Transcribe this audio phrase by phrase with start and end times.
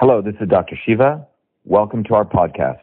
[0.00, 0.78] Hello, this is Dr.
[0.86, 1.26] Shiva.
[1.64, 2.82] Welcome to our podcast,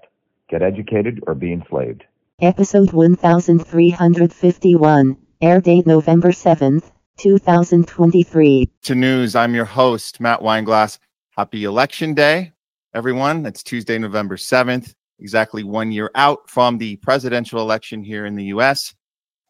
[0.49, 2.03] Get Educated or Be Enslaved.
[2.41, 8.69] Episode 1351, air date November 7th, 2023.
[8.81, 10.99] To news, I'm your host, Matt Weinglass.
[11.29, 12.51] Happy Election Day,
[12.93, 13.45] everyone.
[13.45, 18.47] It's Tuesday, November 7th, exactly one year out from the presidential election here in the
[18.47, 18.93] US.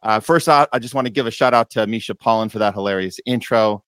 [0.04, 2.60] Uh, first out, I just want to give a shout out to Misha Pollan for
[2.60, 3.84] that hilarious intro.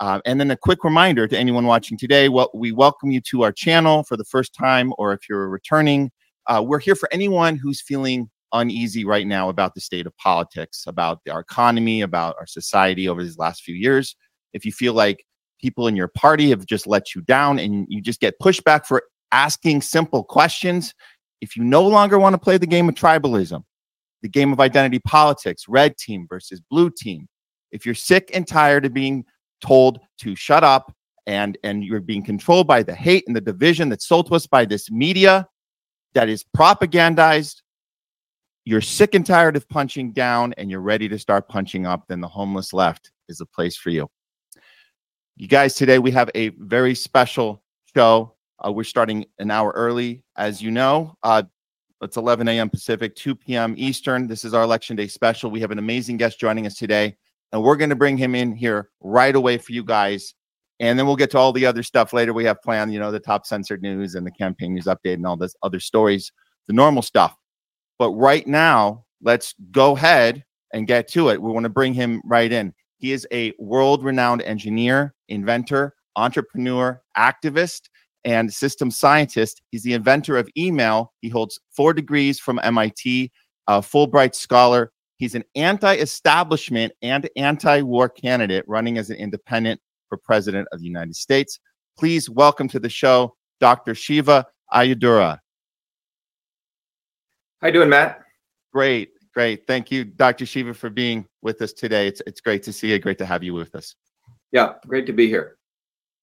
[0.00, 3.42] Uh, and then a quick reminder to anyone watching today well, we welcome you to
[3.42, 6.10] our channel for the first time, or if you're returning.
[6.46, 10.84] Uh, we're here for anyone who's feeling uneasy right now about the state of politics,
[10.86, 14.16] about our economy, about our society over these last few years.
[14.52, 15.24] If you feel like
[15.60, 19.02] people in your party have just let you down and you just get pushback for
[19.32, 20.94] asking simple questions,
[21.40, 23.62] if you no longer want to play the game of tribalism,
[24.22, 27.28] the game of identity politics, red team versus blue team,
[27.70, 29.24] if you're sick and tired of being
[29.60, 30.94] told to shut up
[31.28, 34.46] and and you're being controlled by the hate and the division that's sold to us
[34.46, 35.46] by this media
[36.14, 37.62] that is propagandized.
[38.64, 42.20] You're sick and tired of punching down and you're ready to start punching up then
[42.20, 44.08] the homeless left is a place for you.
[45.36, 47.62] You guys today we have a very special
[47.94, 48.34] show.
[48.64, 51.14] Uh, we're starting an hour early as you know.
[51.22, 51.42] Uh,
[52.00, 54.26] it's 11 a.m pacific 2 p.m eastern.
[54.26, 55.50] This is our election day special.
[55.50, 57.16] We have an amazing guest joining us today
[57.52, 60.34] and we're going to bring him in here right away for you guys.
[60.80, 63.10] And then we'll get to all the other stuff later we have planned, you know,
[63.10, 66.30] the top censored news and the campaign news update and all this other stories,
[66.66, 67.36] the normal stuff.
[67.98, 71.42] But right now, let's go ahead and get to it.
[71.42, 72.74] We want to bring him right in.
[72.98, 77.82] He is a world renowned engineer, inventor, entrepreneur, activist,
[78.24, 79.62] and system scientist.
[79.70, 81.12] He's the inventor of email.
[81.20, 83.32] He holds four degrees from MIT,
[83.66, 89.80] a Fulbright scholar, He's an anti establishment and anti war candidate running as an independent
[90.08, 91.58] for president of the United States.
[91.98, 93.96] Please welcome to the show Dr.
[93.96, 95.38] Shiva Ayyadurai.
[97.60, 98.20] How you doing, Matt?
[98.72, 99.66] Great, great.
[99.66, 100.46] Thank you, Dr.
[100.46, 102.06] Shiva, for being with us today.
[102.06, 102.98] It's it's great to see you.
[103.00, 103.96] Great to have you with us.
[104.52, 105.56] Yeah, great to be here.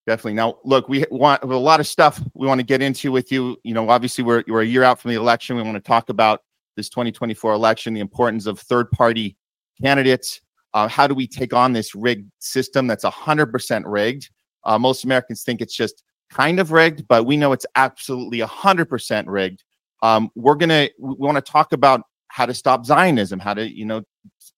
[0.07, 0.35] Definitely.
[0.35, 3.57] Now, look, we want a lot of stuff we want to get into with you.
[3.63, 5.57] You know, obviously, we're we're a year out from the election.
[5.57, 6.39] We want to talk about
[6.75, 9.38] this 2024 election, the importance of third party
[9.81, 10.41] candidates.
[10.74, 14.30] Uh, how do we take on this rigged system that's 100% rigged?
[14.66, 19.24] Uh, most Americans think it's just kind of rigged, but we know it's absolutely 100%
[19.28, 19.63] rigged.
[20.02, 23.86] Um, we're to, we want to talk about how to stop Zionism, how to, you
[23.86, 24.02] know,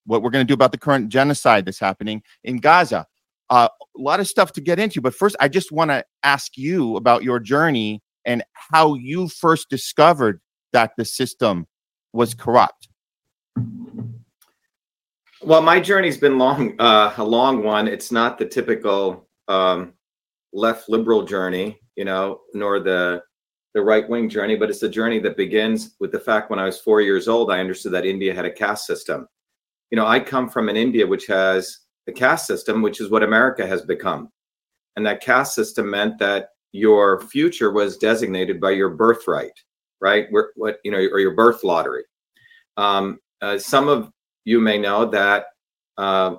[0.05, 3.05] what we're to do about the current genocide that's happening in Gaza.
[3.49, 3.67] Uh,
[3.97, 6.95] a lot of stuff to get into, but first, I just want to ask you
[6.95, 10.41] about your journey and how you first discovered
[10.73, 11.65] that the system
[12.17, 12.89] was corrupt?
[15.41, 17.87] Well, my journey's been long, uh, a long one.
[17.87, 19.93] It's not the typical um,
[20.51, 23.23] left liberal journey, you know, nor the
[23.73, 26.65] the right wing journey, but it's a journey that begins with the fact when I
[26.65, 29.27] was four years old, I understood that India had a caste system.
[29.91, 33.21] You know, I come from an India which has a caste system, which is what
[33.21, 34.31] America has become,
[34.95, 39.53] and that caste system meant that your future was designated by your birthright
[40.01, 40.27] right?
[40.29, 42.03] Where, what you know, or your birth lottery.
[42.77, 44.11] Um, uh, some of
[44.45, 45.45] you may know that
[45.97, 46.35] uh,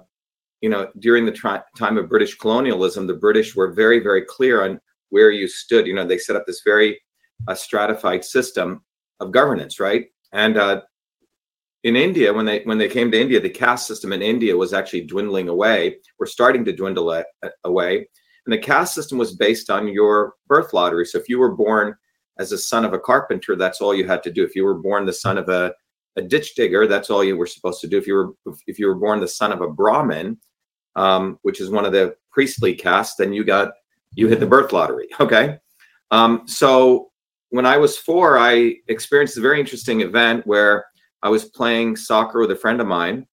[0.61, 4.65] you know during the tri- time of British colonialism, the British were very, very clear
[4.65, 4.81] on
[5.11, 5.87] where you stood.
[5.87, 7.01] You know, they set up this very
[7.47, 8.85] uh, stratified system
[9.21, 10.07] of governance, right?
[10.33, 10.83] And uh,
[11.85, 14.73] in India, when they when they came to India, the caste system in India was
[14.73, 15.97] actually dwindling away.
[16.19, 17.25] We're starting to dwindle a-
[17.65, 18.09] away,
[18.47, 21.07] and the caste system was based on your birth lottery.
[21.07, 21.95] So if you were born
[22.39, 24.45] as a son of a carpenter, that's all you had to do.
[24.45, 25.75] If you were born the son of a,
[26.17, 27.99] a ditch digger, that's all you were supposed to do.
[27.99, 30.39] If you were if you were born the son of a Brahmin,
[30.97, 33.73] um, which is one of the priestly castes, then you got
[34.15, 35.09] you hit the birth lottery.
[35.21, 35.59] Okay,
[36.11, 37.11] um, so
[37.51, 40.87] when I was four, I experienced a very interesting event where
[41.23, 43.27] I was playing soccer with a friend of mine,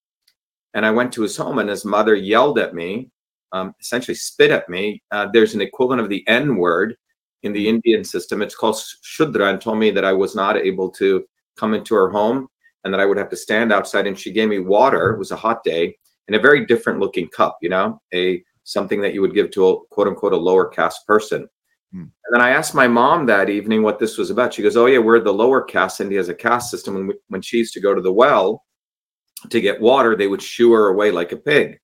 [0.74, 3.12] and I went to his home, and his mother yelled at me,
[3.52, 5.02] um, essentially spit at me.
[5.12, 6.96] Uh, there's an equivalent of the N word
[7.46, 8.42] in the Indian system.
[8.42, 11.24] It's called Shudra and told me that I was not able to
[11.58, 12.48] come into her home
[12.84, 14.08] and that I would have to stand outside.
[14.08, 15.12] And she gave me water.
[15.12, 15.96] It was a hot day
[16.28, 19.68] in a very different looking cup, you know, a something that you would give to
[19.68, 21.48] a quote unquote a lower caste person.
[21.92, 22.00] Hmm.
[22.00, 24.54] And then I asked my mom that evening what this was about.
[24.54, 26.02] She goes, "Oh yeah, we're the lower caste.
[26.02, 26.96] India has a caste system.
[26.96, 28.64] When we, when she used to go to the well
[29.50, 31.80] to get water, they would shoo her away like a pig."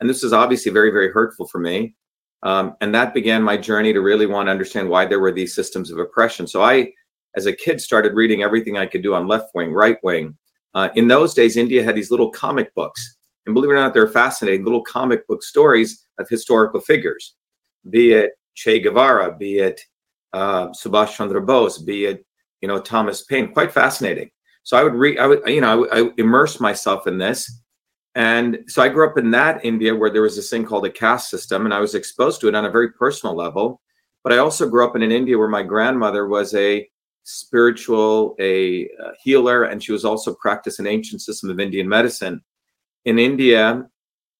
[0.00, 1.96] And this is obviously very very hurtful for me.
[2.42, 5.54] Um, and that began my journey to really want to understand why there were these
[5.54, 6.46] systems of oppression.
[6.46, 6.92] So I,
[7.36, 10.36] as a kid, started reading everything I could do on left wing, right wing.
[10.74, 13.16] Uh, in those days, India had these little comic books.
[13.46, 17.34] And believe it or not, they're fascinating little comic book stories of historical figures,
[17.90, 19.80] be it Che Guevara, be it
[20.32, 22.24] uh, Subhash Chandra Bose, be it
[22.60, 23.52] you know Thomas Paine.
[23.52, 24.30] Quite fascinating.
[24.62, 27.60] So I would read, I would you know I, I immerse myself in this,
[28.14, 30.90] and so I grew up in that India where there was this thing called a
[30.90, 33.80] caste system, and I was exposed to it on a very personal level.
[34.22, 36.88] But I also grew up in an India where my grandmother was a
[37.24, 38.88] spiritual, a,
[39.22, 42.42] healer, and she was also practiced an ancient system of Indian medicine.
[43.04, 43.88] In India,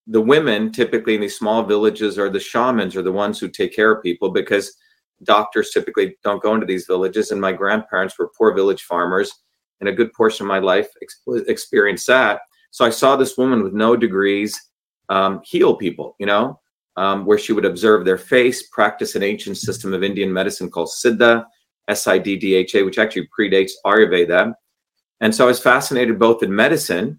[0.06, 3.74] the women typically in these small villages are the shamans are the ones who take
[3.74, 4.76] care of people because
[5.22, 9.32] doctors typically don't go into these villages and my grandparents were poor village farmers
[9.80, 12.40] and a good portion of my life ex- experienced that
[12.72, 14.60] so i saw this woman with no degrees
[15.08, 16.58] um, heal people you know
[16.96, 20.88] um, where she would observe their face practice an ancient system of indian medicine called
[20.88, 21.44] siddha
[21.86, 24.52] s-i-d-d-h-a which actually predates ayurveda
[25.20, 27.18] and so i was fascinated both in medicine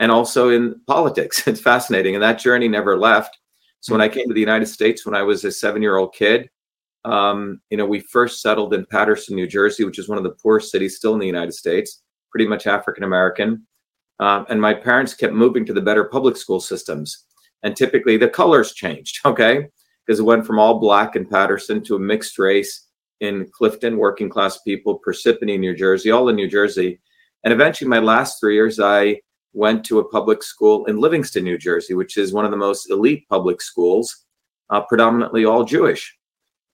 [0.00, 1.42] and also in politics.
[1.46, 2.14] It's fascinating.
[2.14, 3.38] And that journey never left.
[3.80, 6.14] So when I came to the United States when I was a seven year old
[6.14, 6.48] kid,
[7.04, 10.36] um, you know, we first settled in Paterson, New Jersey, which is one of the
[10.42, 13.66] poorest cities still in the United States, pretty much African American.
[14.20, 17.24] Um, and my parents kept moving to the better public school systems.
[17.62, 19.68] And typically the colors changed, okay?
[20.06, 22.86] Because it went from all black in Paterson to a mixed race
[23.20, 27.00] in Clifton, working class people, Parsippany, New Jersey, all in New Jersey.
[27.44, 29.20] And eventually, my last three years, I
[29.52, 32.90] went to a public school in Livingston, New Jersey, which is one of the most
[32.90, 34.24] elite public schools,
[34.70, 36.16] uh, predominantly all Jewish.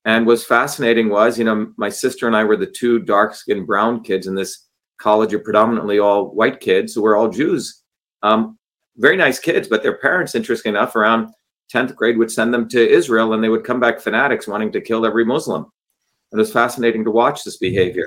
[0.05, 3.67] And what's fascinating was, you know, my sister and I were the two dark skinned
[3.67, 4.67] brown kids in this
[4.99, 7.83] college of predominantly all white kids who were all Jews.
[8.23, 8.59] Um,
[8.97, 11.29] very nice kids, but their parents, interesting enough, around
[11.73, 14.81] 10th grade would send them to Israel and they would come back fanatics wanting to
[14.81, 15.65] kill every Muslim.
[16.31, 18.07] And it was fascinating to watch this behavior.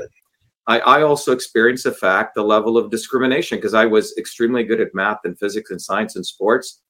[0.68, 4.82] I, I also experienced the fact, the level of discrimination, because I was extremely good
[4.82, 6.82] at math and physics and science and sports.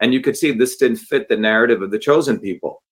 [0.00, 2.82] And you could see this didn't fit the narrative of the chosen people.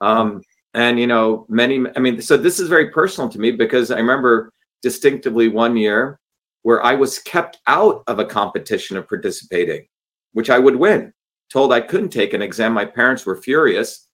[0.00, 0.42] Um,
[0.72, 3.96] and, you know, many, I mean, so this is very personal to me because I
[3.96, 4.52] remember
[4.82, 6.18] distinctively one year
[6.62, 9.86] where I was kept out of a competition of participating,
[10.32, 11.12] which I would win.
[11.52, 12.72] Told I couldn't take an exam.
[12.72, 14.08] My parents were furious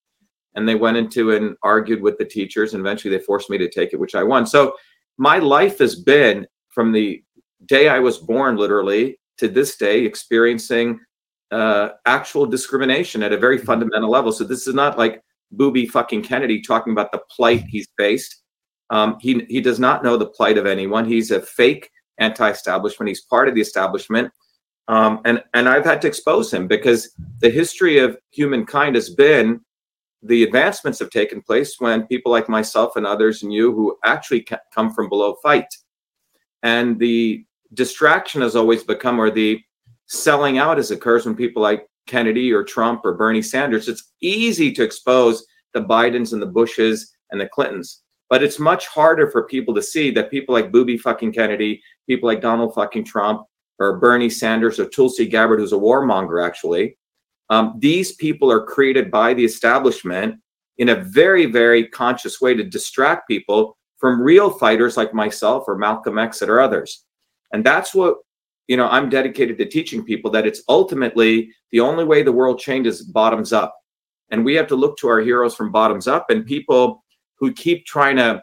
[0.54, 2.72] and they went into and argued with the teachers.
[2.72, 4.46] And eventually they forced me to take it, which I won.
[4.46, 4.74] So
[5.18, 7.22] my life has been from the
[7.66, 10.98] day I was born, literally, to this day, experiencing
[11.50, 13.66] uh, actual discrimination at a very mm-hmm.
[13.66, 14.32] fundamental level.
[14.32, 15.22] So this is not like
[15.52, 18.42] booby fucking Kennedy talking about the plight he's faced.
[18.90, 21.04] Um, he he does not know the plight of anyone.
[21.04, 23.08] He's a fake anti-establishment.
[23.08, 24.32] He's part of the establishment,
[24.88, 27.10] um, and and I've had to expose him because
[27.40, 29.60] the history of humankind has been
[30.22, 34.46] the advancements have taken place when people like myself and others and you who actually
[34.74, 35.72] come from below fight.
[36.62, 37.44] And the
[37.74, 39.60] distraction has always become, or the
[40.06, 44.72] selling out as occurs when people like Kennedy or Trump or Bernie Sanders, it's easy
[44.72, 45.44] to expose
[45.74, 48.02] the Bidens and the Bushes and the Clintons.
[48.28, 52.26] But it's much harder for people to see that people like Booby fucking Kennedy, people
[52.26, 53.42] like Donald fucking Trump,
[53.78, 56.96] or Bernie Sanders or Tulsi Gabbard, who's a warmonger actually,
[57.50, 60.40] um, these people are created by the establishment
[60.78, 65.76] in a very, very conscious way to distract people from real fighters like myself or
[65.76, 67.04] Malcolm X or others.
[67.52, 68.16] And that's what,
[68.66, 72.58] you know, I'm dedicated to teaching people that it's ultimately the only way the world
[72.58, 73.74] changes bottoms up.
[74.30, 77.04] And we have to look to our heroes from bottoms up and people
[77.38, 78.42] who keep trying to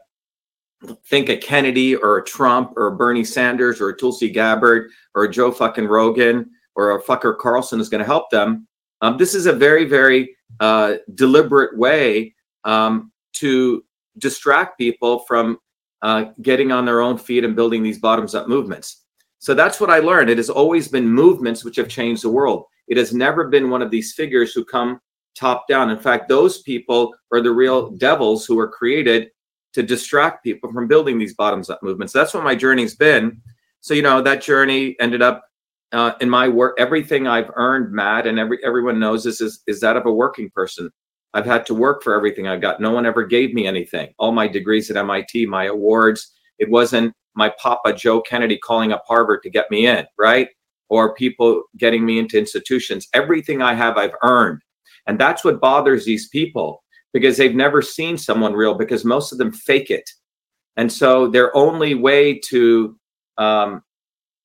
[1.07, 5.23] think a Kennedy or a Trump or a Bernie Sanders or a Tulsi Gabbard or
[5.23, 8.67] a Joe fucking Rogan or a fucker Carlson is going to help them
[9.03, 12.33] um, this is a very, very uh, deliberate way
[12.63, 13.83] um, to
[14.17, 15.59] distract people from
[16.01, 19.03] uh, getting on their own feet and building these bottoms up movements.
[19.39, 20.29] So that's what I learned.
[20.29, 22.63] It has always been movements which have changed the world.
[22.87, 25.01] It has never been one of these figures who come
[25.35, 25.89] top down.
[25.89, 29.29] In fact, those people are the real devils who are created
[29.73, 32.13] to distract people from building these bottoms up movements.
[32.13, 33.41] That's what my journey's been.
[33.81, 35.43] So, you know, that journey ended up
[35.93, 39.79] uh, in my work, everything I've earned, Matt, and every everyone knows this is is
[39.81, 40.89] that of a working person.
[41.35, 42.79] I've had to work for everything I got.
[42.79, 44.13] No one ever gave me anything.
[44.19, 49.03] All my degrees at MIT, my awards, it wasn't my papa Joe Kennedy calling up
[49.07, 50.49] Harvard to get me in, right?
[50.89, 53.07] Or people getting me into institutions.
[53.13, 54.61] Everything I have, I've earned.
[55.07, 56.83] And that's what bothers these people
[57.13, 60.09] because they've never seen someone real because most of them fake it.
[60.77, 62.97] And so their only way to
[63.37, 63.83] um,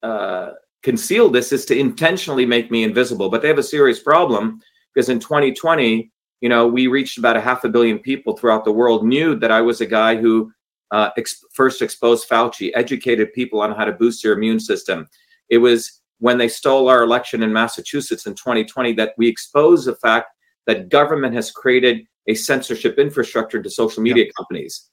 [0.02, 0.50] uh,
[0.82, 3.30] conceal this is to intentionally make me invisible.
[3.30, 4.60] But they have a serious problem
[4.94, 6.10] because in 2020,
[6.40, 9.50] you know, we reached about a half a billion people throughout the world, knew that
[9.50, 10.52] I was a guy who
[10.90, 15.08] uh, ex- first exposed Fauci, educated people on how to boost their immune system.
[15.48, 19.96] It was when they stole our election in Massachusetts in 2020 that we exposed the
[19.96, 20.28] fact
[20.68, 24.30] that government has created a censorship infrastructure to social media yeah.
[24.36, 24.90] companies.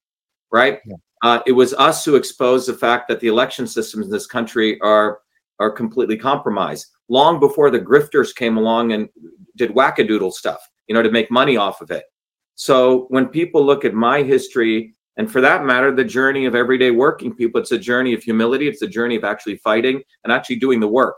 [0.51, 0.79] right?
[0.85, 0.95] Yeah.
[1.21, 4.79] Uh, it was us who exposed the fact that the election systems in this country
[4.81, 5.19] are
[5.59, 6.87] are completely compromised.
[7.07, 9.07] Long before the grifters came along and
[9.55, 12.03] did wackadoodle stuff, you know, to make money off of it.
[12.55, 16.91] So when people look at my history, and for that matter, the journey of everyday
[16.91, 18.67] working people, it's a journey of humility.
[18.67, 21.17] It's a journey of actually fighting and actually doing the work.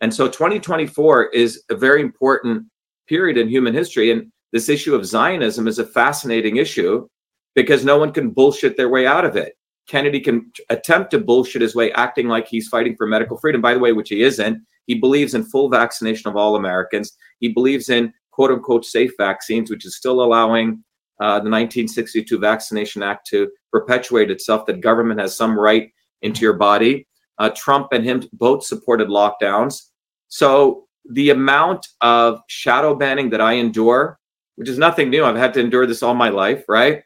[0.00, 2.66] And so 2024 is a very important
[3.12, 4.10] period in human history.
[4.10, 7.06] And this issue of Zionism is a fascinating issue
[7.54, 9.52] because no one can bullshit their way out of it.
[9.86, 13.74] Kennedy can attempt to bullshit his way, acting like he's fighting for medical freedom, by
[13.74, 14.56] the way, which he isn't.
[14.86, 17.12] He believes in full vaccination of all Americans.
[17.40, 20.82] He believes in quote unquote safe vaccines, which is still allowing
[21.20, 25.90] uh, the 1962 Vaccination Act to perpetuate itself, that government has some right
[26.22, 27.06] into your body.
[27.36, 29.90] Uh, Trump and him both supported lockdowns.
[30.28, 34.18] So the amount of shadow banning that I endure,
[34.56, 37.02] which is nothing new, I've had to endure this all my life, right?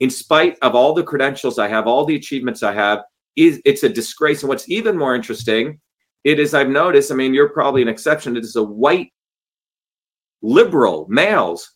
[0.00, 3.02] In spite of all the credentials I have, all the achievements I have,
[3.36, 4.42] is it's a disgrace.
[4.42, 5.80] And what's even more interesting,
[6.24, 7.10] it is I've noticed.
[7.10, 8.36] I mean, you're probably an exception.
[8.36, 9.12] It is a white
[10.42, 11.72] liberal males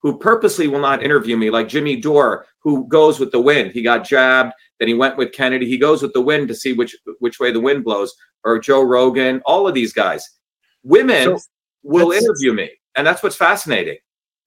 [0.00, 3.72] who purposely will not interview me, like Jimmy Dore, who goes with the wind.
[3.72, 5.66] He got jabbed, then he went with Kennedy.
[5.66, 8.14] He goes with the wind to see which which way the wind blows.
[8.44, 10.28] Or Joe Rogan, all of these guys.
[10.84, 11.38] Women So,
[11.82, 13.96] will interview me, and that's what's fascinating.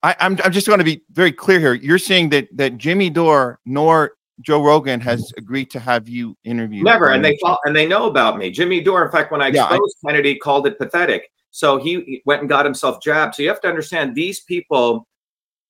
[0.02, 1.74] I, I'm I'm just going to be very clear here.
[1.74, 6.82] You're saying that that Jimmy Dore nor Joe Rogan has agreed to have you interview.
[6.82, 8.50] Never, and they and they know about me.
[8.50, 11.30] Jimmy Dore, in fact, when I Yeah, I- exposed Kennedy, called it pathetic.
[11.50, 13.34] So he he went and got himself jabbed.
[13.36, 15.06] So you have to understand these people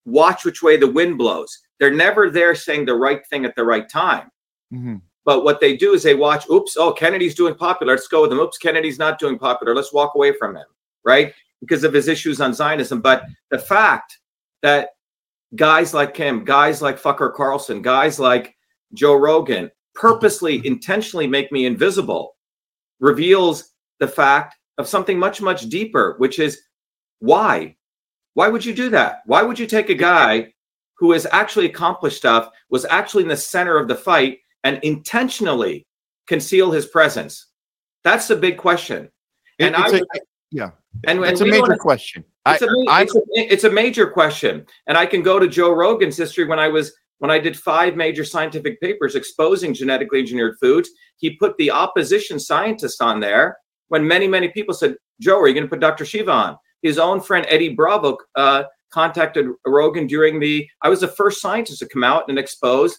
[0.04, 1.58] watch which way the wind blows.
[1.78, 4.30] They're never there saying the right thing at the right time.
[4.72, 5.02] Mhm.
[5.24, 7.94] But what they do is they watch, oops, oh, Kennedy's doing popular.
[7.94, 8.40] Let's go with him.
[8.40, 9.74] Oops, Kennedy's not doing popular.
[9.74, 10.66] Let's walk away from him,
[11.04, 11.32] right?
[11.60, 13.00] Because of his issues on Zionism.
[13.00, 14.18] But the fact
[14.62, 14.90] that
[15.54, 18.56] guys like him, guys like Fucker Carlson, guys like
[18.94, 22.36] Joe Rogan purposely, intentionally make me invisible
[22.98, 26.60] reveals the fact of something much, much deeper, which is
[27.18, 27.76] why?
[28.34, 29.20] Why would you do that?
[29.26, 30.52] Why would you take a guy
[30.94, 35.86] who has actually accomplished stuff, was actually in the center of the fight, and intentionally
[36.26, 37.46] conceal his presence?
[38.04, 39.10] That's the big question.
[39.58, 40.70] And it's I a- yeah,
[41.06, 42.24] And, it's a major wanna- question.
[42.46, 46.16] It's, a, it's, a, it's a major question, and I can go to Joe Rogan's
[46.16, 50.90] history when I was when I did five major scientific papers exposing genetically engineered foods.
[51.18, 55.54] He put the opposition scientists on there when many many people said, "Joe, are you
[55.54, 56.04] going to put Dr.
[56.04, 60.68] Shiva on?" His own friend Eddie Bravo uh, contacted Rogan during the.
[60.82, 62.98] I was the first scientist to come out and expose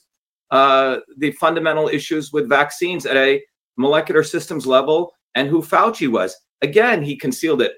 [0.54, 3.42] uh, the fundamental issues with vaccines at a
[3.76, 6.36] molecular systems level and who Fauci was.
[6.62, 7.74] Again, he concealed it.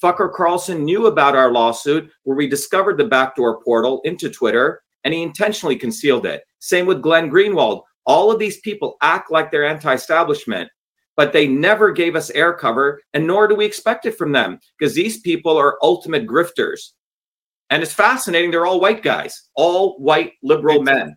[0.00, 5.14] Fucker Carlson knew about our lawsuit where we discovered the backdoor portal into Twitter and
[5.14, 6.42] he intentionally concealed it.
[6.58, 7.82] Same with Glenn Greenwald.
[8.04, 10.68] All of these people act like they're anti establishment,
[11.16, 14.58] but they never gave us air cover, and nor do we expect it from them
[14.78, 16.90] because these people are ultimate grifters.
[17.70, 18.50] And it's fascinating.
[18.50, 21.16] They're all white guys, all white liberal men.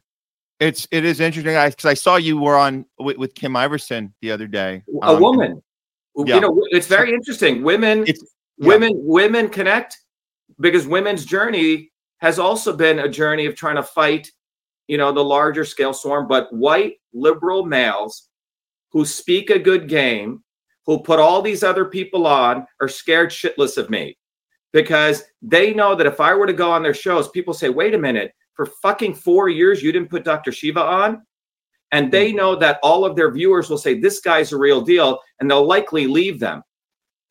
[0.62, 4.32] It's it is interesting because I saw you were on with, with Kim Iversen the
[4.32, 4.84] other day.
[5.02, 5.62] A Um, woman.
[6.16, 6.36] yeah.
[6.36, 7.64] You know, it's very interesting.
[7.64, 8.24] Women It's
[8.58, 8.68] yeah.
[8.68, 9.98] women women connect
[10.60, 14.32] because women's journey has also been a journey of trying to fight
[14.88, 18.30] you know the larger scale storm but white liberal males
[18.92, 20.44] who speak a good game
[20.86, 24.18] who put all these other people on are scared shitless of me
[24.74, 27.94] because they know that if i were to go on their shows people say wait
[27.94, 31.22] a minute for fucking four years you didn't put dr shiva on
[31.92, 32.38] and they hmm.
[32.38, 35.66] know that all of their viewers will say this guy's a real deal and they'll
[35.66, 36.64] likely leave them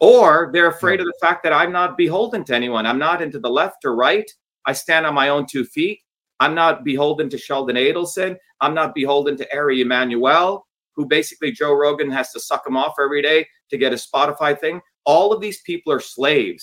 [0.01, 1.07] or they're afraid hmm.
[1.07, 2.87] of the fact that I'm not beholden to anyone.
[2.87, 4.29] I'm not into the left or right.
[4.67, 6.01] I stand on my own two feet.
[6.41, 8.37] I'm not beholden to Sheldon Adelson.
[8.61, 12.95] I'm not beholden to Ari Emanuel, who basically Joe Rogan has to suck him off
[13.03, 14.81] every day to get a Spotify thing.
[15.05, 16.63] All of these people are slaves.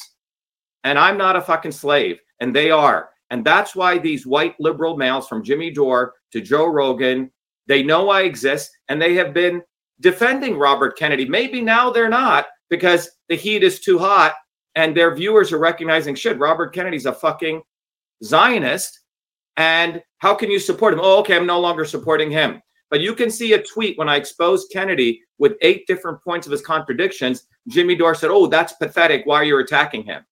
[0.83, 2.19] And I'm not a fucking slave.
[2.39, 3.09] And they are.
[3.29, 7.31] And that's why these white liberal males from Jimmy Dore to Joe Rogan,
[7.67, 9.61] they know I exist and they have been
[9.99, 11.27] defending Robert Kennedy.
[11.27, 14.35] Maybe now they're not because the heat is too hot
[14.75, 16.37] and their viewers are recognizing shit.
[16.37, 17.61] Robert Kennedy's a fucking
[18.23, 19.01] Zionist.
[19.57, 20.99] And how can you support him?
[21.01, 22.61] Oh, okay, I'm no longer supporting him.
[22.89, 26.51] But you can see a tweet when I exposed Kennedy with eight different points of
[26.51, 27.47] his contradictions.
[27.67, 29.25] Jimmy Dore said, Oh, that's pathetic.
[29.25, 30.23] Why are you attacking him?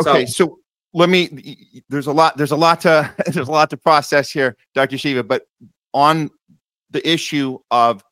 [0.00, 0.58] Okay, so,
[0.94, 1.82] let me.
[1.88, 2.36] There's a lot.
[2.36, 3.12] There's a lot to.
[3.26, 4.96] There's a lot to process here, Dr.
[4.96, 5.24] Shiva.
[5.24, 5.46] But
[5.92, 6.30] on
[6.90, 8.02] the issue of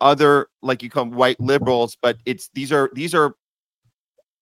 [0.00, 3.34] other, like you call them, white liberals, but it's these are these are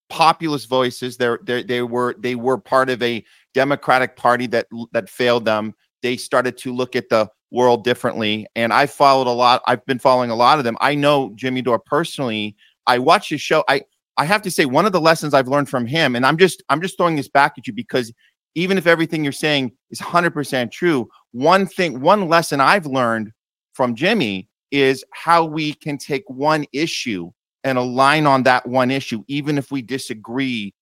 [0.08, 1.16] populist voices.
[1.16, 5.74] They're they they were they were part of a Democratic Party that that failed them.
[6.02, 8.46] They started to look at the world differently.
[8.54, 9.62] And I followed a lot.
[9.66, 10.76] I've been following a lot of them.
[10.80, 12.56] I know Jimmy Dore personally.
[12.86, 13.64] I watch his show.
[13.68, 13.82] I
[14.16, 16.62] I have to say one of the lessons I've learned from him, and I'm just
[16.68, 18.12] I'm just throwing this back at you because
[18.54, 23.30] even if everything you're saying is 100% true, one thing, one lesson I've learned
[23.74, 27.30] from Jimmy is how we can take one issue
[27.64, 30.74] and align on that one issue, even if we disagree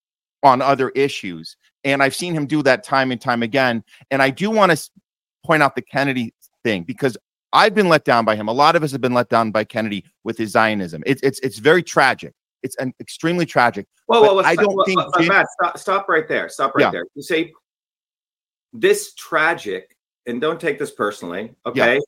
[0.43, 1.57] on other issues.
[1.85, 3.83] And I've seen him do that time and time again.
[4.11, 4.91] And I do want to
[5.45, 7.17] point out the Kennedy thing because
[7.53, 8.49] I've been let down by him.
[8.49, 11.03] A lot of us have been let down by Kennedy with his Zionism.
[11.07, 12.35] It's it's it's very tragic.
[12.63, 13.87] It's an extremely tragic.
[14.09, 16.49] Well, well, well I don't well, think well, Jim- Matt, stop, stop right there.
[16.49, 16.91] Stop right Yeah.
[16.91, 17.05] there.
[17.15, 17.53] You say
[18.73, 19.97] this tragic,
[20.27, 21.99] and don't take this personally, okay,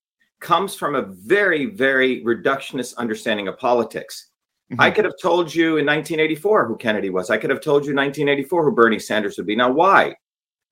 [0.40, 4.30] comes from a very, very reductionist understanding of politics.
[4.78, 4.94] I Mhm.
[4.94, 7.28] could have told you in 1984 who Kennedy was.
[7.28, 9.56] I could have told you in 1984 who Bernie Sanders would be.
[9.56, 10.14] Now, why?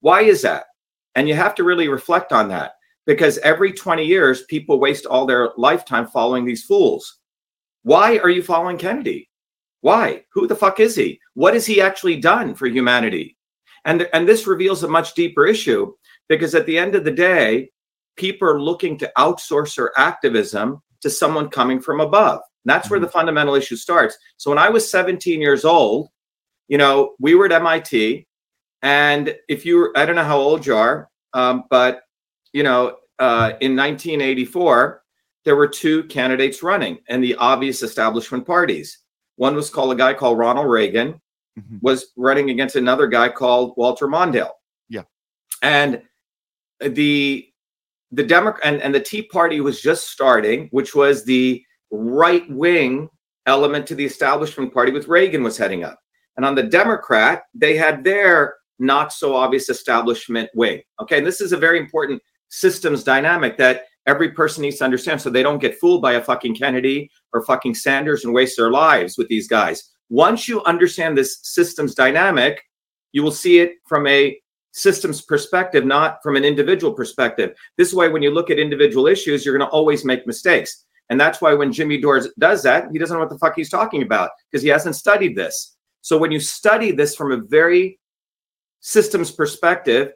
[0.01, 0.67] Why is that?
[1.17, 2.75] And you have to really reflect on that
[3.07, 7.19] because every 20 years, people waste all their lifetime following these fools.
[7.83, 9.29] Why are you following Kennedy?
[9.81, 10.25] Why?
[10.33, 11.21] Who the fuck is he?
[11.35, 13.37] What has he actually done for humanity?
[13.85, 15.93] And, and this reveals a much deeper issue
[16.29, 17.71] because at the end of the day,
[18.17, 22.41] people are looking to outsource their activism to someone coming from above.
[22.65, 24.17] And that's where the fundamental issue starts.
[24.37, 26.09] So when I was 17 years old,
[26.67, 28.27] you know, we were at MIT.
[28.83, 32.03] And if you were, I don't know how old you are, um, but,
[32.53, 35.03] you know, uh, in 1984,
[35.45, 38.99] there were two candidates running and the obvious establishment parties.
[39.39, 41.21] One was called a guy called Ronald Reagan,
[41.59, 41.81] Mhm.
[41.81, 44.53] was running against another guy called Walter Mondale.
[44.89, 45.05] Yeah.
[45.63, 46.03] And
[46.81, 47.49] the
[48.11, 53.09] the Democrat and, and the Tea Party was just starting, which was the right wing
[53.47, 55.99] element to the establishment party with Reagan was heading up.
[56.37, 60.81] And on the Democrat, they had their not so obvious establishment wing.
[61.03, 61.19] Okay.
[61.19, 65.31] And this is a very important systems dynamic that every person needs to understand so
[65.31, 69.19] they don't get fooled by a fucking Kennedy or fucking Sanders and waste their lives
[69.19, 69.91] with these guys.
[70.09, 72.63] Once you understand this systems dynamic,
[73.13, 74.41] you will see it from a
[74.73, 77.55] systems perspective, not from an individual perspective.
[77.77, 80.87] This way, when you look at individual issues, you're going to always make mistakes.
[81.11, 83.71] And that's why when Jimmy Dore does that, he doesn't know what the fuck he's
[83.71, 85.77] talking about because he hasn't studied this.
[86.01, 87.99] So when you study this from a very
[88.81, 90.13] systems perspective,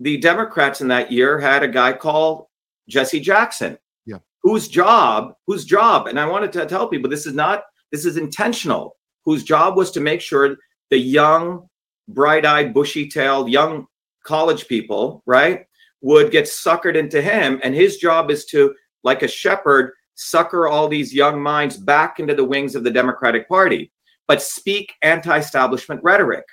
[0.00, 2.46] the Democrats in that year had a guy called
[2.88, 3.78] Jesse Jackson.
[4.04, 4.18] Yeah.
[4.42, 8.16] Whose job, whose job, and I wanted to tell people this is not, this is
[8.16, 10.56] intentional, whose job was to make sure
[10.90, 11.68] the young,
[12.08, 13.86] bright eyed, bushy tailed, young
[14.24, 15.66] college people, right,
[16.00, 17.60] would get suckered into him.
[17.62, 22.34] And his job is to, like a shepherd, sucker all these young minds back into
[22.34, 23.92] the wings of the Democratic Party,
[24.26, 26.44] but speak anti establishment rhetoric.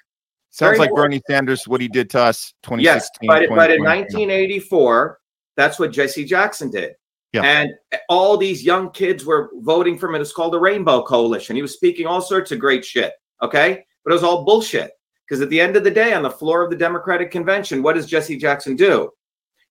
[0.51, 0.95] Sounds Very like.
[0.95, 2.83] Bernie Sanders, what he did to us 2016.
[2.83, 5.19] Yes, but, but in 1984,
[5.55, 6.93] that's what Jesse Jackson did.
[7.33, 7.43] Yeah.
[7.43, 7.71] And
[8.09, 10.21] all these young kids were voting for him.
[10.21, 11.55] It's called the Rainbow Coalition.
[11.55, 13.13] He was speaking all sorts of great shit.
[13.41, 13.83] Okay.
[14.03, 14.91] But it was all bullshit.
[15.27, 17.93] Because at the end of the day, on the floor of the Democratic Convention, what
[17.93, 19.09] does Jesse Jackson do?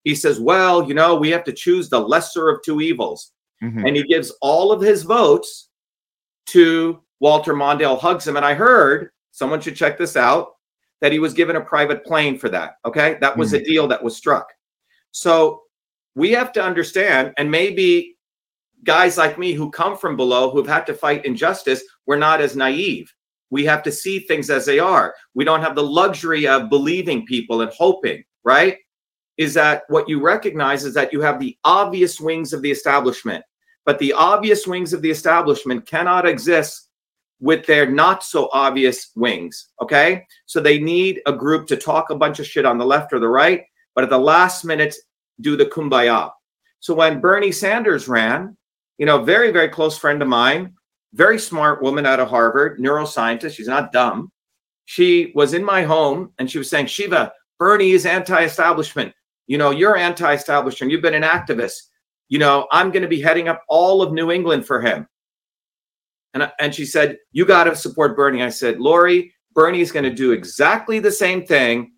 [0.03, 3.33] He says, well, you know, we have to choose the lesser of two evils.
[3.63, 3.87] Mhm.
[3.87, 5.69] And he gives all of his votes
[6.47, 8.37] to Walter Mondale, hugs him.
[8.37, 10.55] And I heard someone should check this out
[11.01, 12.79] that he was given a private plane for that.
[12.85, 13.19] Okay.
[13.21, 14.49] That was a deal that was struck.
[15.13, 15.63] So
[16.15, 18.17] we have to understand, and maybe
[18.85, 22.57] guys like me who come from below, who've had to fight injustice, we're not as
[22.57, 23.13] naive.
[23.51, 25.15] We have to see things as they are.
[25.35, 28.79] We don't have the luxury of believing people and hoping, right?
[29.37, 33.45] Is that what you recognize is that you have the obvious wings of the establishment,
[33.85, 36.89] but the obvious wings of the establishment cannot exist
[37.41, 39.69] with their not so obvious wings.
[39.83, 40.25] Okay.
[40.47, 43.19] So they need a group to talk a bunch of shit on the left or
[43.19, 44.95] the right, but at the last minute,
[45.43, 46.31] do the kumbaya.
[46.81, 48.57] So when Bernie Sanders ran,
[48.99, 50.75] you know, very, very close friend of mine,
[51.15, 53.55] very smart woman out of Harvard, neuroscientist.
[53.55, 54.31] She's not dumb.
[54.85, 59.13] She was in my home and she was saying, Shiva, Bernie is anti establishment.
[59.47, 60.91] You know, you're anti establishment.
[60.91, 61.83] You've been an activist.
[62.29, 65.07] You know, I'm going to be heading up all of New England for him.
[66.35, 68.43] And, and she said, You got to support Bernie.
[68.43, 71.93] I said, Lori, Bernie is going to do exactly the same thing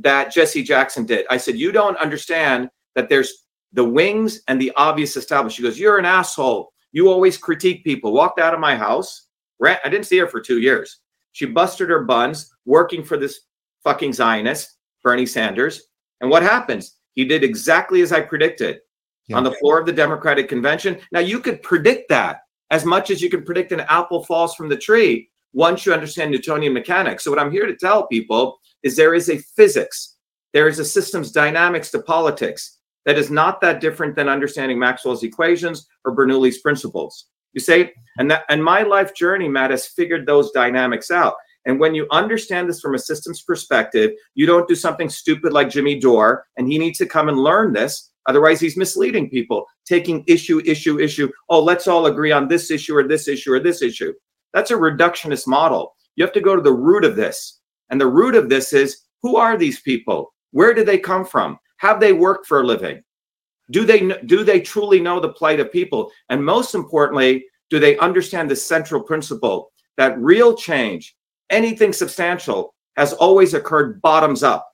[0.00, 1.26] that Jesse Jackson did.
[1.30, 5.56] I said, You don't understand that there's the wings and the obvious established.
[5.56, 6.72] She goes, You're an asshole.
[6.92, 8.12] You always critique people.
[8.12, 9.28] Walked out of my house.
[9.60, 10.98] Ran, I didn't see her for two years.
[11.32, 13.40] She busted her buns working for this
[13.84, 15.82] fucking Zionist, Bernie Sanders.
[16.20, 16.96] And what happens?
[17.14, 18.80] He did exactly as I predicted
[19.28, 19.36] Yeah.
[19.36, 20.98] on the floor of the Democratic convention.
[21.12, 24.68] Now, you could predict that as much as you can predict an apple falls from
[24.68, 27.22] the tree once you understand Newtonian mechanics.
[27.24, 30.16] So, what I'm here to tell people is there is a physics,
[30.52, 32.77] there is a systems dynamics to politics.
[33.06, 37.26] That is not that different than understanding Maxwell's equations or Bernoulli's principles.
[37.52, 41.34] You say, and that and my life journey, Matt, has figured those dynamics out.
[41.64, 45.68] And when you understand this from a systems perspective, you don't do something stupid like
[45.68, 48.10] Jimmy Dore, and he needs to come and learn this.
[48.26, 51.30] Otherwise, he's misleading people, taking issue, issue, issue.
[51.48, 54.12] Oh, let's all agree on this issue or this issue or this issue.
[54.52, 55.94] That's a reductionist model.
[56.16, 57.60] You have to go to the root of this.
[57.90, 60.34] And the root of this is who are these people?
[60.52, 61.58] Where do they come from?
[61.78, 63.02] Have they worked for a living?
[63.70, 66.10] Do they do they truly know the plight of people?
[66.28, 71.14] And most importantly, do they understand the central principle that real change,
[71.50, 74.66] anything substantial, has always occurred bottoms up?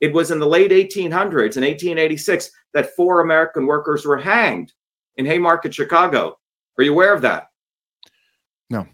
[0.00, 4.72] It was in the late 1800s, in 1886, that four American workers were hanged
[5.16, 6.38] in Haymarket, Chicago.
[6.78, 7.48] Are you aware of that?
[8.70, 8.86] No.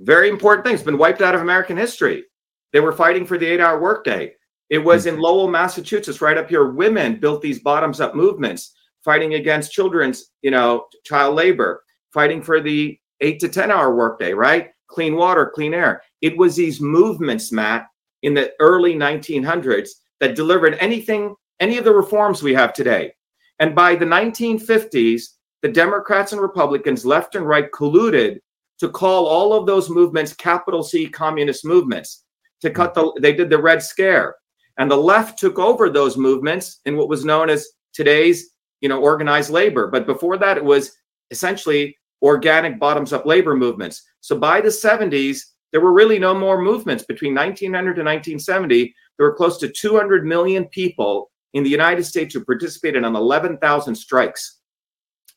[0.00, 0.74] Very important thing.
[0.74, 2.24] It's been wiped out of American history.
[2.72, 4.34] They were fighting for the eight hour workday.
[4.70, 5.22] It was in mm-hmm.
[5.22, 6.70] Lowell, Massachusetts, right up here.
[6.70, 8.72] Women built these bottoms up movements,
[9.04, 14.32] fighting against children's, you know, child labor, fighting for the eight to 10 hour workday,
[14.32, 14.70] right?
[14.88, 16.02] Clean water, clean air.
[16.20, 17.86] It was these movements, Matt,
[18.22, 23.12] in the early 1900s that delivered anything, any of the reforms we have today.
[23.58, 25.22] And by the 1950s,
[25.62, 28.38] the Democrats and Republicans, left and right, colluded
[28.78, 32.24] to call all of those movements capital C communist movements.
[32.62, 33.10] To cut mm-hmm.
[33.14, 34.36] the, they did the Red Scare,
[34.78, 39.00] and the left took over those movements in what was known as today's, you know,
[39.00, 39.88] organized labor.
[39.88, 40.92] But before that, it was
[41.30, 44.02] essentially organic bottoms-up labor movements.
[44.20, 45.40] So by the 70s,
[45.72, 47.04] there were really no more movements.
[47.04, 52.34] Between 1900 and 1970, there were close to 200 million people in the United States
[52.34, 54.60] who participated in 11,000 strikes,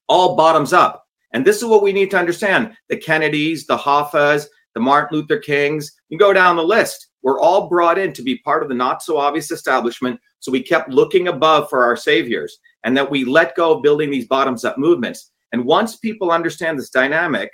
[0.08, 1.06] all bottoms up.
[1.34, 5.38] And this is what we need to understand the Kennedys, the Hoffas, the Martin Luther
[5.38, 7.09] Kings, you go down the list.
[7.22, 10.20] We're all brought in to be part of the not so obvious establishment.
[10.40, 14.10] So we kept looking above for our saviors and that we let go of building
[14.10, 15.32] these bottoms up movements.
[15.52, 17.52] And once people understand this dynamic,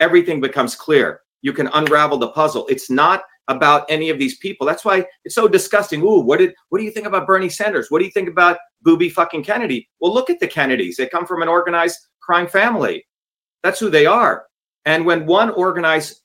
[0.00, 1.20] everything becomes clear.
[1.42, 2.66] You can unravel the puzzle.
[2.68, 4.66] It's not about any of these people.
[4.66, 6.02] That's why it's so disgusting.
[6.02, 7.90] Ooh, what did what do you think about Bernie Sanders?
[7.90, 9.88] What do you think about Booby fucking Kennedy?
[10.00, 10.96] Well, look at the Kennedys.
[10.96, 13.06] They come from an organized crime family.
[13.62, 14.44] That's who they are.
[14.84, 16.20] And when one organized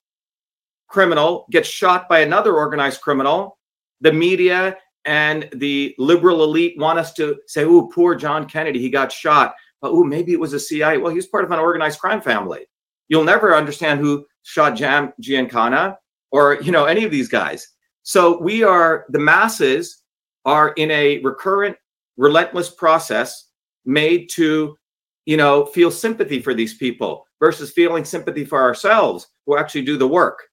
[0.94, 3.58] criminal gets shot by another organized criminal,
[4.02, 8.90] the media and the liberal elite want us to say, "Oh, poor John Kennedy, he
[8.90, 11.00] got shot." But oh, maybe it was a CIA.
[11.00, 12.68] Well, he was part of an organized crime family.
[13.10, 15.98] You'll never understand who shot Jam Giancana
[16.32, 17.68] or you know any of these guys.
[18.04, 20.04] So we are the masses
[20.46, 21.76] are in a recurrent,
[22.18, 23.50] relentless process
[23.84, 24.78] made to
[25.26, 29.98] you know feel sympathy for these people versus feeling sympathy for ourselves who actually do
[29.98, 30.44] the work.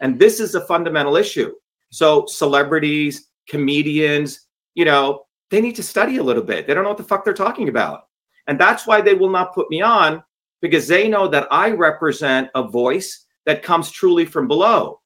[0.00, 1.52] And this is a fundamental issue.
[1.90, 6.66] So celebrities, comedians, you know, they need to study a little bit.
[6.66, 8.08] They don't know what the fuck they're talking about.
[8.46, 10.22] And that's why they will not put me on
[10.60, 15.00] because they know that I represent a voice that comes truly from below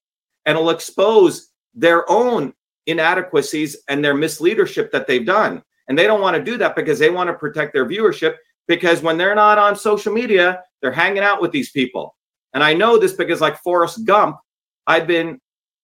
[0.46, 2.52] and will expose their own
[2.86, 5.62] inadequacies and their misleadership that they've done.
[5.88, 9.02] And they don't want to do that because they want to protect their viewership because
[9.02, 12.16] when they're not on social media, they're hanging out with these people.
[12.54, 14.36] And I know this because, like Forrest Gump,
[14.86, 15.40] I've been,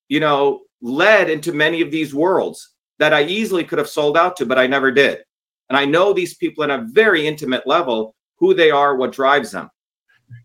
[0.08, 4.36] you know, led into many of these worlds that I easily could have sold out
[4.36, 5.18] to, but I never did.
[5.68, 9.50] And I know these people at a very intimate level, who they are, what drives
[9.50, 9.68] them.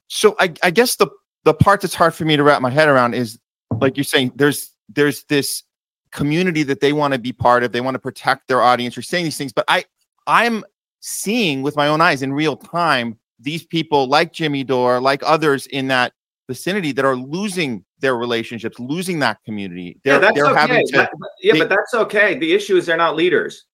[0.07, 1.07] So I, I guess the
[1.43, 3.39] the part that's hard for me to wrap my head around is
[3.79, 5.63] like you're saying, there's there's this
[6.11, 7.71] community that they want to be part of.
[7.71, 8.95] They want to protect their audience.
[8.95, 9.85] You're saying these things, but I
[10.27, 10.63] I'm
[10.99, 15.65] seeing with my own eyes in real time these people like Jimmy Dore, like others
[15.67, 16.13] in that
[16.47, 19.99] vicinity that are losing their relationships, losing that community.
[20.03, 20.59] They're, yeah, that's they're okay.
[20.59, 21.09] having to.
[21.41, 22.37] Yeah, they- but that's okay.
[22.37, 23.65] The issue is they're not leaders.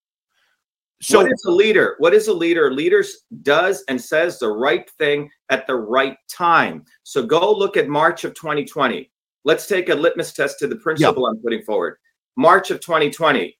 [1.01, 1.95] So what is a leader?
[1.99, 2.71] What is a leader?
[2.73, 6.83] Leaders does and says the right thing at the right time.
[7.03, 9.11] So go look at March of 2020.
[9.45, 11.97] Let's take a litmus test to the principle I'm putting forward.
[12.35, 13.55] March of 2020.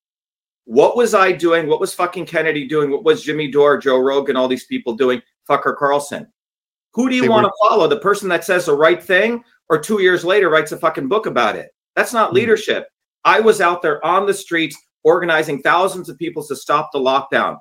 [0.66, 1.68] What was I doing?
[1.68, 2.90] What was fucking Kennedy doing?
[2.92, 5.22] What was Jimmy Dore, Joe Rogan, all these people doing?
[5.48, 6.28] Fucker Carlson.
[6.94, 7.88] Who do you They want were- to follow?
[7.88, 11.26] The person that says the right thing or two years later writes a fucking book
[11.26, 11.70] about it?
[11.96, 12.36] That's not Hmm.
[12.36, 12.88] leadership.
[13.26, 17.58] I was out there on the streets organizing thousands of people to stop the lockdown.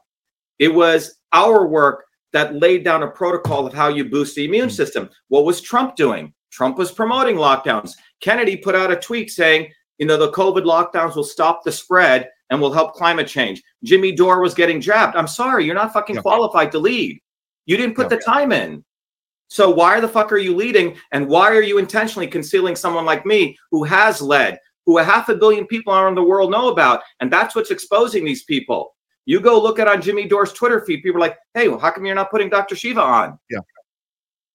[0.59, 4.69] It was our work that laid down a protocol of how you boost the immune
[4.69, 4.73] Mm.
[4.77, 5.11] system.
[5.29, 6.33] What was Trump doing?
[6.51, 7.92] Trump was promoting lockdowns.
[8.21, 12.29] Kennedy put out a tweet saying, you know, the COVID lockdowns will stop the spread
[12.51, 13.62] and will help climate change.
[13.85, 15.16] Jimmy Dore was getting jabbed.
[15.16, 17.21] I'm sorry, you're not fucking qualified to lead.
[17.66, 18.85] You didn't put the time in.
[19.49, 20.97] So why the fuck are you leading?
[21.13, 25.29] And why are you intentionally concealing someone like me who has led, who a half
[25.29, 27.03] a billion people around the world know about?
[27.21, 28.95] And that's what's exposing these people.
[29.25, 31.03] You go look at on Jimmy Dore's Twitter feed.
[31.03, 32.77] People are like, "Hey, well, how come you're not putting Dr.
[32.77, 33.59] Shiva on?" Yeah.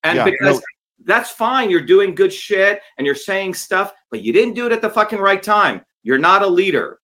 [0.03, 0.61] And Yeah, because no.
[1.05, 4.71] that's fine, you're doing good shit and you're saying stuff, but you didn't do it
[4.71, 5.81] at the fucking right time.
[6.03, 6.99] You're not a leader.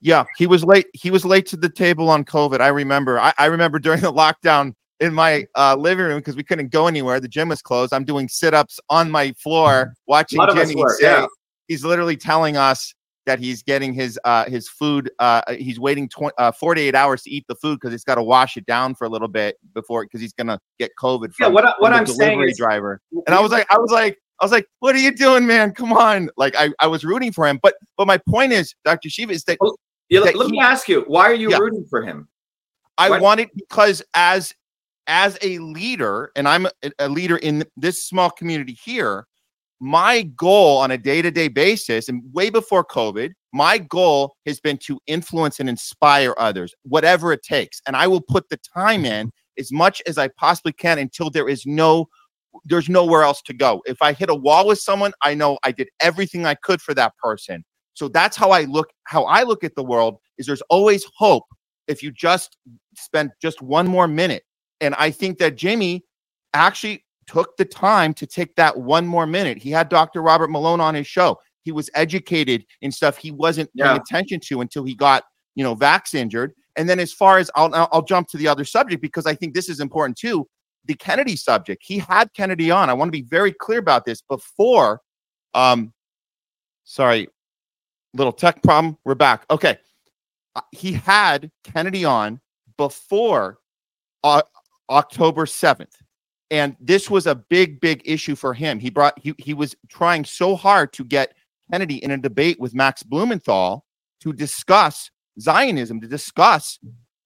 [0.00, 0.86] Yeah, he was late.
[0.94, 2.60] He was late to the table on COVID.
[2.60, 3.20] I remember.
[3.20, 6.86] I, I remember during the lockdown in my uh, living room because we couldn't go
[6.86, 7.18] anywhere.
[7.20, 7.92] The gym was closed.
[7.92, 11.04] I'm doing sit ups on my floor watching of Jimmy were, say.
[11.06, 11.26] yeah.
[11.68, 15.10] He's literally telling us that he's getting his uh, his food.
[15.18, 18.22] Uh, he's waiting tw- uh, 48 hours to eat the food because he's got to
[18.22, 21.32] wash it down for a little bit before because he's gonna get COVID.
[21.38, 23.00] Yeah, what I- what from I'm saying is- driver.
[23.26, 25.72] And I was like, I was like, I was like, what are you doing, man?
[25.72, 26.30] Come on!
[26.36, 29.08] Like I, I was rooting for him, but but my point is, Dr.
[29.08, 29.76] Shiva, is that Oh,
[30.08, 31.58] Yeah, let, that let me ask you, why are you Yeah.
[31.58, 32.28] rooting for him?
[32.98, 33.20] I What?
[33.22, 34.52] want it because as
[35.06, 36.66] as a leader, and I'm
[36.98, 39.26] a, leader in this small community here,
[39.80, 44.98] my goal on a day-to-day basis, and way before COVID, my goal has been to
[45.06, 47.82] influence and inspire others, whatever it takes.
[47.86, 51.48] And I will put the time in as much as I possibly can until there
[51.48, 52.06] is no
[52.66, 53.82] there's nowhere else to go.
[53.86, 56.92] If I hit a wall with someone, I know I did everything I could for
[56.94, 57.64] that person.
[57.94, 61.44] So that's how I look how I look at the world is there's always hope
[61.88, 62.56] if you just
[62.94, 64.44] spend just one more minute.
[64.82, 66.04] And I think that Jimmy
[66.52, 69.56] actually took the time to take that one more minute.
[69.56, 70.20] He had Dr.
[70.20, 71.38] Robert Malone on his show.
[71.62, 75.22] He was educated in stuff he wasn't paying attention to until he got,
[75.54, 76.52] you know, vax injured.
[76.76, 79.34] And then as far as I'll I'll I'll jump to the other subject because I
[79.34, 80.48] think this is important too.
[80.84, 81.82] The Kennedy subject.
[81.86, 82.90] He had Kennedy on.
[82.90, 85.00] I want to be very clear about this before
[85.54, 85.92] um
[86.84, 87.28] sorry,
[88.14, 88.98] little tech problem.
[89.04, 89.44] We're back.
[89.48, 89.78] Okay.
[90.56, 92.40] Uh, He had Kennedy on
[92.76, 93.58] before
[94.24, 94.42] uh,
[94.90, 95.94] October 7th.
[96.50, 98.78] And this was a big, big issue for him.
[98.78, 101.34] He brought he he was trying so hard to get
[101.70, 103.86] Kennedy in a debate with Max Blumenthal
[104.20, 106.78] to discuss Zionism, to discuss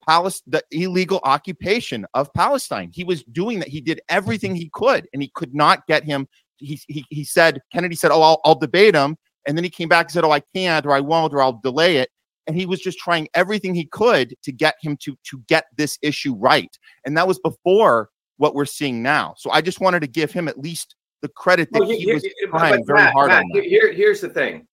[0.09, 2.91] Palis- the illegal occupation of Palestine.
[2.95, 3.69] He was doing that.
[3.69, 6.29] He did everything he could, and he could not get him.
[6.59, 9.17] He he, he said Kennedy said, "Oh, I'll, I'll debate him,"
[9.47, 11.61] and then he came back and said, "Oh, I can't, or I won't, or I'll
[11.61, 12.11] delay it."
[12.47, 15.99] And he was just trying everything he could to get him to to get this
[16.03, 16.71] issue right,
[17.05, 19.35] and that was before what we're seeing now.
[19.39, 22.15] So I just wanted to give him at least the credit that Well, he here-
[22.15, 23.65] was here- trying very Matt, hard Matt, on that.
[23.65, 24.69] Here, here's the thing.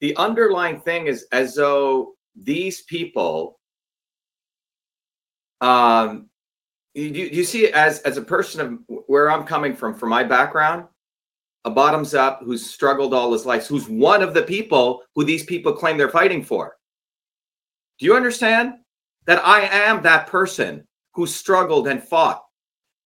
[0.00, 3.58] The underlying thing is as though these people,
[5.60, 6.28] um,
[6.94, 10.86] you, you see as as a person of where I'm coming from, from my background,
[11.64, 15.44] a bottoms up who's struggled all his life, who's one of the people who these
[15.44, 16.76] people claim they're fighting for.
[17.98, 18.74] Do you understand
[19.26, 22.42] that I am that person who struggled and fought?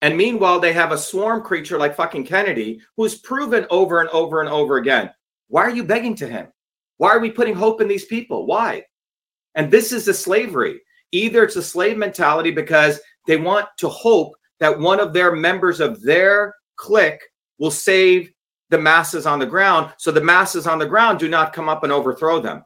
[0.03, 4.41] And meanwhile, they have a swarm creature like fucking Kennedy who's proven over and over
[4.41, 5.11] and over again.
[5.49, 6.49] Why are you begging to him?
[6.99, 8.47] Why are we putting hope in these people?
[8.47, 8.85] Why?
[9.55, 10.81] And this is the slavery.
[11.13, 15.81] Either it's a slave mentality because they want to hope that one of their members
[15.81, 17.21] of their clique
[17.59, 18.33] will save
[18.73, 21.85] the masses on the ground so the masses on the ground do not come up
[21.85, 22.65] and overthrow them.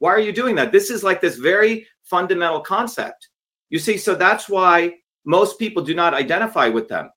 [0.00, 0.72] Why are you doing that?
[0.72, 3.28] This is like this very fundamental concept.
[3.70, 7.08] You see, so that's why most people do not identify with them.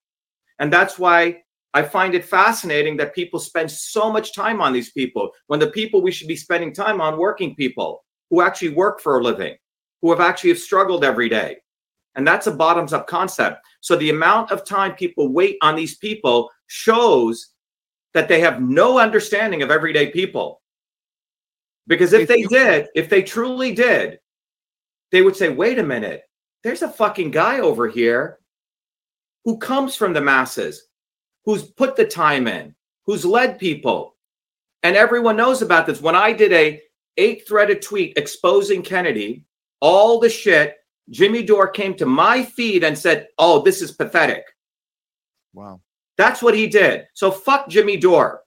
[0.60, 1.42] And that's why
[1.74, 5.70] I find it fascinating that people spend so much time on these people when the
[5.72, 9.56] people we should be spending time on working people who actually work for a living,
[10.00, 11.56] who have actually have struggled every day.
[12.14, 13.66] And that's a bottoms up concept.
[13.80, 17.48] So the amount of time people wait on these people shows
[18.18, 20.60] that they have no understanding of everyday people.
[21.86, 24.18] Because if they did, if they truly did,
[25.12, 26.22] they would say, wait a minute,
[26.64, 28.40] there's a fucking guy over here
[29.44, 30.88] who comes from the masses,
[31.44, 32.74] who's put the time in,
[33.06, 34.16] who's led people.
[34.82, 36.02] And everyone knows about this.
[36.02, 36.82] When I did a
[37.18, 39.44] eight-threaded tweet exposing Kennedy,
[39.80, 40.74] all the shit,
[41.10, 44.42] Jimmy Dore came to my feed and said, "Oh, this is pathetic."
[45.52, 45.80] Wow.
[46.18, 47.06] That's what he did.
[47.14, 48.42] So fuck Jimmy Dore.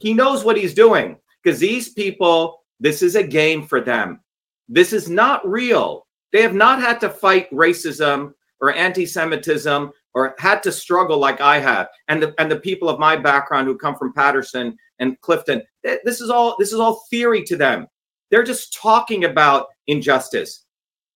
[0.00, 4.20] He knows what he's doing because these people, this is a game for them.
[4.68, 6.06] This is not real.
[6.32, 11.58] They have not had to fight racism or anti-Semitism or had to struggle like I
[11.58, 11.88] have.
[12.08, 16.20] And the and the people of my background who come from Paterson and Clifton, this
[16.20, 17.86] is all this is all theory to them.
[18.30, 20.64] They're just talking about injustice.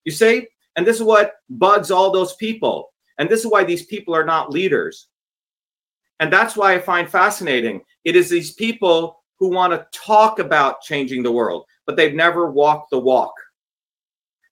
[0.04, 0.46] You see?
[0.76, 2.92] And this is what bugs all those people.
[3.18, 5.08] And this is why these people are not leaders.
[6.20, 7.82] And that's why I find fascinating.
[8.04, 12.50] It is these people who want to talk about changing the world, but they've never
[12.50, 13.34] walked the walk.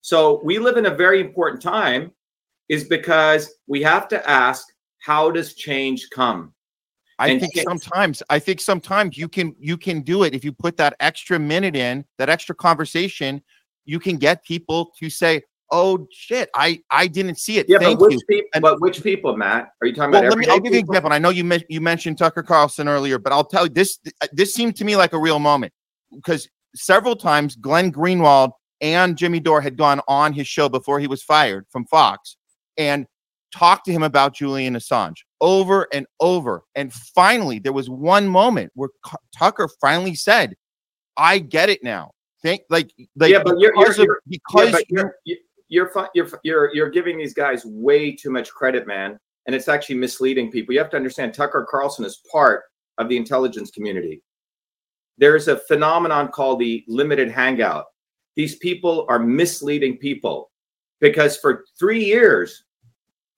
[0.03, 2.12] So we live in a very important time,
[2.68, 4.66] is because we have to ask,
[4.98, 6.53] how does change come?
[7.18, 10.53] I And think sometimes I think sometimes you can you can do it if you
[10.53, 13.42] put that extra minute in, that extra conversation,
[13.85, 17.66] you can get people to say, oh shit, I I didn't see it.
[17.68, 18.20] Yeah, Thank but which you.
[18.29, 18.48] people?
[18.55, 19.70] And- but which people, Matt?
[19.81, 20.31] Are you talking Well, about?
[20.31, 20.46] let me.
[20.48, 21.12] I'll give you an example.
[21.12, 23.98] I know you men- you mentioned Tucker Carlson earlier, but I'll tell you this.
[24.33, 25.72] This seemed to me like a real moment
[26.14, 31.07] because several times Glenn Greenwald and Jimmy Dore had gone on his show before he
[31.07, 32.37] was fired from Fox
[32.77, 33.07] and
[33.53, 36.64] talked to him about Julian Assange over and over.
[36.74, 40.55] And finally, there was one moment where Cu- Tucker finally said,
[41.16, 42.11] "I get it now."
[42.42, 45.90] Think like like Yeah, but you're- because you're- Yeah, because but you- you're you- you're
[46.14, 50.50] you're you're you're giving these guys way too much credit, man, and it's actually misleading
[50.50, 50.72] people.
[50.72, 52.64] You have to understand Tucker Carlson is part
[52.98, 54.22] of the intelligence community.
[55.18, 57.87] There's a phenomenon called the limited hangout.
[58.37, 60.50] These people are misleading people
[61.00, 62.64] because for three years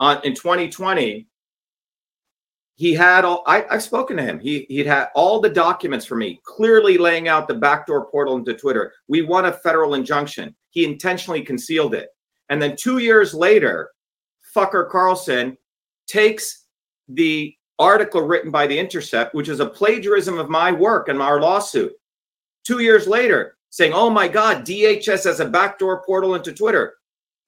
[0.01, 1.27] on in 2020
[2.77, 6.17] he had all I, i've spoken to him he he'd had all the documents for
[6.17, 10.85] me clearly laying out the backdoor portal into twitter we won a federal injunction he
[10.85, 12.11] intentionally concealed it
[12.49, 13.91] and then two years later
[14.55, 15.57] fucker carlson
[16.07, 16.67] takes
[17.09, 21.41] the article written by the intercept which is a plagiarism of my work and our
[21.41, 21.93] lawsuit
[22.65, 26.95] two years later saying oh my god dhs has a backdoor portal into twitter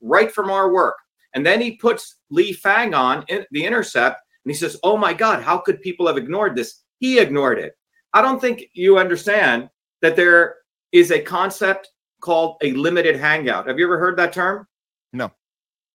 [0.01, 0.97] right from our work
[1.35, 5.13] and then he puts lee fang on in the intercept and he says, Oh my
[5.13, 6.83] God, how could people have ignored this?
[7.01, 7.75] He ignored it.
[8.15, 9.69] I don't think you understand
[10.01, 10.57] that there
[10.91, 11.91] is a concept
[12.23, 13.69] called a limited hangout.
[13.69, 14.67] Have you ever heard that term?
[15.13, 15.33] No.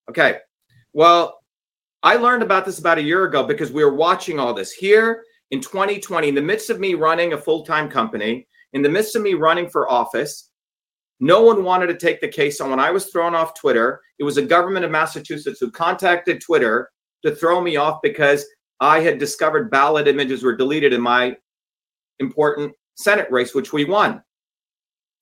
[0.10, 0.40] Okay.
[0.94, 1.40] Well,
[2.04, 5.24] I learned about this about a year ago because we were watching all this here
[5.52, 9.16] in 2020, in the midst of me running a full time company, in the midst
[9.16, 10.50] of me running for office.
[11.20, 14.02] No one wanted to take the case on when I was thrown off Twitter.
[14.20, 16.92] It was a government of Massachusetts who contacted Twitter
[17.24, 18.46] to throw me off because
[18.80, 21.38] I had discovered ballot images were deleted in my
[22.20, 24.22] important Senate race, which we won.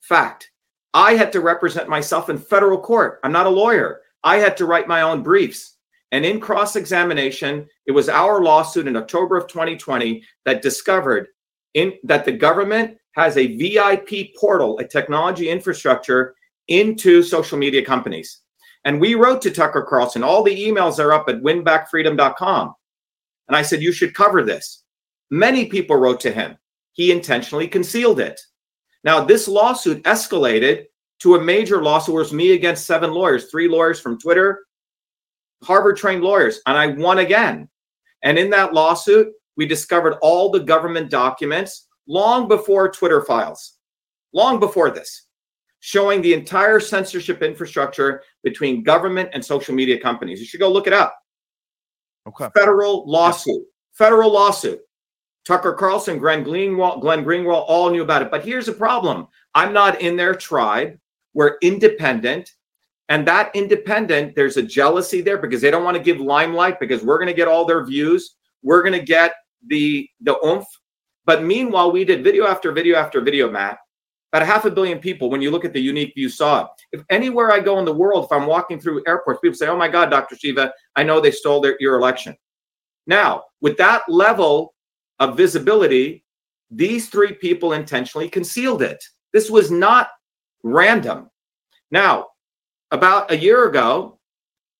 [0.01, 0.50] Fact.
[0.93, 3.19] I had to represent myself in federal court.
[3.23, 4.01] I'm not a lawyer.
[4.23, 5.77] I had to write my own briefs.
[6.11, 11.27] And in cross examination, it was our lawsuit in October of 2020 that discovered
[11.73, 16.35] in, that the government has a VIP portal, a technology infrastructure
[16.67, 18.41] into social media companies.
[18.83, 20.23] And we wrote to Tucker Carlson.
[20.23, 22.73] All the emails are up at winbackfreedom.com.
[23.47, 24.83] And I said, you should cover this.
[25.29, 26.57] Many people wrote to him.
[26.93, 28.39] He intentionally concealed it.
[29.03, 30.85] Now, this lawsuit escalated
[31.19, 32.15] to a major lawsuit.
[32.15, 34.65] It was me against seven lawyers, three lawyers from Twitter,
[35.63, 37.69] Harvard trained lawyers, and I won again.
[38.23, 43.77] And in that lawsuit, we discovered all the government documents long before Twitter files,
[44.33, 45.27] long before this,
[45.79, 50.39] showing the entire censorship infrastructure between government and social media companies.
[50.39, 51.15] You should go look it up.
[52.27, 52.49] okay.
[52.55, 54.79] Federal lawsuit, federal lawsuit.
[55.45, 58.31] Tucker Carlson, Glenn Greenwald, Glenn Greenwald all knew about it.
[58.31, 60.97] But here's the problem I'm not in their tribe.
[61.33, 62.51] We're independent.
[63.09, 67.03] And that independent, there's a jealousy there because they don't want to give limelight because
[67.03, 68.35] we're going to get all their views.
[68.63, 69.33] We're going to get
[69.67, 70.67] the the oomph.
[71.25, 73.79] But meanwhile, we did video after video after video, Matt.
[74.31, 76.67] About a half a billion people, when you look at the unique view, saw it.
[76.93, 79.75] If anywhere I go in the world, if I'm walking through airports, people say, "Oh
[79.75, 80.37] my God, Dr.
[80.37, 82.37] Shiva, I know they stole their, your election."
[83.07, 84.73] Now, with that level
[85.21, 86.25] of visibility,
[86.71, 89.01] these three people intentionally concealed it.
[89.31, 90.09] This was not
[90.63, 91.29] random.
[91.91, 92.29] Now,
[92.89, 94.19] about a year ago,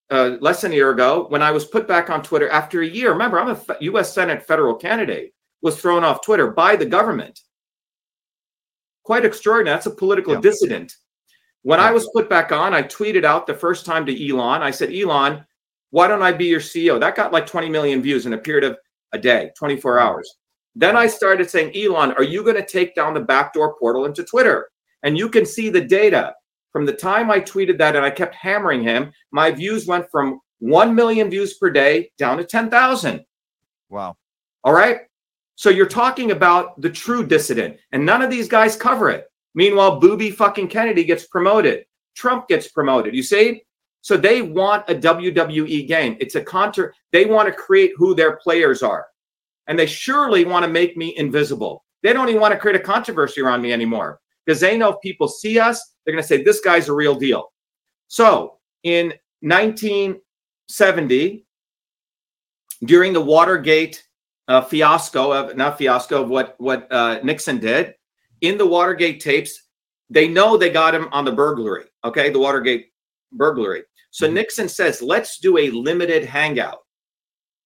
[0.10, 2.88] uh, less than a year ago, when I was put back on Twitter after a
[2.88, 4.14] year, remember, I'm a U.S.
[4.14, 7.40] Senate federal candidate, was thrown off Twitter by the government.
[9.04, 9.76] Quite extraordinary.
[9.76, 10.42] That's a political Yeah.
[10.42, 10.96] dissident.
[11.62, 14.64] When I was put back on, I tweeted out the first time to Elon.
[14.64, 15.46] I said, Elon,
[15.92, 17.00] why don't I be your CEO?
[17.00, 18.80] That got like 20 million views in a period of
[19.14, 20.38] a day, 24 hours.
[20.76, 24.24] Then I started saying, Elon, are you going to take down the backdoor portal into
[24.24, 24.70] Twitter?
[25.04, 26.34] And you can see the data
[26.72, 29.12] from the time I tweeted that and I kept hammering him.
[29.32, 33.26] My views went from 1 million views per day down to 10,000.
[33.90, 34.16] Wow.
[34.64, 35.00] All right.
[35.56, 39.26] So you're talking about the true dissident, and none of these guys cover it.
[39.54, 41.86] Meanwhile, Booby fucking Kennedy gets promoted.
[42.16, 43.14] Trump gets promoted.
[43.14, 43.64] You see?
[44.02, 46.18] So they want a WWE game.
[46.20, 46.94] It's a counter.
[47.12, 49.06] They want to create who their players are.
[49.68, 51.86] And they surely want to make me invisible.
[52.04, 55.00] They don't even want to create a controversy around me anymore because they know if
[55.02, 57.52] people see us, they're going to say, this guy's a real deal.
[58.08, 61.46] So in 1970,
[62.84, 64.04] during the Watergate
[64.48, 67.94] uh, fiasco of not fiasco of what what uh, Nixon did
[68.42, 69.68] in the Watergate tapes,
[70.10, 71.86] they know they got him on the burglary.
[72.04, 72.88] Okay, the Watergate
[73.32, 73.84] burglary.
[74.12, 74.34] So Mhm.
[74.34, 76.80] Nixon says, let's do a limited hangout.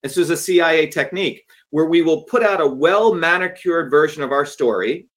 [0.03, 4.31] This is a CIA technique where we will put out a well manicured version of
[4.31, 5.09] our story.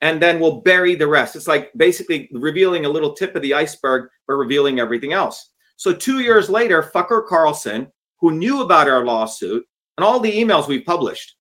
[0.00, 1.34] and then we'll bury the rest.
[1.34, 5.52] It's like basically revealing a little tip of the iceberg, but revealing everything else.
[5.76, 7.90] So two years later, Fucker Carlson,
[8.20, 11.36] who knew about our lawsuit and all the emails we published,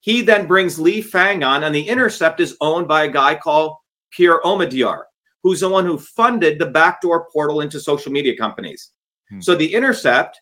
[0.00, 3.76] he then brings Lee Fang on, and the Intercept is owned by a guy called
[4.10, 5.04] Pierre Omidyar,
[5.44, 8.90] who's the one who funded the backdoor portal into social media companies.
[9.28, 9.40] Hmm.
[9.40, 10.40] So the Intercept,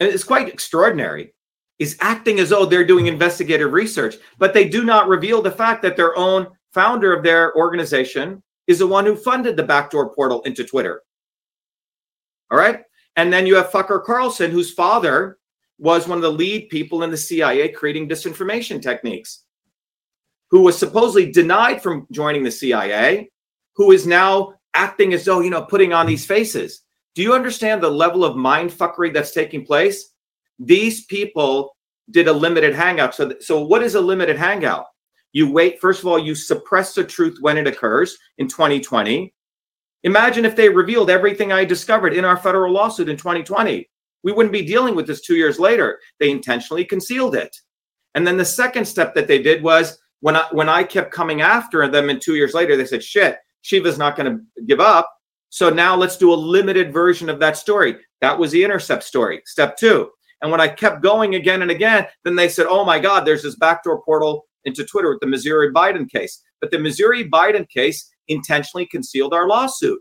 [0.00, 1.34] and it's quite extraordinary,
[1.80, 5.82] is acting as though they're doing investigative research, but they do not reveal the fact
[5.82, 10.40] that their own founder of their organization is the one who funded the backdoor portal
[10.42, 11.02] into Twitter.
[12.52, 12.82] All right.
[13.16, 15.38] And then you have Fucker Carlson, whose father
[15.78, 19.42] was one of the lead people in the CIA creating disinformation techniques,
[20.50, 23.31] who was supposedly denied from joining the CIA,
[23.74, 26.82] who is now acting as though, you know, putting on these faces.
[27.14, 30.12] Do you understand the level of mind fuckery that's taking place?
[30.58, 31.76] These people
[32.10, 33.14] did a limited hangout.
[33.14, 34.86] So, so what is a limited hangout?
[35.32, 39.32] You wait, first of all, you suppress the truth when it occurs in 2020.
[40.04, 43.88] Imagine if they revealed everything I discovered in our federal lawsuit in 2020.
[44.24, 45.98] We wouldn't be dealing with this two years later.
[46.18, 47.56] They intentionally concealed it.
[48.14, 51.40] And then the second step that they did was when I when I kept coming
[51.40, 55.10] after them and two years later, they said, shit, Shiva's not going to give up.
[55.48, 57.96] So now let's do a limited version of that story.
[58.20, 59.42] That was the intercept story.
[59.46, 60.10] Step two.
[60.40, 63.42] And when I kept going again and again, then they said, oh my God, there's
[63.42, 66.42] this backdoor portal into Twitter with the Missouri Biden case.
[66.60, 70.00] But the Missouri Biden case intentionally concealed our lawsuit.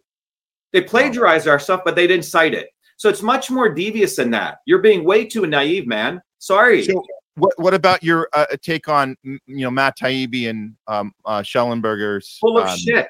[0.74, 2.70] They plagiarized our stuff, but they didn't cite it.
[2.98, 4.60] So it's much more devious than that.
[4.66, 6.22] You're being way too naive, man.
[6.40, 6.84] Sorry.
[6.84, 7.04] So
[7.36, 12.38] what What about your uh, take on you know Matt Taibbi and um, uh, Shellenberger's
[12.40, 13.08] full of um, shit,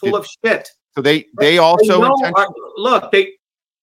[0.00, 0.68] full of shit.
[0.94, 3.12] So they they also they our, look.
[3.12, 3.32] They,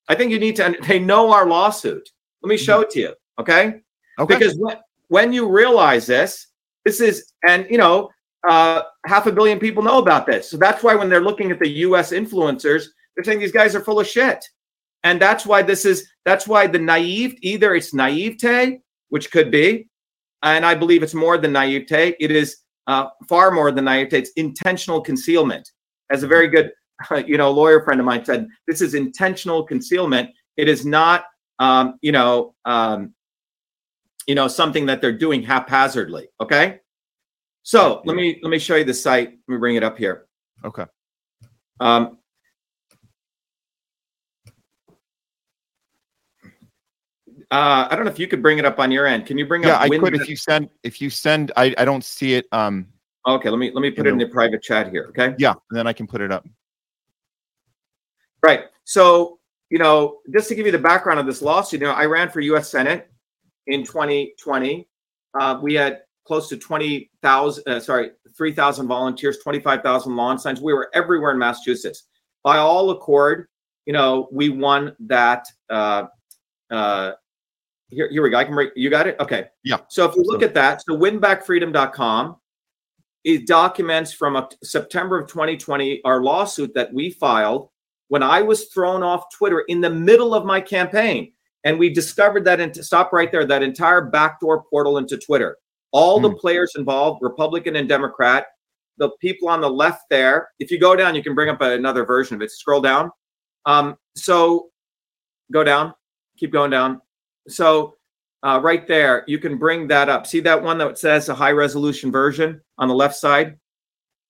[0.10, 0.76] I think you need to.
[0.88, 2.10] They know our lawsuit.
[2.42, 3.14] Let me show it to you.
[3.40, 3.82] Okay.
[4.20, 4.38] Okay.
[4.38, 6.48] Because when, when you realize this,
[6.86, 8.10] this is and you know
[8.48, 10.50] uh, half a billion people know about this.
[10.50, 12.12] So that's why when they're looking at the U.S.
[12.12, 14.44] influencers, they're saying these guys are full of shit.
[15.04, 19.88] And that's why this is that's why the naive either it's naivete, which could be,
[20.44, 22.16] and I believe it's more than naivete.
[22.20, 22.58] It is
[22.88, 24.18] uh, far more than naivete.
[24.18, 25.70] It's intentional concealment.
[26.10, 26.72] As a very good,
[27.26, 30.30] you know, lawyer friend of mine said, this is intentional concealment.
[30.56, 31.26] It is not,
[31.60, 33.14] um, you know, um,
[34.28, 36.28] you know, something that they're doing haphazardly.
[36.42, 36.80] Okay.
[37.64, 39.30] So let me let me show you the site.
[39.48, 40.26] Let me bring it up here.
[40.64, 40.86] Okay.
[41.80, 42.18] Um,
[47.50, 49.26] Uh, I don't know if you could bring it up on your end.
[49.26, 49.90] Can you bring yeah, up?
[49.90, 50.16] Yeah, I could.
[50.16, 52.46] If you send, if you send, I, I don't see it.
[52.52, 52.88] Um.
[53.26, 55.08] Okay, let me let me put it in the private chat here.
[55.10, 55.36] Okay.
[55.38, 56.46] Yeah, and then I can put it up.
[58.44, 58.66] Right.
[58.84, 59.40] So
[59.70, 62.30] you know, just to give you the background of this lawsuit, you know, I ran
[62.30, 62.70] for U.S.
[62.70, 63.10] Senate
[63.68, 64.88] in 2020.
[65.38, 70.62] Uh, we had close to 20,000, uh, sorry, 3,000 volunteers, 25,000 lawn signs.
[70.62, 72.04] We were everywhere in Massachusetts.
[72.44, 73.48] By all accord,
[73.86, 76.06] you know, we won that uh,
[76.70, 77.12] uh,
[77.90, 78.38] here, here we go.
[78.38, 78.72] I can break.
[78.76, 79.16] You got it?
[79.20, 79.48] Okay.
[79.64, 79.78] Yeah.
[79.90, 82.36] So if you look at that, so winbackfreedom.com,
[83.28, 87.68] it documents from September of 2020 our lawsuit that we filed
[88.08, 91.34] when I was thrown off Twitter in the middle of my campaign.
[91.66, 95.58] And we discovered that, and stop right there, that entire backdoor portal into Twitter.
[95.92, 96.38] All the hmm.
[96.38, 98.46] players involved, Republican and Democrat,
[98.98, 100.48] the people on the left there.
[100.60, 102.52] If you go down, you can bring up another version of it.
[102.52, 103.12] Scroll down.
[103.66, 104.70] Um, so
[105.52, 105.94] go down,
[106.38, 107.02] keep going down.
[107.50, 107.97] So
[108.48, 110.26] uh, right there, you can bring that up.
[110.26, 113.58] See that one that says a high resolution version on the left side?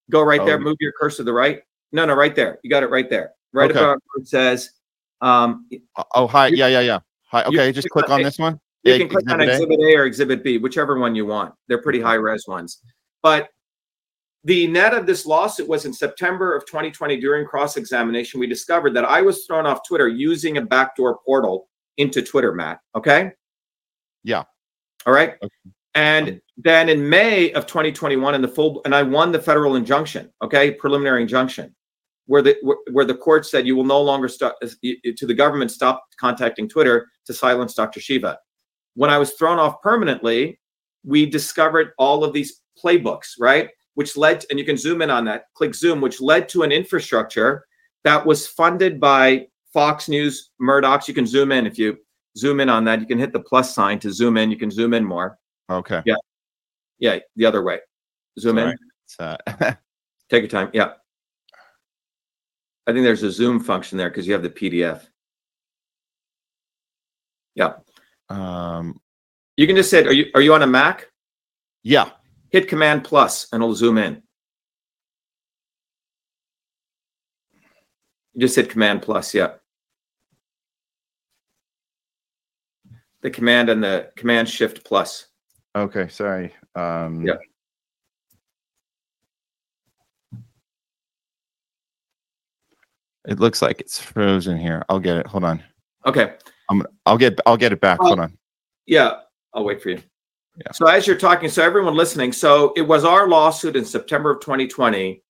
[0.10, 0.46] Go right oh.
[0.46, 0.60] there.
[0.60, 1.62] Move your cursor to the right.
[1.92, 2.58] No, no, right there.
[2.64, 3.34] You got it right there.
[3.54, 3.80] Right okay.
[3.80, 4.72] above it says.
[5.22, 5.70] Um,
[6.16, 6.48] oh, hi.
[6.48, 7.00] Yeah, yeah, yeah.
[7.28, 7.44] Hi.
[7.44, 8.60] Okay, just click on this one.
[8.82, 11.54] You can click on Exhibit A or Exhibit B, whichever one you want.
[11.68, 12.82] They're pretty high res ones.
[13.22, 13.50] But
[14.46, 18.40] the net of this lawsuit was in September of 2020 during cross examination.
[18.40, 22.80] We discovered that I was thrown off Twitter using a backdoor portal into Twitter, Matt.
[22.96, 23.32] Okay.
[24.28, 24.44] Yeah.
[25.06, 25.36] All right.
[25.42, 25.72] Okay.
[25.96, 29.76] And um, then in May of 2021, in the full, and I won the federal
[29.76, 31.74] injunction, okay, preliminary injunction,
[32.26, 32.58] where the
[32.92, 37.08] where the court said you will no longer stop to the government stop contacting Twitter
[37.26, 38.02] to silence Dr.
[38.02, 38.38] Shiva.
[38.96, 40.60] When I was thrown off permanently,
[41.06, 43.70] we discovered all of these playbooks, right?
[43.94, 46.74] Which led, and you can zoom in on that, click zoom, which led to an
[46.74, 47.66] infrastructure
[48.04, 51.08] that was funded by Fox News, Murdoch's.
[51.08, 51.98] You can zoom in if you
[52.38, 53.00] zoom in on that.
[53.00, 54.52] You can hit the plus sign to zoom in.
[54.52, 55.38] You can zoom in more.
[55.70, 56.02] Okay.
[56.06, 56.16] Yeah.
[57.00, 57.20] Yeah.
[57.36, 57.80] The other way.
[58.40, 58.76] Zoom Sorry.
[59.20, 59.26] in.
[59.26, 59.74] Uh...
[60.30, 60.70] Take your time.
[60.74, 60.94] Yeah.
[62.86, 65.08] I think there's a zoom function there because you have the PDF.
[67.56, 67.74] Yeah.
[68.30, 69.00] Um,
[69.58, 71.08] you can just say, are you, are you on a Mac?
[71.84, 72.10] Yeah.
[72.50, 74.22] Hit command plus and it'll zoom in.
[78.34, 79.34] You just hit command plus.
[79.34, 79.54] Yeah.
[83.22, 85.28] The command and the Command Shift plus.
[85.76, 86.54] Okay, sorry.
[86.76, 87.36] Um, Yeah.
[93.28, 94.86] It looks like it's frozen here.
[94.88, 95.28] I'll get it.
[95.28, 95.62] Hold on.
[96.06, 96.36] Okay.
[96.70, 96.84] I'm.
[97.06, 97.40] I'll get.
[97.46, 98.00] I'll get it back.
[98.00, 98.38] Hold on.
[98.86, 99.20] Yeah,
[99.54, 100.02] I'll wait for you.
[100.56, 100.72] Yeah.
[100.72, 104.40] So as you're talking, so everyone listening, so it was our lawsuit in September of
[104.40, 105.22] 2020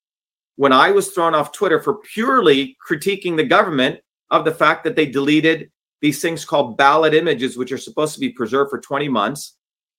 [0.55, 3.99] when I was thrown off Twitter for purely critiquing the government
[4.31, 5.71] of the fact that they deleted
[6.01, 9.57] these things called ballot images, which are supposed to be preserved for 20 months,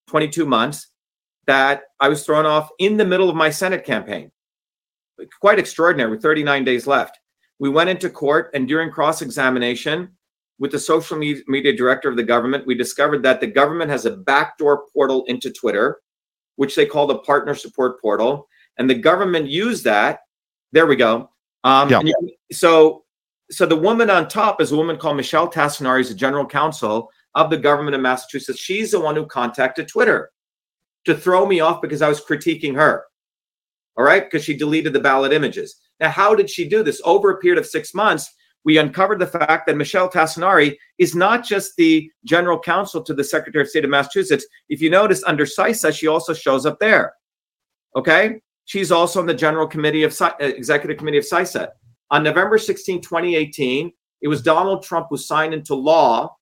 [0.09, 0.89] 22 months,
[1.47, 4.31] that I was thrown off in the middle of my Senate campaign.
[5.41, 7.19] Quite extraordinary with 39 days left.
[7.59, 10.17] We went into court and during cross examination,
[10.59, 14.17] with the social media director of the government, we discovered that the government has a
[14.17, 16.01] backdoor portal into Twitter,
[16.57, 18.49] which they call the partner support portal.
[18.77, 20.21] And the government used that.
[20.73, 21.31] There we go.
[21.65, 22.03] Um, Yeah.
[22.53, 23.05] so,
[23.51, 27.11] so the woman on top is a woman called Michelle Tassinari, is the general counsel
[27.35, 28.59] of the government of Massachusetts.
[28.59, 30.31] She's the one who contacted Twitter
[31.05, 33.05] to throw me off because I was critiquing her.
[33.97, 35.77] All right, because she deleted the ballot images.
[35.99, 37.01] Now, how did she do this?
[37.05, 38.31] Over a period of six months,
[38.65, 43.25] we uncovered the fact that Michelle Tassinari is not just the general counsel to the
[43.25, 44.47] Secretary of State of Massachusetts.
[44.69, 47.15] If you notice under CISA, she also shows up there.
[47.97, 48.41] Okay.
[48.67, 51.69] She's also on the general committee of uh, executive committee of CISA.
[52.11, 56.35] On November 16, 2018, it was Donald Trump who signed into law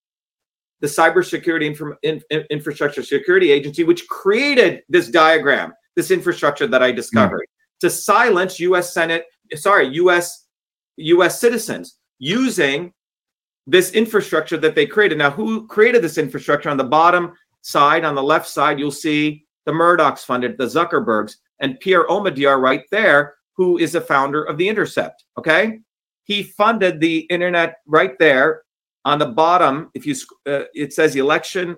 [0.80, 6.82] the Cybersecurity Inform- In- In- Infrastructure Security Agency, which created this diagram, this infrastructure that
[6.82, 7.86] I discovered hmm.
[7.86, 8.92] to silence U.S.
[8.92, 10.46] Senate, sorry, U.S.
[10.98, 11.40] U.S.
[11.40, 12.92] citizens using
[13.66, 15.18] this infrastructure that they created.
[15.18, 16.70] Now, who created this infrastructure?
[16.70, 21.36] On the bottom side, on the left side, you'll see the Murdochs funded, the Zuckerbergs,
[21.60, 25.24] and Pierre Omidyar right there, who is a founder of The Intercept.
[25.38, 25.80] Okay,
[26.24, 28.62] he funded the internet right there
[29.04, 29.90] on the bottom.
[29.94, 30.14] If you,
[30.46, 31.76] uh, it says election,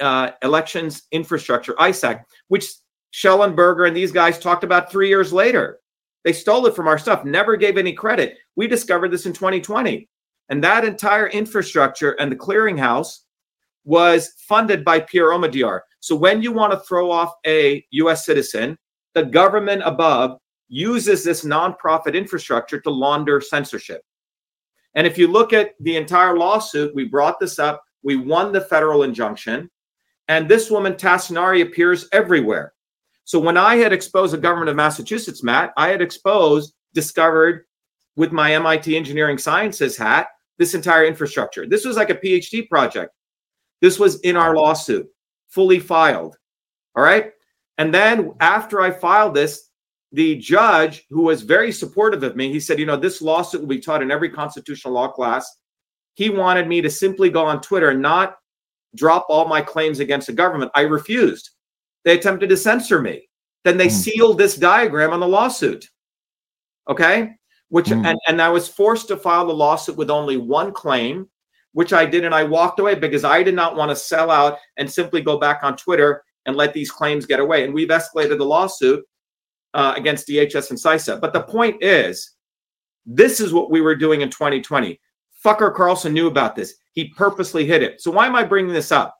[0.00, 2.66] uh, elections infrastructure ISAC, which
[3.12, 5.78] Shellenberger and these guys talked about three years later.
[6.24, 8.38] They stole it from our stuff, never gave any credit.
[8.56, 10.08] We discovered this in 2020.
[10.48, 13.20] And that entire infrastructure and the clearinghouse
[13.84, 15.80] was funded by Pierre Omidyar.
[16.00, 18.76] So when you want to throw off a US citizen,
[19.14, 20.38] the government above
[20.68, 24.02] uses this nonprofit infrastructure to launder censorship.
[24.94, 28.60] And if you look at the entire lawsuit, we brought this up, we won the
[28.60, 29.70] federal injunction,
[30.28, 32.72] and this woman, Tassinari, appears everywhere.
[33.24, 37.64] So when I had exposed the government of Massachusetts, Matt, I had exposed, discovered
[38.16, 41.66] with my MIT engineering sciences hat, this entire infrastructure.
[41.66, 43.12] This was like a PhD project.
[43.80, 45.06] This was in our lawsuit,
[45.48, 46.36] fully filed.
[46.96, 47.32] All right.
[47.78, 49.70] And then after I filed this,
[50.14, 53.68] the judge, who was very supportive of me, he said, you know, this lawsuit will
[53.68, 55.44] be taught in every constitutional law class.
[56.14, 58.36] He wanted me to simply go on Twitter and not
[58.94, 60.70] drop all my claims against the government.
[60.76, 61.50] I refused.
[62.04, 63.28] They attempted to censor me.
[63.64, 63.94] Then they Hmm.
[63.94, 65.88] sealed this diagram on the lawsuit.
[66.88, 67.32] Okay.
[67.70, 68.06] Which, Hmm.
[68.06, 71.28] and, and I was forced to file the lawsuit with only one claim,
[71.72, 72.24] which I did.
[72.24, 75.38] And I walked away because I did not want to sell out and simply go
[75.38, 77.64] back on Twitter and let these claims get away.
[77.64, 79.04] And we've escalated the lawsuit
[79.74, 81.20] uh, against DHS and CISA.
[81.20, 82.32] But the point is,
[83.04, 84.98] this is what we were doing in 2020.
[85.44, 86.74] Fucker Carlson knew about this.
[86.92, 88.00] He purposely hid it.
[88.00, 89.18] So why am I bringing this up?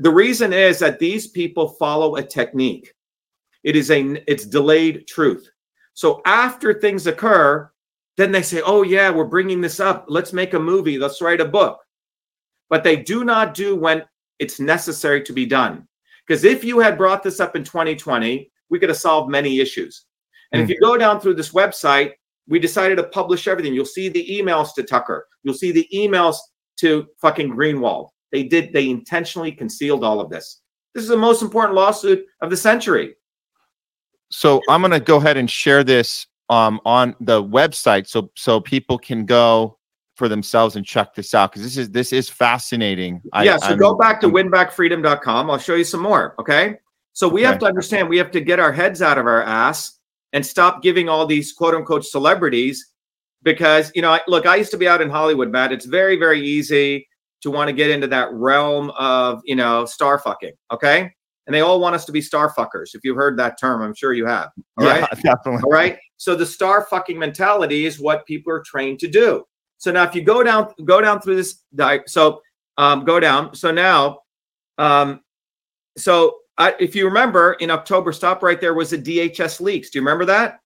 [0.00, 2.92] The reason is that these people follow a technique.
[3.62, 5.48] It is a it's delayed truth.
[5.94, 7.70] So after things occur,
[8.16, 10.06] then they say, "Oh yeah, we're bringing this up.
[10.08, 10.98] Let's make a movie.
[10.98, 11.80] Let's write a book."
[12.70, 14.04] But they do not do when
[14.38, 15.86] it's necessary to be done.
[16.26, 20.04] Because if you had brought this up in 2020, we could have solved many issues.
[20.52, 22.12] And if you go down through this website,
[22.48, 23.72] we decided to publish everything.
[23.74, 25.26] You'll see the emails to Tucker.
[25.44, 26.36] You'll see the emails
[26.78, 28.08] to fucking Greenwald.
[28.32, 30.60] They did, they intentionally concealed all of this.
[30.94, 33.14] This is the most important lawsuit of the century.
[34.30, 38.60] So I'm going to go ahead and share this um, on the website so so
[38.60, 39.78] people can go
[40.16, 43.22] for themselves and check this out because this is this is fascinating.
[43.32, 45.50] I- yeah, so I'm- go back to winbackfreedom.com.
[45.50, 46.34] I'll show you some more.
[46.40, 46.76] Okay.
[47.20, 49.98] So we have to understand we have to get our heads out of our ass
[50.32, 52.94] and stop giving all these quote unquote celebrities
[53.42, 55.70] because, you know, I, look, I used to be out in Hollywood, Matt.
[55.70, 57.06] It's very, very easy
[57.42, 60.54] to want to get into that realm of, you know, star fucking.
[60.72, 61.12] Okay.
[61.46, 62.94] And they all want us to be star fuckers.
[62.94, 64.48] If you've heard that term, I'm sure you have.
[64.78, 65.10] All yeah, right.
[65.22, 65.60] definitely.
[65.62, 65.98] All right.
[66.16, 69.44] So the star fucking mentality is what people are trained to do.
[69.76, 71.62] So now if you go down, go down through this
[72.06, 72.40] so
[72.78, 73.54] um, go down.
[73.54, 74.20] So now
[74.78, 75.20] um,
[75.98, 79.88] so I, if you remember in October, stop right there was the DHS leaks.
[79.88, 80.60] Do you remember that?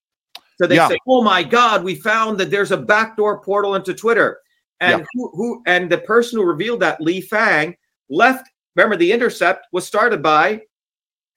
[0.61, 0.89] So they Yeah.
[0.89, 4.41] say, "Oh my God, we found that there's a backdoor portal into Twitter,"
[4.81, 5.07] and Yeah.
[5.15, 7.77] who, who and the person who revealed that, Lee Fang,
[8.11, 8.49] left.
[8.75, 10.63] Remember, the Intercept was started by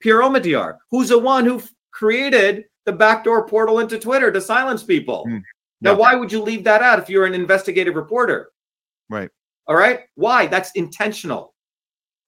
[0.00, 5.24] Pierre Omidyar, who's the one who created the backdoor portal into Twitter to silence people.
[5.24, 5.38] Hmm.
[5.80, 8.50] Now, why would you leave that out if you're an investigative reporter?
[9.08, 9.30] Right.
[9.68, 10.00] All right.
[10.16, 10.46] Why?
[10.46, 11.54] That's intentional.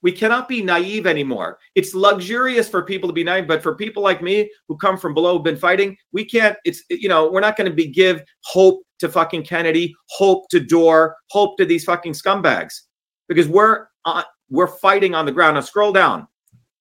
[0.02, 1.58] We cannot be naive anymore.
[1.74, 5.12] It's luxurious for people to be naive, but for people like me who come from
[5.12, 6.56] below, who've been fighting, we can't.
[6.64, 10.60] It's you know, we're not going to be give hope to fucking Kennedy, hope to
[10.60, 12.80] Dore, hope to these fucking scumbags,
[13.28, 15.54] because we're on, we're fighting on the ground.
[15.54, 16.26] Now scroll down.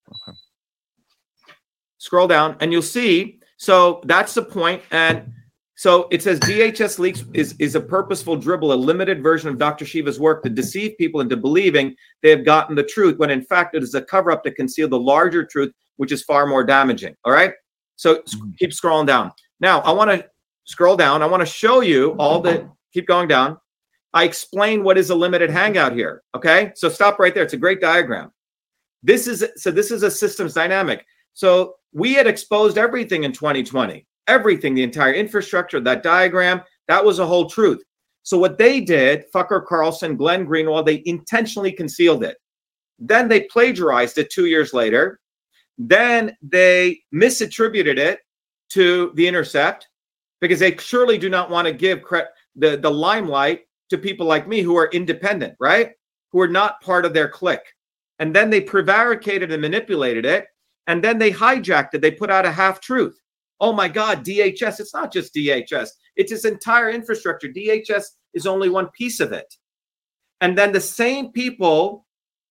[0.08, 0.38] Okay.
[1.98, 3.40] Scroll down, and you'll see.
[3.58, 5.34] So that's the point, and
[5.80, 9.86] so it says DHS leaks is, is a purposeful dribble, a limited version of Dr.
[9.86, 13.76] Shiva's work to deceive people into believing they have gotten the truth, when in fact
[13.76, 17.16] it is a cover up to conceal the larger truth, which is far more damaging.
[17.24, 17.54] All right.
[17.96, 18.58] So Mhm.
[18.58, 19.32] keep scrolling down.
[19.62, 20.30] Now I want to
[20.66, 21.22] scroll down.
[21.22, 23.58] I want to show you all the, keep going down.
[24.14, 26.24] I explain what is a limited hangout here.
[26.36, 26.74] Okay.
[26.76, 27.44] So stop right there.
[27.44, 28.34] It's a great diagram.
[29.02, 31.06] This is, so this is a systems dynamic.
[31.36, 37.20] So we had exposed everything in 2020 everything, the entire infrastructure, that diagram, that was
[37.20, 37.84] a whole truth.
[38.24, 42.38] So what they did, Fucker Carlson, Glenn Greenwald, they intentionally concealed it.
[43.00, 45.20] Then they plagiarized it two years later.
[45.78, 48.20] Then they misattributed it
[48.70, 49.88] to the Intercept
[50.42, 54.48] because they surely do not want to give cre- the, the limelight to people like
[54.48, 55.92] me who are independent, right?
[56.32, 57.74] Who are not part of their clique.
[58.20, 60.48] And then they prevaricated and manipulated it.
[60.88, 62.02] And then they hijacked it.
[62.02, 63.20] They put out a half truth
[63.60, 64.80] oh my God, DHS.
[64.80, 67.48] It's not just DHS, it's its entire infrastructure.
[67.48, 68.04] DHS
[68.34, 69.56] is only one piece of it.
[70.42, 72.06] And then the same people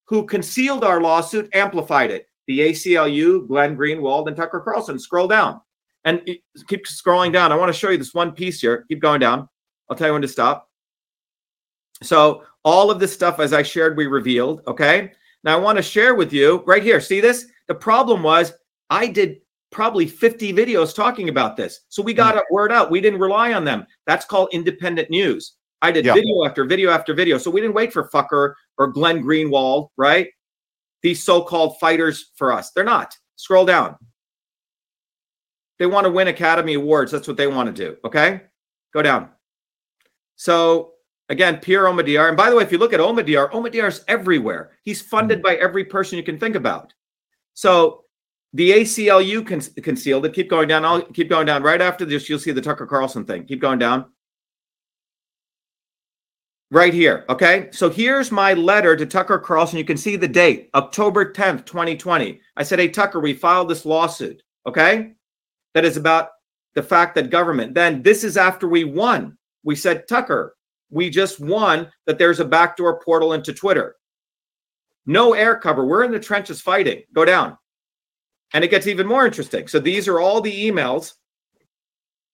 [0.06, 2.26] who concealed our lawsuit amplified it.
[2.46, 4.98] The ACLU, Glenn Greenwald, and Tucker Carlson.
[4.98, 5.60] Scroll down
[6.04, 6.22] and
[6.66, 7.52] keep scrolling down.
[7.52, 8.86] I want to show you this one piece here.
[8.88, 9.48] Keep going down.
[9.88, 10.68] I'll tell you when to stop.
[12.02, 14.62] So, all of this stuff, as I shared, we revealed.
[14.66, 15.12] Okay.
[15.44, 17.00] Now, I want to share with you right here.
[17.00, 17.46] See this?
[17.66, 18.52] The problem was
[18.90, 19.40] I did
[19.70, 21.80] probably 50 videos talking about this.
[21.88, 22.38] So we got mm.
[22.38, 22.90] a word out.
[22.90, 23.86] We didn't rely on them.
[24.06, 25.54] That's called independent news.
[25.82, 26.14] I did Yeah.
[26.14, 27.38] video after video after video.
[27.38, 30.28] So we didn't wait for Fucker or Glenn Greenwald, right?
[31.02, 32.72] These so-called fighters for us.
[32.72, 33.16] They're not.
[33.36, 33.96] Scroll down.
[35.78, 37.12] They want to win Academy Awards.
[37.12, 37.96] That's what they want to do.
[38.04, 38.40] Okay.
[38.92, 39.30] Go down.
[40.34, 40.94] So
[41.28, 42.28] again, Pierre Omidyar.
[42.28, 44.72] And by the way, if you look at Omidyar, Omidyar's everywhere.
[44.82, 45.42] He's funded mm.
[45.42, 46.92] by every person you can think about.
[47.54, 48.04] So
[48.52, 50.32] the ACLU con- concealed it.
[50.32, 50.84] Keep going down.
[50.84, 51.62] I'll keep going down.
[51.62, 53.44] Right after this, you'll see the Tucker Carlson thing.
[53.44, 54.06] Keep going down.
[56.70, 57.24] Right here.
[57.28, 57.68] Okay.
[57.72, 59.78] So here's my letter to Tucker Carlson.
[59.78, 62.40] You can see the date, October 10th, 2020.
[62.56, 64.42] I said, Hey, Tucker, we filed this lawsuit.
[64.66, 65.12] Okay.
[65.74, 66.30] That is about
[66.74, 69.36] the fact that government, then this is after we won.
[69.62, 70.56] We said, Tucker,
[70.90, 73.96] we just won that there's a backdoor portal into Twitter.
[75.06, 75.86] No air cover.
[75.86, 77.02] We're in the trenches fighting.
[77.14, 77.56] Go down.
[78.54, 79.68] And it gets even more interesting.
[79.68, 81.14] So these are all the emails.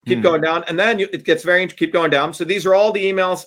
[0.05, 0.23] Keep Hmm.
[0.23, 0.63] going down.
[0.67, 2.33] And then you, it gets very, keep going down.
[2.33, 3.43] So these are all the emails.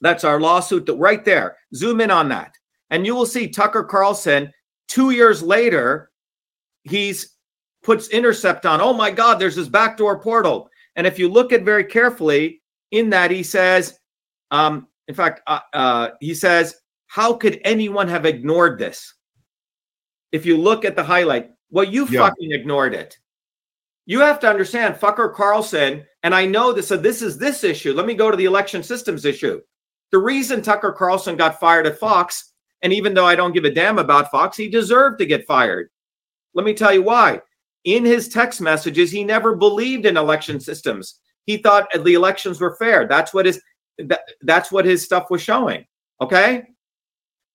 [0.00, 1.56] That's our lawsuit that right there.
[1.74, 2.54] Zoom in on that.
[2.90, 4.52] And you will see Tucker Carlson
[4.88, 6.10] two years later,
[6.84, 7.36] he's
[7.82, 8.80] puts intercept on.
[8.80, 10.68] Oh my God, there's this backdoor portal.
[10.96, 13.98] And if you look at very carefully in that, he says,
[14.50, 19.14] um, in fact, uh, uh, he says, how could anyone have ignored this?
[20.32, 22.28] If you look at the highlight, well, you Yeah.
[22.28, 23.18] fucking ignored it.
[24.06, 26.88] You have to understand, fucker Carlson, and I know this.
[26.88, 27.92] So this is this issue.
[27.92, 29.60] Let me go to the election systems issue.
[30.10, 32.52] The reason Tucker Carlson got fired at Fox,
[32.82, 35.90] and even though I don't give a damn about Fox, he deserved to get fired.
[36.54, 37.42] Let me tell you why.
[37.84, 41.20] In his text messages, he never believed in election systems.
[41.46, 43.06] He thought the elections were fair.
[43.06, 43.60] That's what his
[43.98, 45.86] that, that's what his stuff was showing.
[46.20, 46.64] Okay.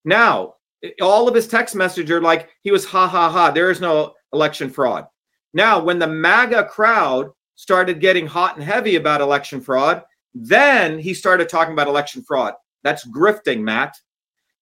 [0.06, 0.56] Now,
[1.02, 3.52] all of his text messages are like he was ha ha ha.
[3.52, 5.06] There is no election fraud.
[5.54, 11.14] Now, when the MAGA crowd started getting hot and heavy about election fraud, then he
[11.14, 12.54] started talking about election fraud.
[12.84, 13.96] That's grifting, Matt.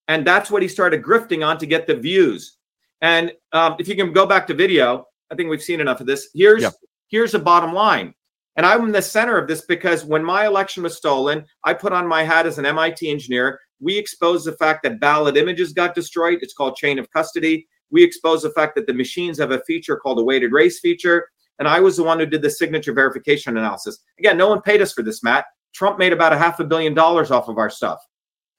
[0.08, 2.58] And that's what he started grifting on to get the views.
[3.02, 6.08] And um, if you can go back to video, I think we've seen enough of
[6.08, 6.30] this.
[6.34, 6.70] Here's Yeah.
[7.08, 8.14] here's the bottom line.
[8.56, 11.92] And I'm in the center of this because when my election was stolen, I put
[11.92, 13.60] on my hat as an MIT engineer.
[13.84, 16.40] We exposed the fact that ballot images got destroyed.
[16.42, 17.68] It's called chain of custody.
[17.92, 21.28] We exposed the fact that the machines have a feature called a weighted race feature.
[21.60, 24.00] And I was the one who did the signature verification analysis.
[24.18, 25.46] Again, no one paid us for this, Matt.
[25.74, 28.00] Trump made about a half a billion dollars off of our stuff.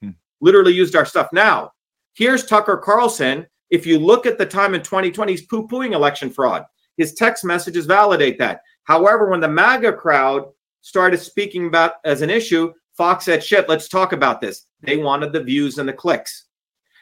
[0.03, 0.11] Hmm.
[0.41, 1.29] Literally used our stuff.
[1.33, 1.73] Now,
[2.15, 3.47] here's Tucker Carlson.
[3.71, 6.65] If you look at the time in 2020, he's poo pooing election fraud.
[6.97, 8.61] His text messages validate that.
[8.85, 10.45] However, when the MAGA crowd
[10.83, 14.67] started speaking about as an issue, Fox said, shit, let's talk about this.
[14.87, 16.47] They wanted the views and the clicks.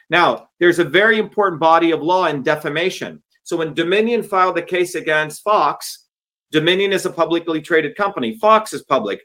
[0.09, 3.21] Now, there's a very important body of law in defamation.
[3.43, 6.07] So when Dominion filed the case against Fox,
[6.51, 8.37] Dominion is a publicly traded company.
[8.37, 9.21] Fox is public.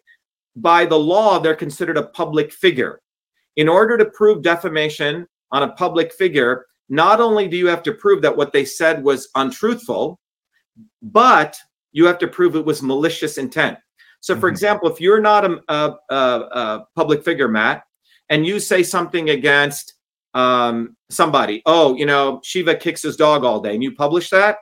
[0.56, 3.00] By the law, they're considered a public figure.
[3.56, 7.92] In order to prove defamation on a public figure, not only do you have to
[7.92, 10.18] prove that what they said was untruthful,
[11.02, 11.56] but
[11.92, 13.78] you have to prove it was malicious intent.
[14.20, 14.54] So, for mm-hmm.
[14.54, 17.84] example, if you're not a, a, a, a, public figure, Matt,
[18.30, 19.94] and you say something against
[20.34, 24.58] um, somebody, oh, you know, Shiva kicks his dog all day, and you publish that,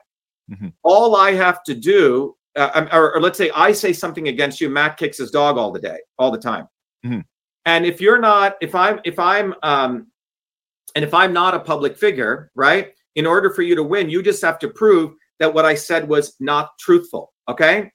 [0.49, 0.69] mm-hmm.
[0.83, 4.59] all I have to do, uh, um, or, or, let's say I say something against
[4.59, 6.67] you, Matt kicks his dog all the day, all the time.
[7.05, 7.19] Mm-hmm.
[7.65, 10.07] And if you're not, if I'm, if I'm, um,
[10.95, 12.93] and if I'm not a public figure, right?
[13.15, 16.07] In order for you to win, you just have to prove that what I said
[16.07, 17.33] was not truthful.
[17.49, 17.91] Okay.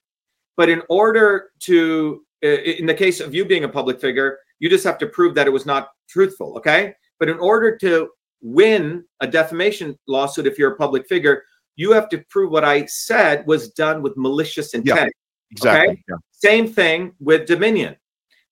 [0.56, 4.84] But in order to, in the case of you being a public figure, you just
[4.84, 6.56] have to prove that it was not truthful.
[6.56, 6.94] Okay.
[7.18, 8.08] But in order to
[8.42, 11.42] win a defamation lawsuit, if you're a public figure,
[11.74, 15.12] you have to prove what I said was done with malicious intent.
[15.50, 15.94] Yeah, exactly.
[15.94, 16.02] Okay?
[16.08, 16.16] Yeah.
[16.30, 17.96] Same thing with Dominion.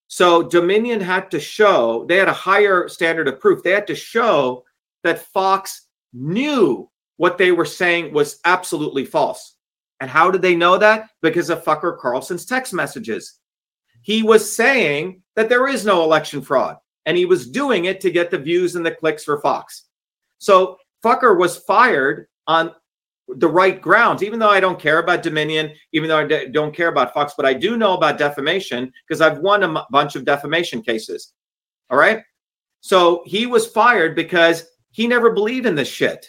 [0.09, 3.63] So Dominion had to show, they had a higher standard of proof.
[3.63, 4.65] They had to show
[5.05, 9.55] that Fox knew what they were saying was absolutely false.
[10.01, 11.11] And how did they know that?
[11.23, 13.40] Because of Fucker Carlson's text messages.
[14.03, 16.77] He was saying that there is no election fraud,
[17.07, 19.85] and he was doing it to get the views and the clicks for Fox.
[20.39, 22.73] So Fucker was fired on
[23.37, 26.89] the right grounds, even though I don't care about Dominion, even though I don't care
[26.89, 30.25] about Fox, but I do know about defamation because I've won a m- bunch of
[30.25, 31.33] defamation cases.
[31.91, 32.23] All right.
[32.81, 36.27] So he was fired because he never believed in this shit.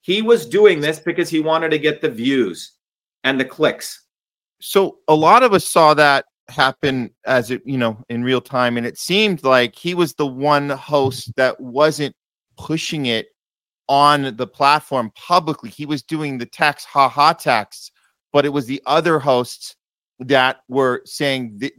[0.00, 2.72] He was doing this because he wanted to get the views
[3.24, 4.06] and the clicks.
[4.60, 8.76] So a lot of us saw that happen as it, you know, in real time.
[8.76, 12.14] And it seemed like he was the one host that wasn't
[12.56, 13.28] pushing it
[13.88, 15.70] on the platform publicly.
[15.70, 17.90] He was doing the text, ha ha texts,
[18.32, 19.76] but it was the other hosts
[20.20, 21.72] that were saying the,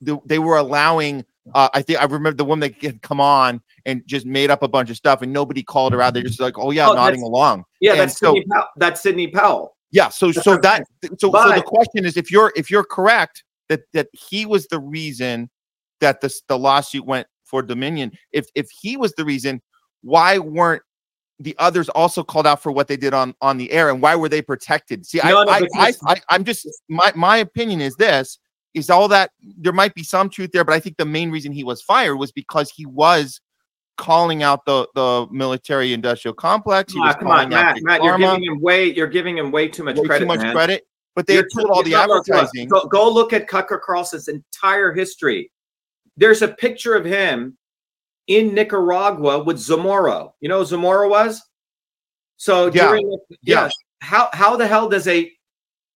[0.00, 1.24] the, they were allowing
[1.54, 4.62] uh, I think I remember the woman that had come on and just made up
[4.62, 6.14] a bunch of stuff, and nobody called her out.
[6.14, 8.66] They're just like, "Oh yeah, oh, nodding along." Yeah, and that's so, Sidney Powell.
[8.76, 9.76] that's Sidney Powell.
[9.90, 10.84] Yeah, so so that
[11.18, 14.66] so, but, so the question is, if you're if you're correct that that he was
[14.66, 15.50] the reason
[16.00, 19.62] that the the lawsuit went for Dominion, if if he was the reason,
[20.02, 20.82] why weren't
[21.40, 24.16] the others also called out for what they did on on the air, and why
[24.16, 25.06] were they protected?
[25.06, 28.38] See, no, I, no, I, I, I I'm just my my opinion is this
[28.74, 31.52] is all that there might be some truth there, but I think the main reason
[31.52, 33.40] he was fired was because he was
[33.96, 36.92] calling out the the military industrial complex.
[36.92, 39.84] He was come on, Matt, Matt, you're giving him way you're giving him way too
[39.84, 40.24] much way credit.
[40.24, 40.54] Too much man.
[40.54, 40.87] credit.
[41.18, 42.68] But they you're told all the advertising.
[42.68, 45.50] Go, go look at Tucker Carlson's entire history.
[46.16, 47.58] There's a picture of him
[48.28, 50.28] in Nicaragua with Zamora.
[50.38, 51.42] You know who Zamora was?
[52.36, 52.86] So yeah.
[52.86, 53.10] during
[53.42, 53.64] yeah.
[53.64, 55.28] yes, how how the hell does a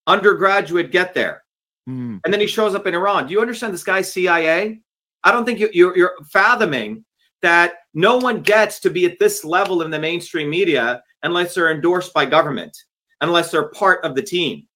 [0.09, 1.45] undergraduate get there?
[1.89, 2.19] Mm.
[2.25, 3.29] And then he shows up in Iran.
[3.29, 4.81] Do you understand this guy's CIA?
[5.23, 7.05] I don't think you, you're, you're fathoming
[7.43, 11.71] that no one gets to be at this level in the mainstream media unless they're
[11.71, 12.77] endorsed by government,
[13.21, 14.67] unless they're part of the team.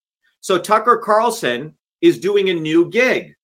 [0.46, 3.34] So Tucker Carlson is doing a new gig.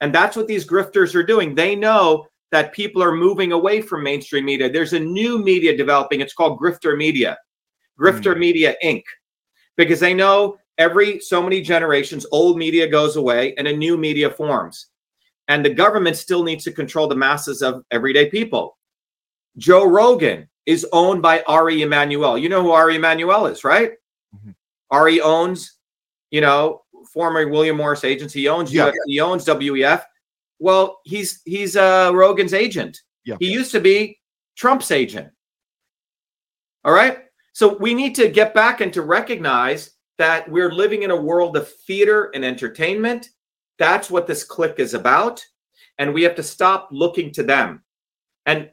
[0.00, 1.52] And that's what these grifters are doing.
[1.52, 4.70] They know that people are moving away from mainstream media.
[4.70, 6.20] There's a new media developing.
[6.20, 7.36] It's called Grifter Media,
[7.98, 8.38] Grifter mm.
[8.38, 9.02] Media Inc.
[9.76, 14.30] Because they know every so many generations, old media goes away and a new media
[14.30, 14.86] forms.
[15.48, 18.78] And the government still needs to control the masses of everyday people.
[19.56, 22.38] Joe Rogan is owned by Ari Emanuel.
[22.38, 23.94] You know who Ari Emanuel is, right?
[24.36, 24.50] Mm-hmm.
[24.92, 25.72] Ari owns,
[26.34, 26.82] you know,
[27.12, 28.40] former William Morris agency.
[28.40, 28.90] He owns yeah.
[29.06, 30.02] he owns WEF.
[30.58, 33.00] Well, he's he's uh Rogan's agent.
[33.24, 33.36] Yeah.
[33.38, 34.18] He used to be
[34.56, 35.30] Trump's agent.
[36.84, 37.18] All right.
[37.52, 41.56] So we need to get back and to recognize that we're living in a world
[41.56, 43.28] of theater and entertainment.
[43.78, 45.40] That's what this click is about.
[45.98, 47.84] And we have to stop looking to them.
[48.44, 48.70] And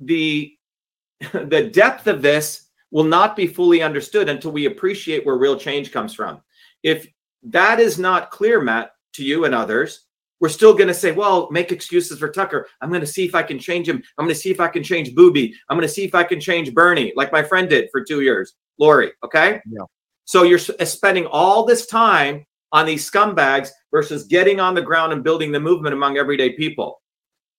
[0.00, 0.56] the
[1.34, 5.92] the depth of this will not be fully understood until we appreciate where real change
[5.92, 6.40] comes from.
[6.82, 7.06] If
[7.44, 10.06] that is not clear, Matt, to you and others,
[10.40, 12.66] we're still going to say, well, make excuses for Tucker.
[12.80, 14.02] I'm going to see if I can change him.
[14.18, 15.54] I'm going to see if I can change Booby.
[15.68, 18.22] I'm going to see if I can change Bernie, like my friend did for two
[18.22, 19.12] years, Lori.
[19.24, 19.60] Okay.
[19.70, 19.84] Yeah.
[20.24, 25.12] So you're uh, spending all this time on these scumbags versus getting on the ground
[25.12, 27.00] and building the movement among everyday people.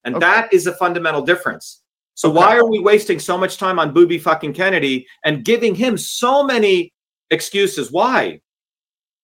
[0.03, 0.25] And okay.
[0.25, 1.83] that is a fundamental difference.
[2.15, 2.37] So okay.
[2.37, 6.43] why are we wasting so much time on Booby fucking Kennedy and giving him so
[6.43, 6.91] many
[7.31, 7.93] excuses?
[7.93, 8.41] Why?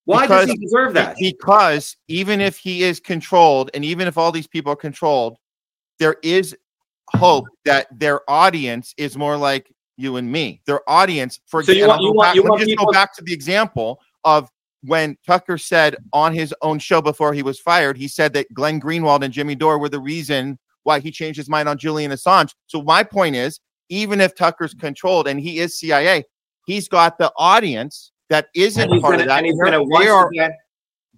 [0.06, 1.18] Why Because- does he deserve that?
[1.20, 5.38] Because even if he is controlled, and even if all these people are controlled,
[6.00, 6.56] there is
[7.14, 10.62] hope that their audience is more like you and me.
[10.66, 12.92] Their audience, for So you example, want- you want- you let me just people- go
[12.92, 14.50] back to the example of
[14.82, 18.80] when Tucker said on his own show before he was fired, he said that Glenn
[18.80, 22.54] Greenwald and Jimmy Dore were the reason why he changed his mind on Julian Assange.
[22.68, 26.24] So my point is, even if Tucker's controlled and he is CIA,
[26.66, 29.38] he's got the audience that isn't part gonna, of that.
[29.40, 30.52] and he's they once are- again.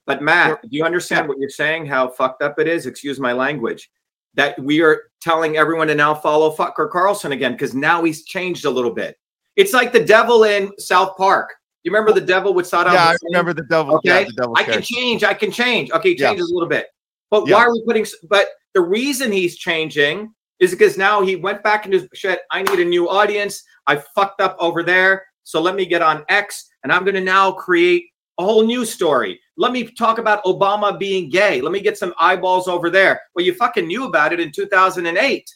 [0.08, 1.28] But Matt, do you understand Yeah.
[1.30, 1.86] what you're saying?
[1.86, 2.86] How fucked up it is?
[2.88, 3.90] Excuse my language.
[4.34, 8.66] That we are telling everyone to now follow Fucker Carlson again because now he's changed
[8.66, 9.18] a little bit.
[9.58, 11.54] It's like the devil in South Park.
[11.84, 12.94] You remember the devil with Saddam?
[12.94, 13.96] yeah, I remember the devil.
[13.98, 15.24] Okay, Yeah, the devil I can change.
[15.24, 15.92] I can change.
[15.92, 16.30] Okay, he Yeah.
[16.30, 16.88] changes a little bit.
[17.30, 17.56] But Yeah.
[17.56, 18.06] why are we putting?
[18.30, 22.42] But the reason he's changing is because now he went back into shit.
[22.52, 23.64] I need a new audience.
[23.88, 27.22] I fucked up over there, so let me get on X, and I'm going to
[27.22, 28.06] now create
[28.38, 29.40] a whole new story.
[29.58, 31.62] Let me talk about Obama being gay.
[31.62, 33.22] Let me get some eyeballs over there.
[33.36, 35.50] Well, you fucking knew about it in 2008.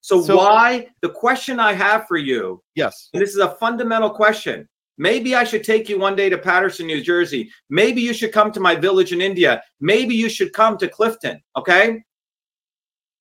[0.00, 0.88] So, So- why?
[1.00, 3.08] The question I have for you Yes.
[3.12, 4.68] this is a fundamental question.
[4.98, 7.50] Maybe I should take you one day to Paterson, New Jersey.
[7.70, 9.62] Maybe you should come to my village in India.
[9.80, 11.42] Maybe you should come to Clifton.
[11.56, 12.02] Okay.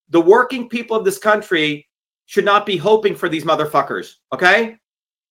[0.10, 1.88] The working people of this country
[2.26, 4.16] should not be hoping for these motherfuckers.
[4.34, 4.78] Okay.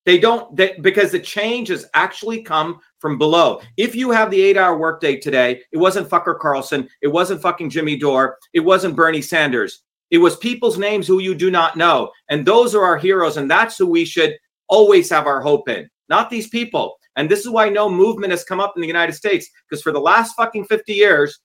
[0.06, 3.60] They don't, they, because the change has actually come from below.
[3.76, 6.88] If you have the eight hour workday today, it wasn't fucker Carlson.
[7.02, 8.38] It wasn't fucking Jimmy Dore.
[8.52, 9.82] It wasn't Bernie Sanders.
[10.10, 12.10] It was people's names who you do not know.
[12.28, 13.36] And those are our heroes.
[13.36, 14.36] And that's who we should
[14.68, 16.96] always have our hope in, not these people.
[17.16, 19.92] And this is why no movement has come up in the United States, because for
[19.92, 21.40] the last fucking 50 years,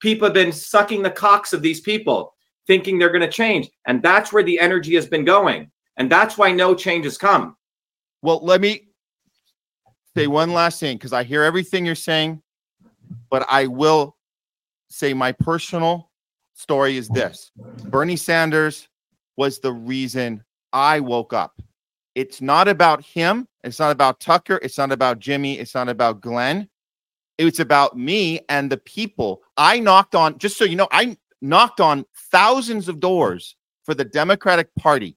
[0.00, 2.34] people have been sucking the cocks of these people,
[2.66, 3.70] thinking they're going to change.
[3.86, 5.70] And that's where the energy has been going.
[5.96, 7.56] And that's why no change has come.
[8.22, 8.88] Well, let me
[10.16, 12.42] say one last thing because I hear everything you're saying,
[13.30, 14.16] but I will
[14.88, 16.10] say my personal
[16.54, 18.88] story is this Bernie Sanders
[19.36, 20.42] was the reason
[20.72, 21.62] I woke up.
[22.14, 23.46] It's not about him.
[23.62, 24.58] It's not about Tucker.
[24.62, 25.58] It's not about Jimmy.
[25.58, 26.68] It's not about Glenn.
[27.38, 29.42] It's about me and the people.
[29.56, 33.54] I knocked on, just so you know, I knocked on thousands of doors
[33.84, 35.16] for the Democratic Party,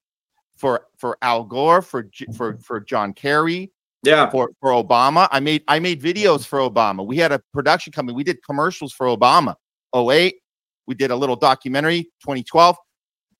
[0.62, 2.62] for for Al Gore, for for mm-hmm.
[2.62, 3.72] for John Kerry,
[4.04, 4.30] Yeah.
[4.30, 5.28] for for Obama.
[5.32, 7.04] I made I made videos for Obama.
[7.04, 8.14] We had a production company.
[8.14, 9.56] We did commercials for Obama.
[9.94, 10.36] 08.
[10.86, 12.76] We did a little documentary 2012.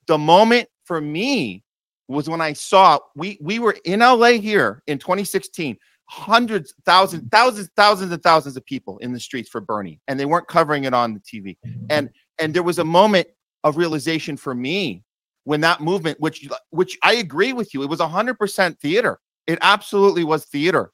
[0.09, 1.63] The moment for me
[2.09, 5.79] was when I saw we we were in LA here in 2016.
[6.07, 7.29] Hundreds, thousands, mm-hmm.
[7.29, 10.85] thousands, thousands and thousands of people in the streets for Bernie, and they weren't covering
[10.85, 11.57] it on the TV.
[11.65, 11.87] Mm-hmm.
[11.89, 12.11] And
[12.41, 13.29] and there was a moment
[13.63, 15.05] of realization for me
[15.45, 19.19] when that movement, which which I agree with you, it was 100% theater.
[19.47, 20.93] It absolutely was theater.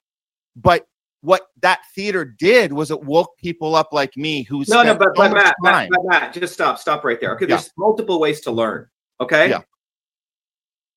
[0.57, 0.87] But
[1.21, 5.09] what that theater did was it woke people up like me who No, no, but,
[5.09, 7.35] so but Matt, Matt, but Matt, just stop, stop right there.
[7.35, 7.57] Okay, Yeah.
[7.57, 8.87] there's multiple ways to learn.
[9.21, 9.51] Okay.
[9.51, 9.63] Yeah.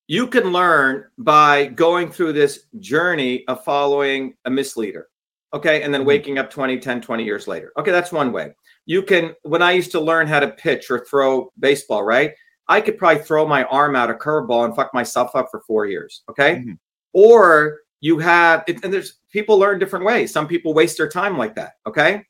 [0.06, 5.08] You can learn by going through this journey of following a misleader.
[5.54, 5.82] Okay.
[5.82, 6.06] And then Mhm.
[6.06, 7.72] waking up 20, 10, 20 years later.
[7.78, 7.90] Okay.
[7.90, 8.54] That's one way.
[8.86, 12.32] You can, when I used to learn how to pitch or throw baseball, right?
[12.68, 15.86] I could probably throw my arm out a curveball and fuck myself up for four
[15.86, 16.22] years.
[16.30, 16.56] Okay.
[16.56, 16.78] Mhm.
[17.12, 20.32] Or you have, and there's people learn different ways.
[20.32, 21.74] Some people waste their time like that.
[21.86, 22.24] Okay.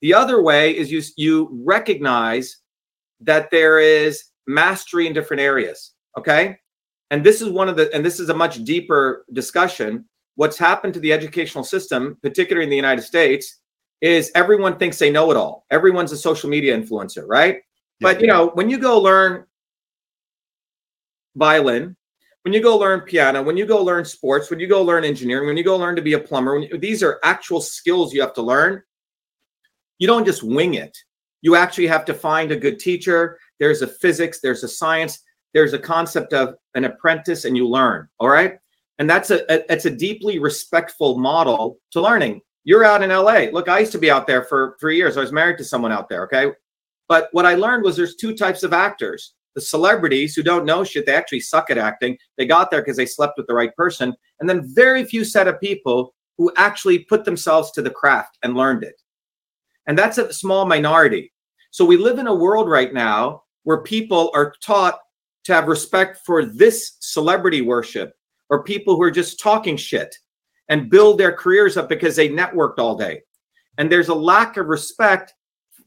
[0.00, 2.58] The other way is you you recognize
[3.20, 5.92] that there is mastery in different areas.
[6.18, 6.58] Okay.
[7.10, 10.06] And this is one of the, and this is a much deeper discussion.
[10.36, 13.58] What's happened to the educational system, particularly in the United States,
[14.00, 15.66] is everyone thinks they know it all.
[15.70, 17.60] Everyone's a social media influencer, right?
[18.00, 19.44] But you know, when you go learn
[21.36, 21.96] violin,
[22.42, 25.46] when you go learn piano, when you go learn sports, when you go learn engineering,
[25.46, 28.34] when you go learn to be a plumber, you, these are actual skills you have
[28.34, 28.82] to learn.
[29.98, 30.96] You don't just wing it.
[31.40, 33.38] You actually have to find a good teacher.
[33.60, 35.20] There's a physics, there's a science,
[35.54, 38.08] there's a concept of an apprentice, and you learn.
[38.18, 38.58] All right,
[38.98, 42.40] and that's a, a it's a deeply respectful model to learning.
[42.64, 43.50] You're out in LA.
[43.52, 45.16] Look, I used to be out there for three years.
[45.16, 46.24] I was married to someone out there.
[46.24, 46.52] Okay,
[47.08, 50.84] but what I learned was there's two types of actors the celebrities who don't know
[50.84, 52.16] shit, they actually suck at acting.
[52.36, 54.14] They got there because they slept with the right person.
[54.40, 58.56] And then very few set of people who actually put themselves to the craft and
[58.56, 59.00] learned it.
[59.86, 61.32] And that's a small minority.
[61.70, 64.98] So we live in a world right now where people are taught
[65.44, 68.12] to have respect for this celebrity worship
[68.50, 70.14] or people who are just talking shit
[70.68, 73.22] and build their careers up because they networked all day.
[73.78, 75.34] And there's a lack of respect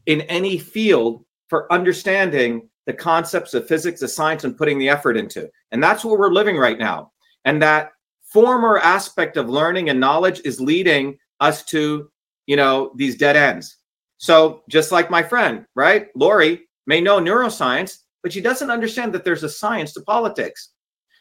[0.06, 5.18] in any field for understanding the concepts of physics, the science, and putting the effort
[5.18, 5.50] into.
[5.72, 7.12] And that's what we're living right now.
[7.46, 7.92] And that
[8.24, 12.10] former aspect of learning and knowledge is leading us to
[12.46, 13.78] you know, these dead ends.
[14.18, 16.08] So just like my friend, right?
[16.16, 20.72] Lori may know neuroscience, but she doesn't understand that there's a science to politics.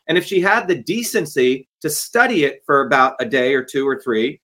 [0.06, 3.88] And if she had the decency to study it for about a day or two
[3.88, 4.40] or three,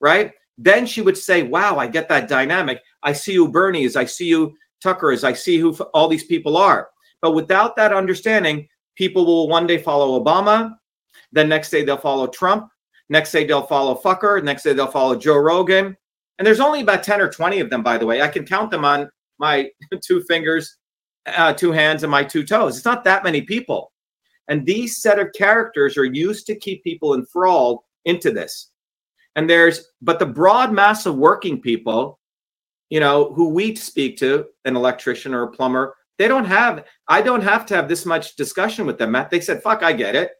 [0.00, 0.32] right?
[0.56, 2.80] Then she would say, wow, I get that dynamic.
[3.02, 3.96] I see you, Bernie's.
[3.96, 5.24] I see who Tucker is.
[5.24, 6.88] I see who all these people are.
[7.22, 10.74] But without that understanding, people will one day follow Obama.
[11.32, 12.68] Then next day they'll follow Trump.
[13.08, 14.42] Next day they'll follow Fucker.
[14.42, 15.96] Next day they'll follow Joe Rogan.
[16.38, 18.22] And there's only about 10 or 20 of them, by the way.
[18.22, 19.70] I can count them on my
[20.02, 20.76] two fingers,
[21.26, 22.76] uh, two hands, and my two toes.
[22.76, 23.92] It's not that many people.
[24.48, 28.70] And these set of characters are used to keep people enthralled into this.
[29.36, 32.18] And there's, but the broad mass of working people,
[32.90, 37.22] you know, who we speak to, an electrician or a plumber, they don't have, I
[37.22, 39.30] don't have to have this much discussion with them, Matt.
[39.30, 40.32] They said, fuck, I get it.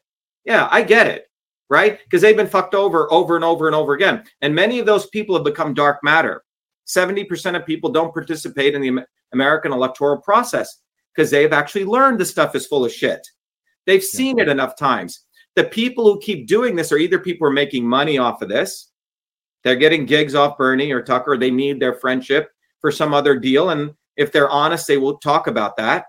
[0.45, 1.27] Yeah, I get it.
[1.71, 2.01] Right?
[2.03, 4.25] Because they've been fucked over over and over and over again.
[4.43, 6.43] And many of those people have become dark matter.
[6.87, 10.79] 70% of people don't participate in the American electoral process
[11.15, 13.25] because they've actually learned the stuff is full of shit.
[13.87, 15.21] They've seen it enough times.
[15.57, 18.49] The people who keep doing this are either people who are making money off of
[18.49, 18.90] this,
[19.65, 22.51] they're getting gigs off Bernie or Tucker, they need their friendship
[22.81, 23.71] for some other deal.
[23.71, 26.07] And if they're honest, they will talk about that.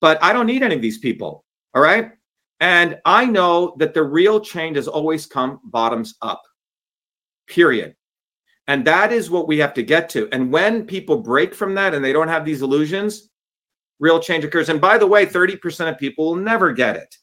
[0.00, 1.44] But I don't need any of these people.
[1.74, 2.12] All right.
[2.60, 6.42] And I know that the real change has always come bottoms up,
[7.48, 7.96] period.
[8.68, 10.28] And that is what we have to get to.
[10.30, 13.30] And when people break from that and they don't have these illusions,
[13.98, 14.68] real change occurs.
[14.68, 17.16] And by the way, 30% of people will never get it.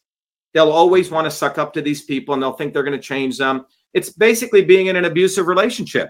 [0.53, 3.03] They'll always want to suck up to these people and they'll think they're going to
[3.03, 3.65] change them.
[3.93, 6.09] It's basically being in an abusive relationship.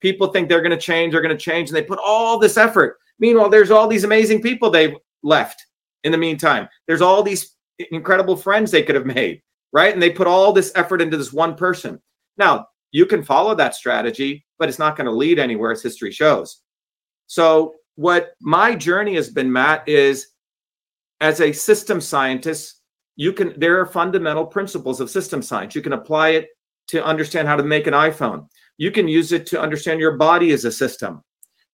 [0.00, 2.56] People think they're going to change, they're going to change, and they put all this
[2.56, 2.98] effort.
[3.18, 5.64] Meanwhile, there's all these amazing people they've left
[6.04, 6.68] in the meantime.
[6.86, 7.56] There's all these
[7.90, 9.92] incredible friends they could have made, right?
[9.92, 12.00] And they put all this effort into this one person.
[12.36, 16.12] Now, you can follow that strategy, but it's not going to lead anywhere, as history
[16.12, 16.62] shows.
[17.26, 20.28] So what my journey has been, Matt, is
[21.20, 22.80] as a system scientist,
[23.16, 25.74] you can there are fundamental principles of system science.
[25.74, 26.48] You can apply it
[26.88, 28.46] to understand how to make an iPhone.
[28.76, 31.22] You can use it to understand your body as a system.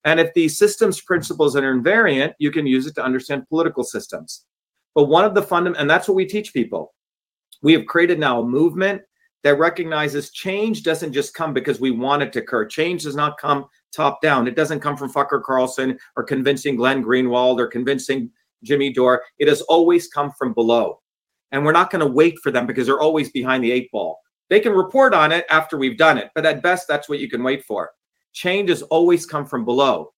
[0.05, 4.45] And if the systems principles are invariant, you can use it to understand political systems.
[4.95, 6.95] But one of the fundamental, and that's what we teach people.
[7.63, 9.03] We have created now a movement
[9.45, 12.67] that recognizes change doesn't just come because we want it to occur.
[12.67, 14.49] Change does not come top down.
[14.49, 18.31] It doesn't come from Fucker Carlson or convincing Glenn Greenwald or convincing
[18.63, 19.23] Jimmy Dore.
[19.39, 21.01] It has always come from below.
[21.53, 24.21] And we're not going to wait for them because they're always behind the eight ball.
[24.51, 27.29] They can report on it after we've done it, but at best, that's what you
[27.29, 27.91] can wait for.
[28.33, 30.13] Change has always come from below.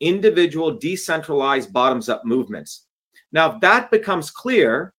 [0.00, 2.86] Individual, decentralized, bottoms up movements.
[3.32, 4.94] Now, if that becomes clear,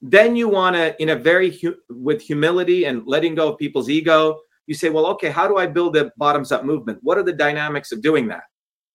[0.00, 3.88] then you want to, in a very, hu- with humility and letting go of people's
[3.88, 6.98] ego, you say, well, okay, how do I build a bottoms up movement?
[7.02, 8.44] What are the dynamics of doing that?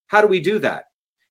[0.08, 0.86] How do we do that?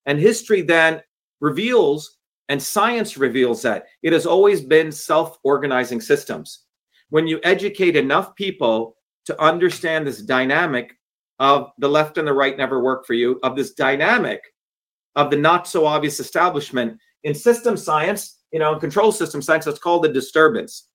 [0.06, 1.02] And history then
[1.40, 2.16] reveals
[2.48, 6.65] and science reveals that it has always been self organizing systems.
[7.10, 8.96] When you educate enough people
[9.26, 10.92] to understand this dynamic
[11.38, 14.40] of the left and the right never work for you, of this dynamic
[15.16, 19.66] of the not so obvious establishment in system science, you know, in control system science,
[19.66, 20.88] it's called a disturbance.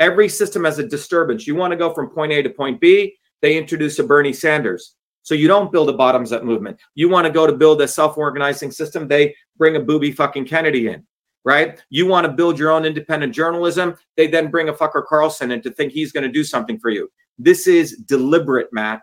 [0.00, 1.46] Every system has a disturbance.
[1.46, 4.94] You want to go from point A to point B, they introduce a Bernie Sanders.
[5.22, 6.78] So you don't build a bottoms up movement.
[6.94, 10.46] You want to go to build a self organizing system, they bring a booby fucking
[10.46, 11.04] Kennedy in,
[11.46, 11.80] right?
[11.90, 15.62] You want to build your own independent journalism, they then bring a fucker Carlson in
[15.62, 17.08] to think he's going to do something for you.
[17.38, 19.02] This is deliberate, Matt.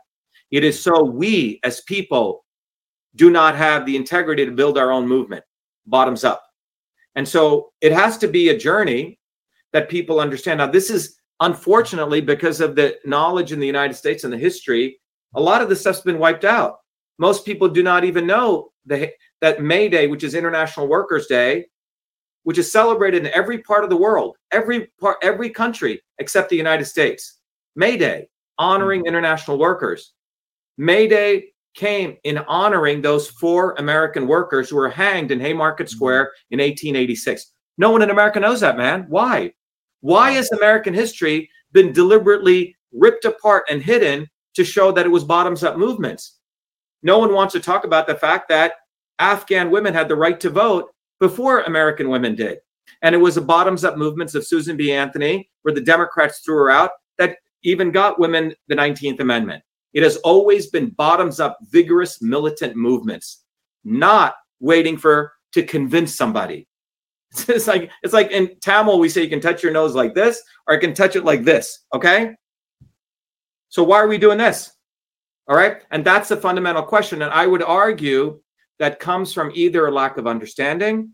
[0.52, 2.44] It is so we as people
[3.16, 5.46] do not have the integrity to build our own movement,
[5.86, 6.44] bottoms up.
[7.16, 9.20] And so it has to be a journey
[9.72, 10.58] that people understand.
[10.58, 15.00] Now, this is unfortunately because of the knowledge in the United States and the history,
[15.34, 16.80] a lot of the stuff's been wiped out.
[17.20, 21.68] Most people do not even know the, that May Day, which is International Workers' Day,
[22.44, 26.56] which is celebrated in every part of the world, every part, every country except the
[26.56, 27.40] United States.
[27.76, 28.28] May Day,
[28.58, 29.08] honoring mm-hmm.
[29.08, 30.14] international workers.
[30.78, 35.96] May Day came in honoring those four American workers who were hanged in Haymarket mm-hmm.
[35.96, 37.52] Square in 1886.
[37.78, 39.06] No one in America knows that, man.
[39.10, 39.54] Why?
[40.02, 45.24] Why has American history been deliberately ripped apart and hidden to show that it was
[45.24, 46.38] bottoms up movements?
[47.02, 48.74] No one wants to talk about the fact that
[49.20, 50.93] Afghan women had the right to vote
[51.24, 52.58] before American women did.
[53.02, 54.92] And it was the bottoms up movements of Susan B.
[54.92, 59.64] Anthony, where the Democrats threw her out, that even got women the 19th Amendment.
[59.94, 63.46] It has always been bottoms up, vigorous, militant movements,
[63.86, 66.68] not waiting for to convince somebody.
[67.48, 70.44] It's like it's like in Tamil we say you can touch your nose like this,
[70.68, 71.80] or I can touch it like this.
[71.96, 72.36] Okay.
[73.70, 74.72] So why are we doing this?
[75.48, 75.78] All right.
[75.90, 77.22] And that's the fundamental question.
[77.22, 78.43] And I would argue
[78.84, 81.10] that comes from either a lack of understanding,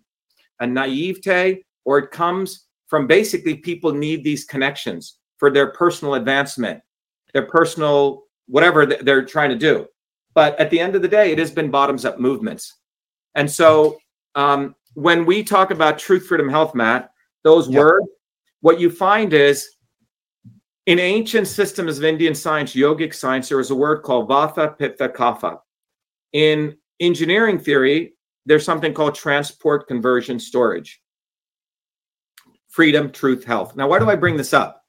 [0.59, 6.81] a naivete, or it comes from basically people need these connections for their personal advancement,
[7.31, 9.85] their personal whatever they're trying to do.
[10.33, 12.77] But at the end of the day, it has been bottoms up movements.
[13.35, 13.99] And so
[14.33, 17.11] um, when we talk about truth, freedom, health, Matt,
[17.43, 17.77] those yep.
[17.77, 18.07] words,
[18.61, 19.75] what you find is
[20.87, 25.07] in ancient systems of Indian science, yogic science, there was a word called Vata, Pitta,
[25.07, 25.59] Kapha.
[26.33, 28.13] In engineering theory,
[28.45, 31.01] there's something called transport, conversion, storage.
[32.69, 33.75] Freedom, truth, health.
[33.75, 34.83] Now, why do I bring this up?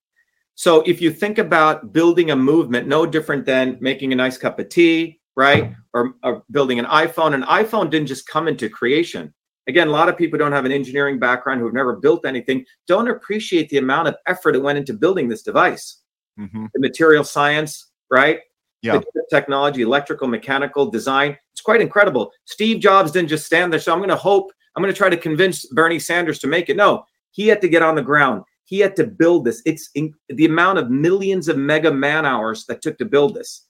[0.55, 4.59] So, if you think about building a movement, no different than making a nice cup
[4.59, 5.75] of tea, right?
[5.95, 7.35] Or, or building an iPhone.
[7.35, 9.33] An iPhone didn't just come into creation.
[9.69, 12.65] Again, a lot of people don't have an engineering background who have never built anything,
[12.87, 16.03] don't appreciate the amount of effort that went into building this device.
[16.39, 16.67] Mm-hmm.
[16.75, 18.41] The material science, right?
[18.83, 19.01] Yeah.
[19.31, 21.37] Technology, electrical, mechanical, design.
[21.53, 22.33] It's quite incredible.
[22.47, 23.81] Steve Jobs didn't just stand there.
[23.81, 26.69] So I'm going to hope, I'm going to try to convince Bernie Sanders to make
[26.69, 26.77] it.
[26.77, 28.43] No, he had to get on the ground.
[28.65, 29.63] He had to build this.
[29.67, 33.67] It's in, the amount of millions of mega man hours that took to build this.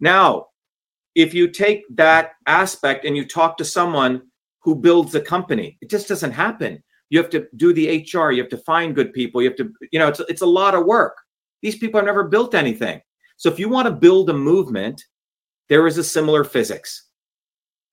[0.00, 0.46] Now,
[1.14, 4.22] if you take that aspect and you talk to someone
[4.68, 5.78] who builds a company.
[5.80, 6.82] It just doesn't happen.
[7.08, 8.30] You have to do the HR.
[8.32, 9.40] You have to find good people.
[9.40, 11.16] You have to, you know, it's it's a lot of work.
[11.62, 13.00] These people have never built anything.
[13.38, 15.04] So if you want to build a movement,
[15.68, 17.08] there is a similar physics,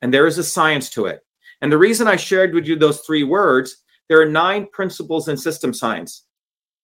[0.02, 1.22] and there is a science to it.
[1.62, 3.78] And the reason I shared with you those three words,
[4.10, 6.26] there are nine principles in system science.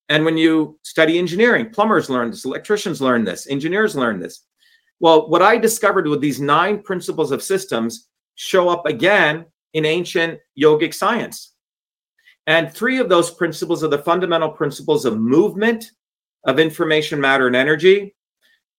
[0.09, 4.45] And when you study engineering, plumbers learn this, electricians learn this, engineers learn this.
[4.99, 10.39] Well, what I discovered with these nine principles of systems show up again in ancient
[10.59, 11.53] yogic science.
[12.45, 15.91] And three of those principles are the fundamental principles of movement,
[16.45, 18.15] of information, matter, and energy.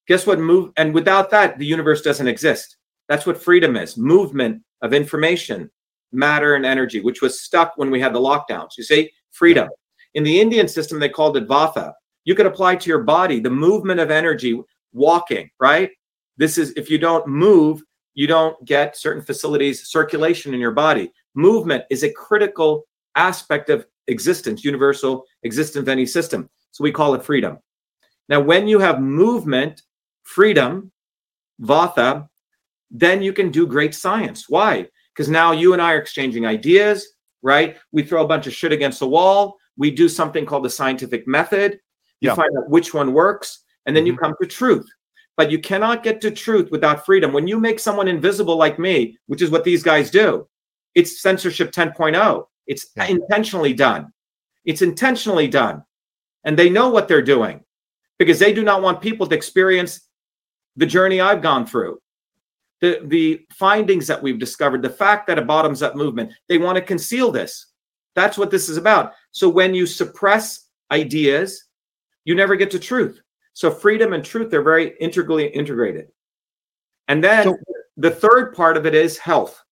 [0.08, 0.38] Guess what?
[0.38, 2.76] Move and without that, the universe doesn't exist.
[3.08, 5.70] That's what freedom is movement of information,
[6.12, 8.76] matter, and energy, which was stuck when we had the lockdowns.
[8.76, 9.68] You see, freedom.
[10.14, 11.92] In the Indian system, they called it vatha.
[12.24, 14.60] You could apply to your body the movement of energy,
[14.92, 15.90] walking, right?
[16.36, 17.82] This is if you don't move,
[18.14, 21.12] you don't get certain facilities circulation in your body.
[21.34, 22.84] Movement is a critical
[23.14, 26.48] aspect of existence, universal existence of any system.
[26.72, 27.58] So we call it freedom.
[28.28, 29.82] Now, when you have movement,
[30.22, 30.92] freedom,
[31.60, 32.28] vatha,
[32.90, 34.48] then you can do great science.
[34.48, 34.88] Why?
[35.14, 37.06] Because now you and I are exchanging ideas,
[37.42, 37.76] right?
[37.92, 39.56] We throw a bunch of shit against the wall.
[39.76, 41.78] We do something called the scientific method.
[42.20, 42.34] You yeah.
[42.34, 44.12] find out which one works, and then mm-hmm.
[44.12, 44.88] you come to truth
[45.36, 47.32] but you cannot get to truth without freedom.
[47.32, 50.46] When you make someone invisible like me, which is what these guys do,
[50.94, 52.44] it's censorship 10.0.
[52.66, 53.06] It's yeah.
[53.06, 54.12] intentionally done.
[54.64, 55.82] It's intentionally done.
[56.44, 57.64] And they know what they're doing
[58.18, 60.00] because they do not want people to experience
[60.76, 61.98] the journey I've gone through.
[62.80, 66.76] The, the findings that we've discovered, the fact that a bottoms up movement, they want
[66.76, 67.66] to conceal this.
[68.14, 69.12] That's what this is about.
[69.30, 71.64] So when you suppress ideas,
[72.24, 73.20] you never get to truth.
[73.54, 76.08] So freedom and truth, they're very integrally integrated.
[77.08, 77.56] And then so,
[77.96, 79.62] the third part of it is health.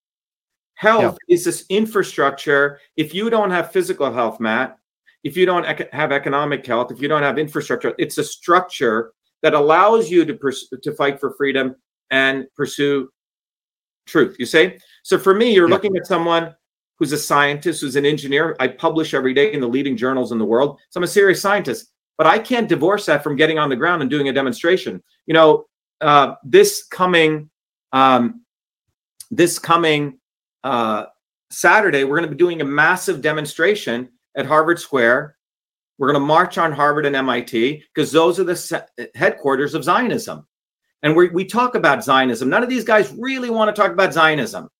[0.74, 1.34] Health yeah.
[1.34, 2.78] is this infrastructure.
[2.96, 4.78] If you don't have physical health, Matt,
[5.24, 9.12] if you don't have economic health, if you don't have infrastructure, it's a structure
[9.42, 11.74] that allows you to pers- to fight for freedom
[12.10, 13.08] and pursue
[14.06, 14.36] truth.
[14.38, 15.18] You say so.
[15.18, 15.74] For me, you're yeah.
[15.74, 16.54] looking at someone
[16.98, 18.56] who's a scientist, who's an engineer.
[18.60, 20.78] I publish every day in the leading journals in the world.
[20.90, 21.90] So I'm a serious scientist
[22.20, 25.02] but I can't divorce that from getting on the ground and doing a demonstration.
[25.24, 25.64] You know,
[26.02, 27.48] uh, this coming
[27.94, 28.42] um,
[29.30, 30.18] this coming
[30.62, 31.06] uh,
[31.50, 35.38] Saturday, we're going to be doing a massive demonstration at Harvard Square.
[36.00, 40.46] We're going to march on Harvard and MIT because those are the headquarters of Zionism.
[41.02, 42.48] And we we talk about Zionism.
[42.48, 44.70] None of these guys really want to talk about Zionism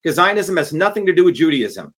[0.00, 1.92] because Zionism has nothing to do with Judaism.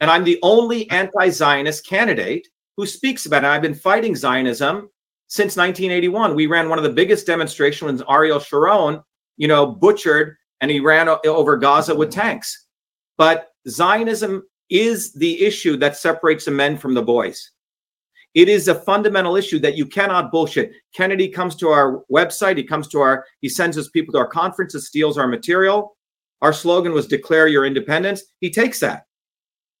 [0.00, 3.46] And I'm the only anti Zionist candidate who speaks about it.
[3.46, 4.90] I've been fighting Zionism
[5.28, 6.34] since 1981.
[6.34, 9.00] We ran one of the biggest demonstrations when Ariel Sharon,
[9.36, 12.66] you know, butchered and he ran over Gaza with tanks.
[13.16, 17.50] But Zionism is the issue that separates the men from the boys.
[18.34, 20.72] It is a fundamental issue that you cannot bullshit.
[20.94, 22.56] Kennedy comes to our website.
[22.56, 25.96] He comes to our, he sends his people to our conferences, steals our material.
[26.42, 28.24] Our slogan was declare your independence.
[28.40, 29.06] He takes that,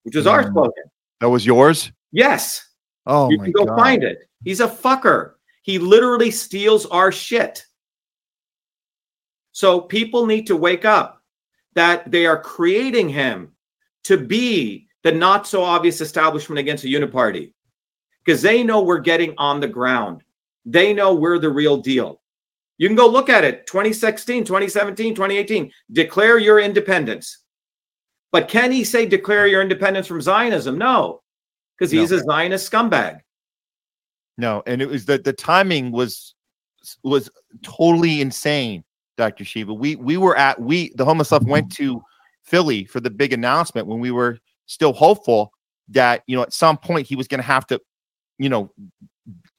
[0.04, 0.32] which was mm.
[0.32, 0.84] our slogan.
[1.20, 1.90] That was yours?
[2.12, 2.64] Yes.
[3.06, 3.76] Oh, you can go God.
[3.76, 4.18] find it.
[4.44, 5.32] He's a fucker.
[5.62, 7.64] He literally steals our shit.
[9.52, 11.22] So people need to wake up
[11.74, 13.53] that they are creating him
[14.04, 17.52] to be the not so obvious establishment against a uniparty
[18.24, 20.22] because they know we're getting on the ground.
[20.64, 22.22] They know we're the real deal.
[22.78, 25.70] You can go look at it 2016, 2017, 2018.
[25.92, 27.38] Declare your independence.
[28.32, 30.76] But can he say declare your independence from Zionism?
[30.76, 31.22] No,
[31.78, 32.16] because he's no.
[32.16, 33.20] a Zionist scumbag.
[34.36, 36.34] No, and it was that the timing was
[37.04, 37.30] was
[37.62, 38.82] totally insane,
[39.16, 39.44] Dr.
[39.44, 39.72] Shiva.
[39.72, 42.02] We we were at we the homeless stuff went to
[42.44, 45.52] Philly for the big announcement when we were still hopeful
[45.88, 47.80] that you know at some point he was going to have to,
[48.38, 48.72] you know,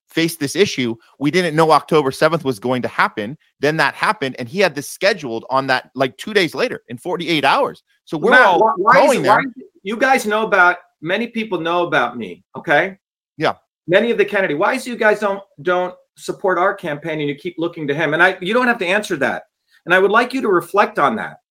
[0.08, 0.96] face this issue.
[1.20, 3.38] We didn't know October 7th was going to happen.
[3.60, 6.98] Then that happened, and he had this scheduled on that like two days later in
[6.98, 7.84] 48 hours.
[8.06, 9.38] So we're Matt, all why, going there.
[9.38, 9.44] Why,
[9.84, 12.44] you guys know about many people know about me.
[12.56, 12.98] Okay.
[13.38, 13.56] Yeah.
[13.88, 14.56] Many of the Kennedy.
[14.56, 18.14] Why is you guys don't don't support our campaign and you keep looking to him?
[18.14, 19.44] And I you don't have to answer that.
[19.86, 21.42] And I would like you to reflect on that.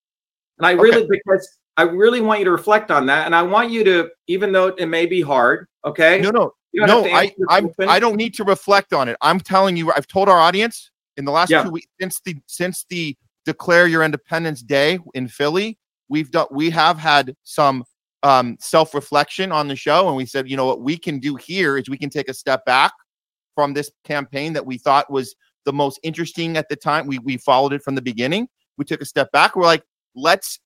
[0.59, 1.09] And I really okay.
[1.25, 3.27] because I really want you to reflect on that.
[3.27, 6.21] And I want you to, even though it may be hard, okay?
[6.21, 9.17] No, no, no, I I'm, I don't need to reflect on it.
[9.21, 11.63] I'm telling you, I've told our audience in the last yeah.
[11.63, 15.79] two weeks since the since the declare your independence day in Philly,
[16.09, 17.85] we've done we have had some
[18.23, 21.37] um, self reflection on the show, and we said, you know, what we can do
[21.37, 22.93] here is we can take a step back
[23.55, 27.07] from this campaign that we thought was the most interesting at the time.
[27.07, 28.49] We we followed it from the beginning.
[28.77, 29.55] We took a step back.
[29.55, 30.59] We're like, let's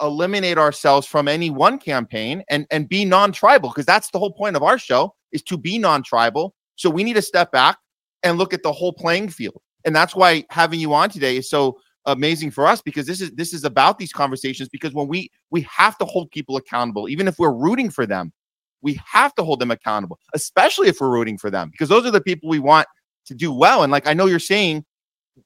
[0.00, 4.56] eliminate ourselves from any one campaign and and be non-tribal because that's the whole point
[4.56, 6.54] of our show is to be non-tribal.
[6.76, 7.78] So we need to step back
[8.22, 9.60] and look at the whole playing field.
[9.84, 13.30] And that's why having you on today is so amazing for us because this is
[13.32, 17.26] this is about these conversations because when we we have to hold people accountable even
[17.26, 18.32] if we're rooting for them
[18.80, 22.12] we have to hold them accountable especially if we're rooting for them because those are
[22.12, 22.86] the people we want
[23.24, 24.84] to do well and like i know you're saying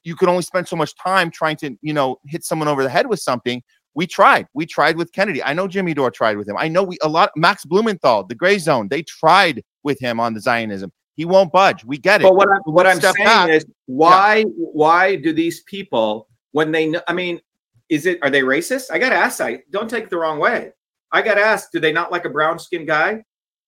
[0.03, 2.89] you could only spend so much time trying to you know hit someone over the
[2.89, 3.61] head with something
[3.93, 4.47] we tried.
[4.53, 5.43] We tried with Kennedy.
[5.43, 6.55] I know Jimmy Dore tried with him.
[6.57, 7.31] I know we a lot.
[7.35, 10.91] Max Blumenthal, the Gray Zone, they tried with him on the Zionism.
[11.15, 11.83] He won't budge.
[11.83, 12.23] We get it.
[12.23, 13.49] But what I'm, what I'm saying back.
[13.49, 14.45] is, why yeah.
[14.55, 17.01] why do these people when they know?
[17.07, 17.41] I mean,
[17.89, 18.91] is it are they racist?
[18.91, 19.41] I got to ask.
[19.41, 20.71] I don't take it the wrong way.
[21.11, 21.71] I got to ask.
[21.71, 23.23] Do they not like a brown skinned guy?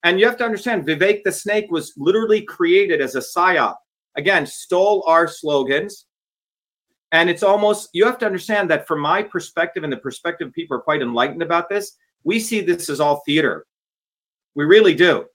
[0.06, 3.76] And you have to understand, Vivek the Snake was literally created as a psyop.
[4.18, 6.06] Again, stole our slogans,
[7.14, 10.54] and it's almost, you have to understand that from my perspective and the perspective of
[10.54, 13.68] people are quite enlightened about this, we see this as all theater.
[14.56, 15.26] We really do.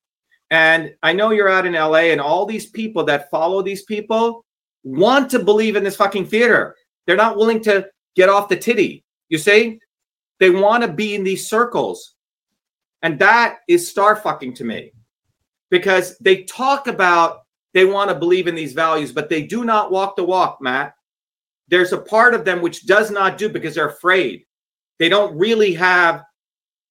[0.50, 4.44] And I know you're out in LA and all these people that follow these people
[4.82, 6.74] want to believe in this fucking theater.
[7.06, 7.86] They're not willing to
[8.16, 9.04] get off the titty.
[9.28, 9.78] You see?
[10.40, 12.16] They want to be in these circles.
[13.02, 14.92] And that is star fucking to me
[15.70, 17.42] because they talk about
[17.72, 20.94] they want to believe in these values, but they do not walk the walk, Matt
[21.68, 24.44] there's a part of them which does not do because they're afraid.
[24.98, 26.22] They don't really have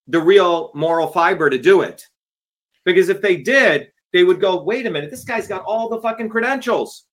[0.08, 2.04] the real moral fiber to do it.
[2.86, 6.02] Because if they did, they would go, wait a minute, this guy's got all the
[6.02, 7.06] fucking credentials.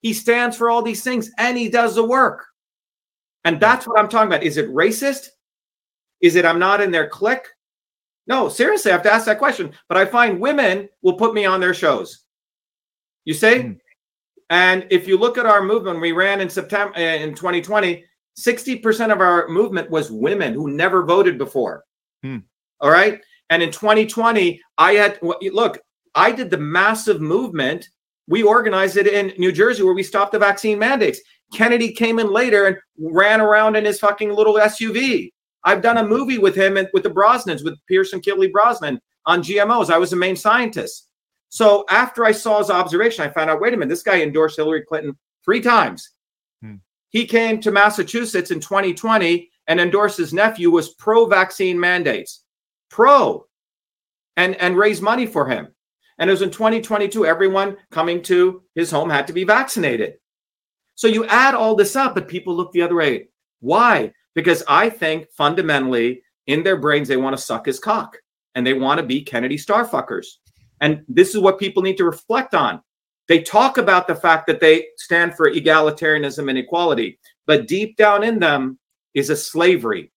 [0.00, 2.44] He stands for all these things and he does the work.
[3.44, 4.42] And that's what I'm talking about.
[4.42, 5.28] Is it racist?
[6.20, 7.46] Is it I'm not in their clique?
[8.26, 9.72] No, seriously, I have to ask that question.
[9.88, 12.24] But I find women will put me on their shows.
[13.24, 13.78] You say, mm.
[14.52, 18.04] And if you look at our movement, we ran in September eh, in 2020,
[18.38, 21.84] 60% of our movement was women who never voted before.
[22.22, 22.40] Hmm.
[22.78, 23.18] All right.
[23.48, 25.80] And in 2020, I had look,
[26.14, 27.88] I did the massive movement.
[28.28, 31.20] We organized it in New Jersey where we stopped the vaccine mandates.
[31.54, 35.30] Kennedy came in later and ran around in his fucking little SUV.
[35.64, 39.42] I've done a movie with him and with the Brosnans, with Pearson and Brosnan on
[39.42, 39.90] GMOs.
[39.90, 41.08] I was the main scientist.
[41.52, 44.56] So after I saw his observation, I found out wait a minute, this guy endorsed
[44.56, 46.08] Hillary Clinton three times.
[46.62, 46.76] Hmm.
[47.10, 52.44] He came to Massachusetts in 2020 and endorsed his nephew was pro vaccine mandates,
[52.88, 53.44] pro,
[54.38, 55.68] and, and raised money for him.
[56.16, 60.14] And it was in 2022, everyone coming to his home had to be vaccinated.
[60.94, 63.28] So you add all this up, but people look the other way.
[63.60, 64.14] Why?
[64.34, 68.16] Because I think fundamentally in their brains, they want to suck his cock
[68.54, 70.28] and they want to be Kennedy starfuckers.
[70.82, 72.82] And this is what people need to reflect on.
[73.28, 78.24] They talk about the fact that they stand for egalitarianism and equality, but deep down
[78.24, 78.78] in them
[79.14, 80.12] is a slavery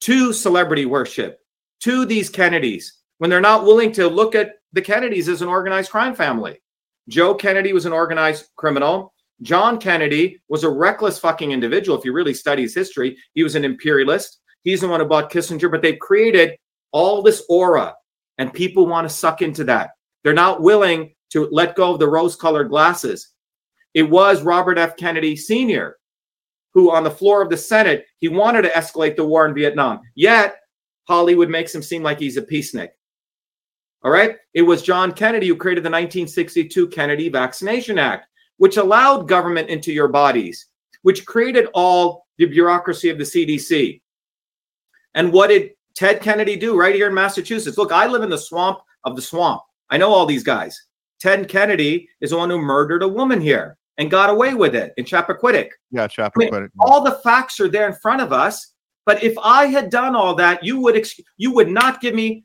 [0.00, 1.40] to celebrity worship,
[1.82, 5.90] to these Kennedys, when they're not willing to look at the Kennedys as an organized
[5.90, 6.60] crime family.
[7.08, 9.12] Joe Kennedy was an organized criminal.
[9.42, 11.98] John Kennedy was a reckless fucking individual.
[11.98, 14.40] If you really study his history, he was an imperialist.
[14.62, 16.56] He's the one who bought Kissinger, but they've created
[16.92, 17.94] all this aura
[18.38, 19.90] and people want to suck into that.
[20.22, 23.28] They're not willing to let go of the rose colored glasses.
[23.94, 24.96] It was Robert F.
[24.96, 25.98] Kennedy Sr.
[26.72, 30.00] who, on the floor of the Senate, he wanted to escalate the war in Vietnam.
[30.14, 30.56] Yet,
[31.06, 32.90] Hollywood makes him seem like he's a peacenik.
[34.04, 34.36] All right.
[34.54, 38.26] It was John Kennedy who created the 1962 Kennedy Vaccination Act,
[38.56, 40.66] which allowed government into your bodies,
[41.02, 44.00] which created all the bureaucracy of the CDC.
[45.14, 47.78] And what did Ted Kennedy do right here in Massachusetts?
[47.78, 49.62] Look, I live in the swamp of the swamp.
[49.90, 50.80] I know all these guys.
[51.20, 54.92] Ted Kennedy is the one who murdered a woman here and got away with it
[54.96, 55.68] in Chappaquiddick.
[55.90, 56.52] Yeah, I Chappaquiddick.
[56.52, 58.72] mean, all the facts are there in front of us.
[59.04, 62.44] But if I had done all that, you would ex- you would not give me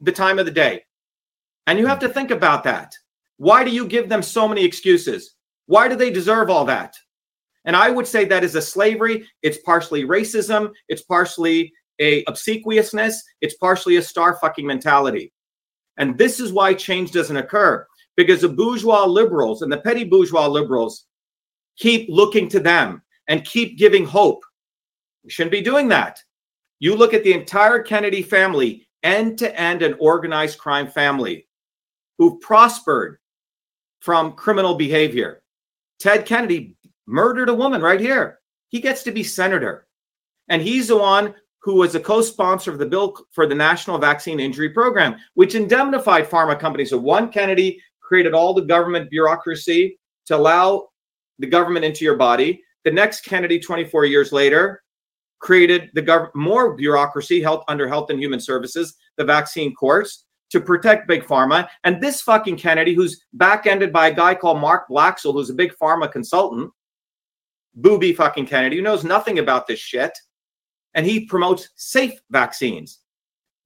[0.00, 0.84] the time of the day.
[1.66, 2.94] And you have to think about that.
[3.38, 5.34] Why do you give them so many excuses?
[5.66, 6.94] Why do they deserve all that?
[7.64, 9.26] And I would say that is a slavery.
[9.42, 10.72] It's partially racism.
[10.88, 13.22] It's partially a obsequiousness.
[13.40, 15.32] It's partially a star fucking mentality.
[15.96, 17.86] And this is why change doesn't occur
[18.16, 21.06] because the bourgeois liberals and the petty bourgeois liberals
[21.76, 24.44] keep looking to them and keep giving hope.
[25.24, 26.22] We shouldn't be doing that.
[26.78, 31.48] You look at the entire Kennedy family, end to end, an organized crime family
[32.18, 33.18] who've prospered
[34.00, 35.42] from criminal behavior.
[35.98, 38.40] Ted Kennedy murdered a woman right here.
[38.68, 39.86] He gets to be senator.
[40.48, 41.34] And he's the one
[41.66, 46.30] who was a co-sponsor of the bill for the National Vaccine Injury Program, which indemnified
[46.30, 46.90] pharma companies.
[46.90, 50.90] So one Kennedy created all the government bureaucracy to allow
[51.40, 52.62] the government into your body.
[52.84, 54.84] The next Kennedy, 24 years later,
[55.40, 60.60] created the gov- more bureaucracy health under Health and Human Services, the vaccine courts to
[60.60, 61.68] protect big pharma.
[61.82, 65.72] And this fucking Kennedy, who's back-ended by a guy called Mark Blaxill, who's a big
[65.82, 66.70] pharma consultant,
[67.74, 70.16] booby fucking Kennedy, who knows nothing about this shit,
[70.96, 73.00] and he promotes safe vaccines.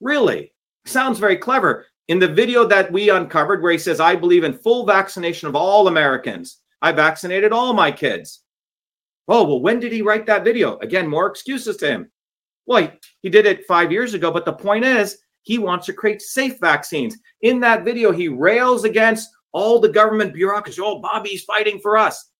[0.01, 0.53] Really?
[0.85, 1.87] Sounds very clever.
[2.09, 5.55] In the video that we uncovered, where he says, I believe in full vaccination of
[5.55, 8.43] all Americans, I vaccinated all my kids.
[9.29, 10.77] Oh, well, when did he write that video?
[10.79, 12.11] Again, more excuses to him.
[12.67, 12.91] Well, he,
[13.23, 16.59] he did it five years ago, but the point is, he wants to create safe
[16.61, 17.17] vaccines.
[17.43, 20.81] In that video, he rails against all the government bureaucracy.
[20.83, 22.31] Oh, Bobby's fighting for us.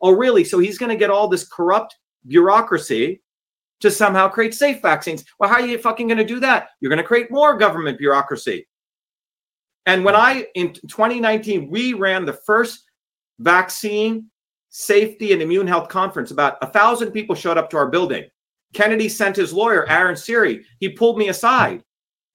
[0.00, 0.42] Oh, really?
[0.42, 1.96] So he's going to get all this corrupt
[2.26, 3.20] bureaucracy
[3.80, 5.24] to somehow create safe vaccines.
[5.38, 6.70] Well, how are you fucking going to do that?
[6.80, 8.66] You're going to create more government bureaucracy.
[9.86, 12.84] And when I, in 2019, we ran the first
[13.38, 14.26] vaccine
[14.68, 16.30] safety and immune health conference.
[16.30, 18.24] About a thousand people showed up to our building.
[18.74, 20.64] Kennedy sent his lawyer, Aaron Siri.
[20.78, 21.82] He pulled me aside.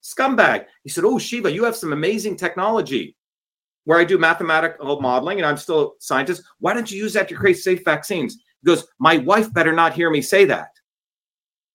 [0.03, 0.65] Scumbag.
[0.83, 3.15] He said, Oh, Shiva, you have some amazing technology
[3.85, 6.43] where I do mathematical modeling and I'm still a scientist.
[6.59, 8.35] Why don't you use that to create safe vaccines?
[8.61, 10.69] He goes, My wife better not hear me say that.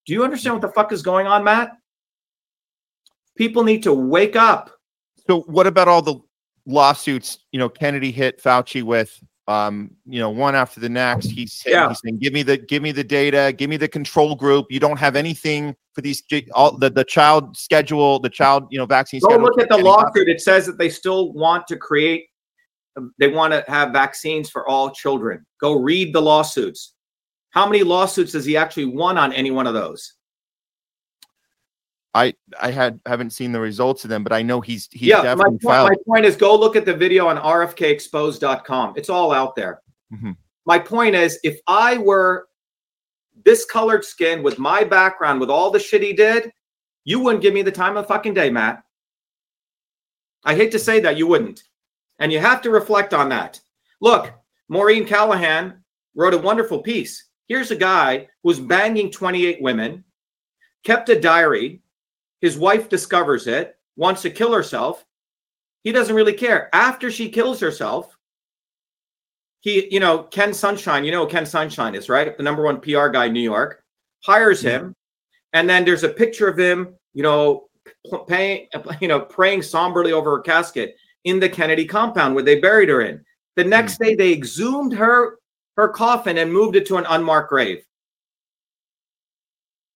[0.09, 1.73] Do you understand what the fuck is going on, Matt?
[3.37, 4.71] People need to wake up.
[5.27, 6.19] So what about all the
[6.65, 11.27] lawsuits, you know, Kennedy hit Fauci with um, you know, one after the next.
[11.27, 11.89] He's saying, Yeah.
[11.91, 14.67] he's saying, give me the give me the data, give me the control group.
[14.71, 16.23] You don't have anything for these
[16.55, 20.29] all the, the child schedule, the child, you know, vaccine Go look at the lawsuit.
[20.29, 22.29] It says that they still want to create,
[23.19, 25.45] they want to have vaccines for all children.
[25.61, 26.95] Go read the lawsuits.
[27.51, 30.15] How many lawsuits has he actually won on any one of those?
[32.15, 35.19] I I had haven't seen the results of them, but I know he's he's yeah,
[35.19, 35.91] my definitely point, filed.
[35.91, 38.95] my point is go look at the video on rfkexposed.com.
[38.97, 39.83] It's all out there.
[40.13, 40.37] Mhm.
[40.65, 42.49] My point is if I were
[43.45, 46.51] this colored skin with my background, with all the shit he did,
[47.05, 48.83] you wouldn't give me the time of fucking day, Matt.
[50.45, 51.63] I hate to say that, you wouldn't.
[52.19, 53.61] And you have to reflect on that.
[54.01, 54.33] Look,
[54.69, 55.85] Maureen Callahan
[56.15, 57.28] wrote a wonderful piece.
[57.49, 60.05] Here's a guy who's banging 28 women,
[60.85, 61.83] kept a diary.
[62.41, 65.05] His wife discovers it, wants to kill herself.
[65.83, 66.69] He doesn't really care.
[66.75, 68.15] After she kills herself,
[69.61, 72.37] he, you know, Ken Sunshine, you know who Ken Sunshine is, right?
[72.37, 73.83] The number one PR guy in New York,
[74.23, 74.95] hires him.
[75.53, 77.69] And then there's a picture of him, you know,
[78.29, 78.69] paying,
[79.01, 83.01] you know, praying somberly over her casket in the Kennedy compound where they buried her
[83.01, 83.25] in.
[83.57, 84.05] The next hmm.
[84.05, 85.39] day, they exhumed her
[85.79, 87.85] her coffin and moved it to an unmarked grave.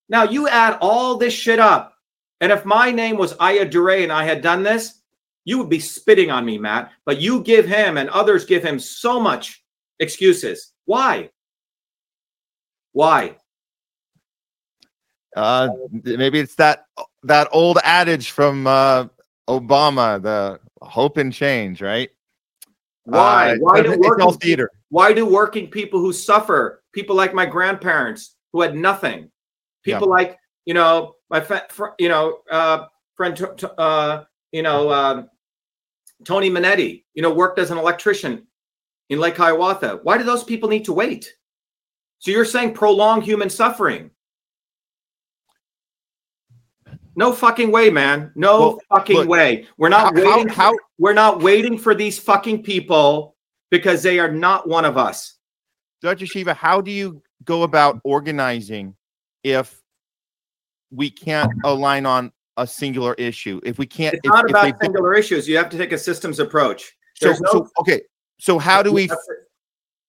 [0.09, 1.95] Now you add all this shit up,
[2.41, 5.01] and if my name was Ayyadurai and I had done this,
[5.45, 6.93] you would be spitting on me, Matt.
[7.05, 9.65] But you give him and others give him so much
[9.99, 10.73] excuses.
[10.85, 11.31] Why?
[12.93, 13.37] Why?
[15.35, 16.87] Uh, maybe it's that
[17.25, 19.07] that old adage from uh,
[19.49, 22.11] Obama, the hope and change, right?
[23.05, 23.53] Why?
[23.53, 24.71] Uh, Why do it's all working theater.
[24.93, 29.31] Why do working people who suffer, people like my grandparents who had nothing,
[29.83, 30.37] people like
[30.67, 35.23] you know my fa- fr- you know uh, friend t- t- uh, you know uh,
[36.25, 38.47] Tony Minetti, you know worked as an electrician
[39.09, 40.01] in Lake Hiawatha.
[40.03, 41.33] Why do those people need to wait?
[42.19, 44.11] So you're saying prolong human suffering?
[47.17, 48.31] No fucking way, man.
[48.35, 49.67] No Well, fucking look, way.
[49.79, 50.49] We're not How, how, waiting.
[50.53, 53.37] how We're not waiting for these fucking people
[53.73, 55.39] because they are not one of us.
[56.03, 56.27] Dr.
[56.27, 58.95] Shiva, how do you go about organizing
[59.43, 59.83] if
[60.91, 63.61] we can't align on a singular issue?
[63.65, 65.49] If we can't, It's if, not if about singular issues.
[65.49, 66.93] You have to take a systems approach.
[67.15, 68.03] so, no- so okay.
[68.39, 69.11] So how do we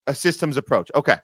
[0.08, 0.92] a systems approach?
[0.94, 1.18] Okay.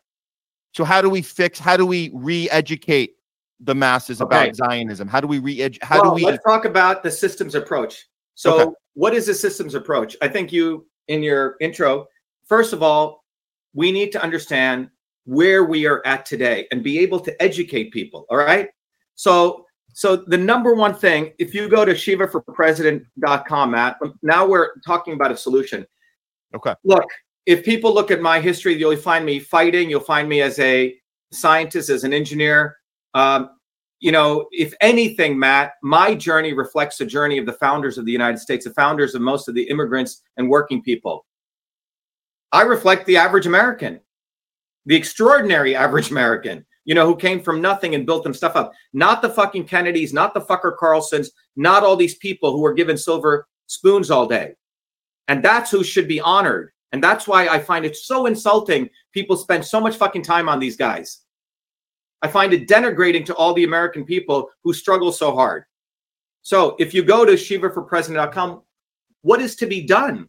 [0.73, 1.59] So how do we fix?
[1.59, 3.15] How do we re-educate
[3.59, 4.49] the masses Okay.
[4.49, 5.07] about Zionism?
[5.09, 5.83] How do we re-edu?
[5.83, 6.25] How well, do we?
[6.25, 8.07] let's talk about the systems approach.
[8.35, 8.71] So, Okay.
[8.93, 10.15] what is a systems approach?
[10.21, 12.07] I think you, in your intro,
[12.49, 13.23] first of all,
[13.73, 14.89] we need to understand
[15.25, 18.25] where we are at today and be able to educate people.
[18.29, 18.69] All right.
[19.15, 25.13] So, so the number one thing, if you go to shivaforpresident.com, Matt, now we're talking
[25.13, 25.85] about a solution.
[26.55, 26.73] Okay.
[26.83, 27.05] Look,
[27.45, 29.89] if people look at my history, you'll find me fighting.
[29.89, 30.95] You'll find me as a
[31.31, 32.77] scientist, as an engineer.
[33.13, 33.51] Um,
[33.99, 38.11] you know, if anything, Matt, my journey reflects the journey of the founders of the
[38.11, 41.25] United States, the founders of most of the immigrants and working people.
[42.51, 43.99] I reflect the average American,
[44.85, 48.73] the extraordinary average American, you know, who came from nothing and built them stuff up.
[48.93, 52.97] Not the fucking Kennedys, not the fucker Carlsons, not all these people who were given
[52.97, 54.55] silver spoons all day.
[55.27, 56.71] And that's who should be honored.
[56.91, 58.89] And that's why I find it so insulting.
[59.13, 61.21] People spend so much fucking time on these guys.
[62.21, 65.65] I find it denigrating to all the American people who struggle so hard.
[66.41, 68.63] So if you go to shivaforpresident.com,
[69.21, 70.27] what is to be done?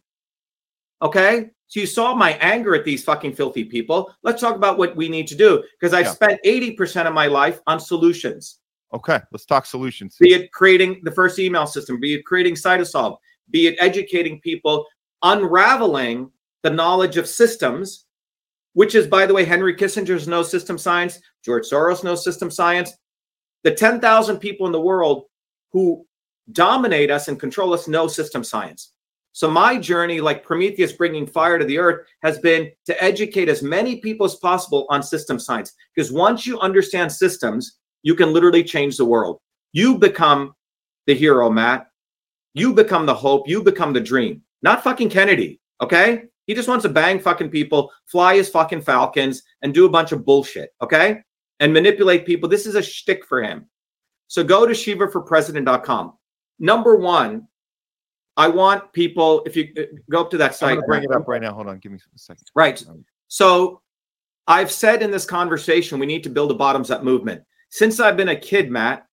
[1.01, 1.49] Okay.
[1.71, 4.13] So you saw my anger at these fucking filthy people.
[4.23, 6.11] Let's talk about what we need to do because I've Yeah.
[6.11, 8.59] spent 80% of my life on solutions
[8.93, 9.21] okay.
[9.31, 10.17] Let's talk solutions.
[10.19, 13.17] be it creating the first email system, be it creating Cytosolve,
[13.49, 14.85] be it educating people,
[15.23, 16.29] unraveling
[16.63, 18.05] the knowledge of systems,
[18.73, 22.91] which is, by the way, Henry Kissinger's no system science, George Soros knows system science.
[23.63, 25.25] The 10,000 people in the world
[25.71, 26.05] who
[26.51, 28.91] dominate us and control us know system science.
[29.33, 33.63] So my journey, like Prometheus bringing fire to the earth, has been to educate as
[33.63, 35.73] many people as possible on system science.
[35.95, 39.39] Because once you understand systems, you can literally change the world.
[39.71, 40.53] You become
[41.07, 41.87] the hero, Matt.
[42.53, 43.47] You become the hope.
[43.47, 44.41] You become the dream.
[44.61, 45.61] Not fucking Kennedy.
[45.81, 46.23] Okay?
[46.47, 50.11] He just wants to bang fucking people, fly his fucking falcons, and do a bunch
[50.11, 50.71] of bullshit.
[50.81, 51.21] Okay?
[51.61, 52.49] And manipulate people.
[52.49, 53.67] This is a shtick for him.
[54.27, 56.13] So go to shivaforpresident.com.
[56.59, 57.47] Number one,
[58.41, 61.39] I want people, if you uh, go up to that site, bring it up right
[61.39, 61.53] now.
[61.53, 61.77] Hold on.
[61.77, 62.47] Give me a second.
[62.55, 62.83] Right.
[63.27, 63.83] So
[64.47, 67.43] I've said in this conversation, we need to build a bottoms up movement.
[67.69, 69.05] Since I've been a kid, Matt,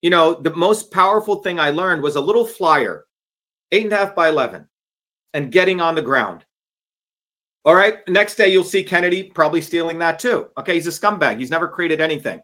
[0.00, 3.04] you know, the most powerful thing I learned was a little flyer,
[3.72, 4.68] eight and a half by 11,
[5.34, 6.44] and getting on the ground.
[7.64, 7.98] All right.
[8.06, 10.50] Next day, you'll see Kennedy probably stealing that too.
[10.56, 10.74] Okay.
[10.74, 11.40] He's a scumbag.
[11.40, 12.40] He's never created anything.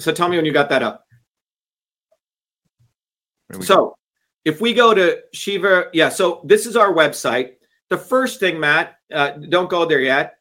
[0.00, 1.03] So tell me when you got that up.
[3.52, 3.60] Go.
[3.60, 3.96] So
[4.44, 7.54] if we go to Shiva, yeah, so this is our website.
[7.90, 10.36] The first thing, Matt, uh, don't go there yet,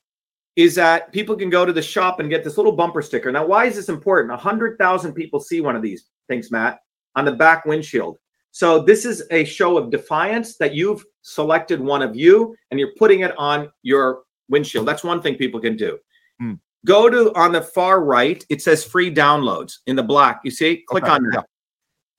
[0.55, 3.31] is that people can go to the shop and get this little bumper sticker.
[3.31, 4.31] Now, why is this important?
[4.31, 6.79] 100,000 people see one of these things, Matt,
[7.15, 8.17] on the back windshield.
[8.51, 12.93] So this is a show of defiance that you've selected one of you and you're
[12.99, 14.87] putting it on your windshield.
[14.87, 15.97] That's one thing people can do.
[16.39, 16.53] Hmm.
[16.85, 20.41] Go to on the far right, it says free downloads in the black.
[20.43, 20.83] You see?
[20.87, 21.45] Click Okay, on that.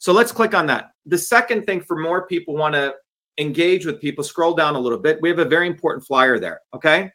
[0.04, 0.90] So let's click on that.
[1.06, 2.94] The second thing for more people want to
[3.38, 5.18] engage with people, scroll down a little bit.
[5.22, 6.60] We have a very important flyer there.
[6.74, 7.10] Okay.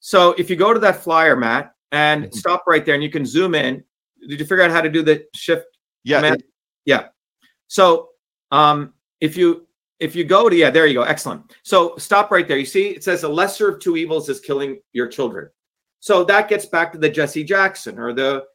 [0.00, 2.34] So if you go to that flyer, Matt, and Mhm.
[2.34, 3.84] stop right there and you can zoom in.
[4.28, 5.66] Did you figure out how to do the shift
[6.02, 6.16] Yeah.
[6.16, 6.42] command?
[6.84, 7.10] yeah.
[7.68, 8.08] So
[8.50, 9.68] um if you
[10.00, 11.04] if you go to yeah, there you go.
[11.04, 11.54] Excellent.
[11.62, 12.58] So stop right there.
[12.58, 15.48] You see, it says the lesser of two evils is killing your children.
[16.00, 18.46] So that gets back to the Jesse Jackson or the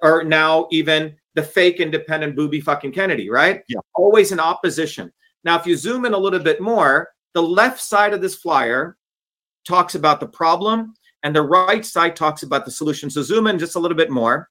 [0.00, 3.62] or now even the fake independent booby fucking Kennedy, right?
[3.68, 3.78] Yeah.
[3.94, 5.12] Always in opposition.
[5.44, 8.96] Now, if you zoom in a little bit more, the left side of this flyer
[9.64, 13.08] talks about the problem and the right side talks about the solution.
[13.08, 14.48] So zoom in just a little bit more.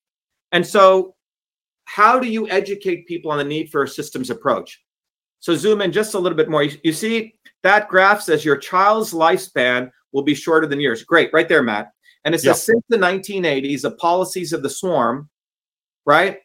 [0.53, 1.15] And so
[1.84, 4.81] how do you educate people on the need for a systems approach?
[5.41, 6.64] So zoom in just a little bit more.
[6.64, 11.03] You, you see that graph says your child's lifespan will be shorter than yours.
[11.03, 11.91] Great, right there, Matt.
[12.23, 12.53] And it says Yeah.
[12.53, 15.30] since the 1980s, the policies of the swarm,
[16.05, 16.39] right,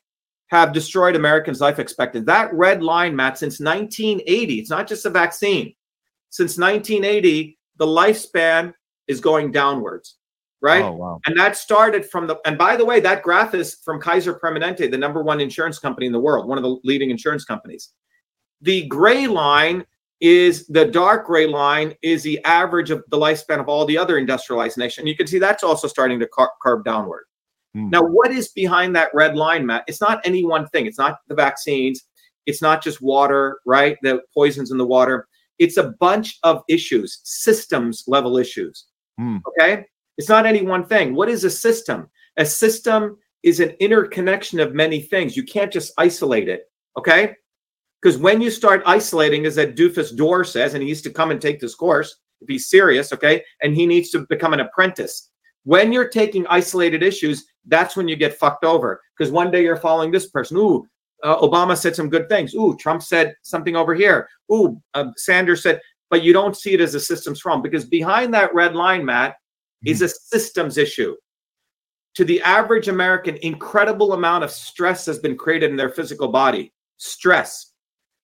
[0.53, 2.27] have destroyed Americans' life expectancy.
[2.27, 5.75] That red line, Matt, since 1980, it's not just a vaccine.
[6.29, 8.75] Since 1980, the lifespan
[9.09, 10.19] is going downwards,
[10.61, 10.85] right?
[10.85, 11.21] Oh wow.
[11.25, 14.91] And that started from the, and by the way, that graph is from Kaiser Permanente,
[14.91, 17.95] the number one insurance company in the world, one of the leading insurance companies.
[18.61, 19.87] The gray line
[20.21, 24.19] is the dark gray line is the average of the lifespan of all the other
[24.19, 25.09] industrialized nations.
[25.09, 27.25] You can see that's also starting to car- carve downward.
[27.75, 27.91] Hmm.
[27.91, 29.85] Now, what is behind that red line, Matt?
[29.87, 30.87] It's not any one thing.
[30.87, 32.03] It's not the vaccines.
[32.47, 33.97] It's not just water, right?
[34.03, 35.29] The poisons in the water.
[35.59, 38.87] It's a bunch of issues, systems level issues.
[39.19, 39.39] Hmm.
[39.49, 39.85] Okay.
[40.19, 41.15] It's not any one thing.
[41.15, 42.09] What is a system?
[42.37, 45.37] A system is an interconnection of many things.
[45.37, 46.65] You can't just isolate it.
[46.99, 47.35] Okay.
[48.01, 51.31] Because when you start isolating, as that doofus Dore says, and he used to come
[51.31, 55.31] and take this course if he's serious, okay, and he needs to become an apprentice.
[55.65, 59.01] When you're taking isolated issues, that's when you get fucked over.
[59.17, 60.57] Because one day you're following this person.
[60.57, 60.87] Ooh,
[61.23, 62.55] uh, Obama said some good things.
[62.55, 64.29] Ooh, Trump said something over here.
[64.53, 65.81] Ooh, uh, Sanders said,
[66.11, 69.37] but you don't see it as a systems problem because behind that red line, Matt,
[69.85, 71.17] is a systems issue.
[72.17, 76.73] To the average American, incredible amount of stress has been created in their physical body.
[76.99, 77.73] Stress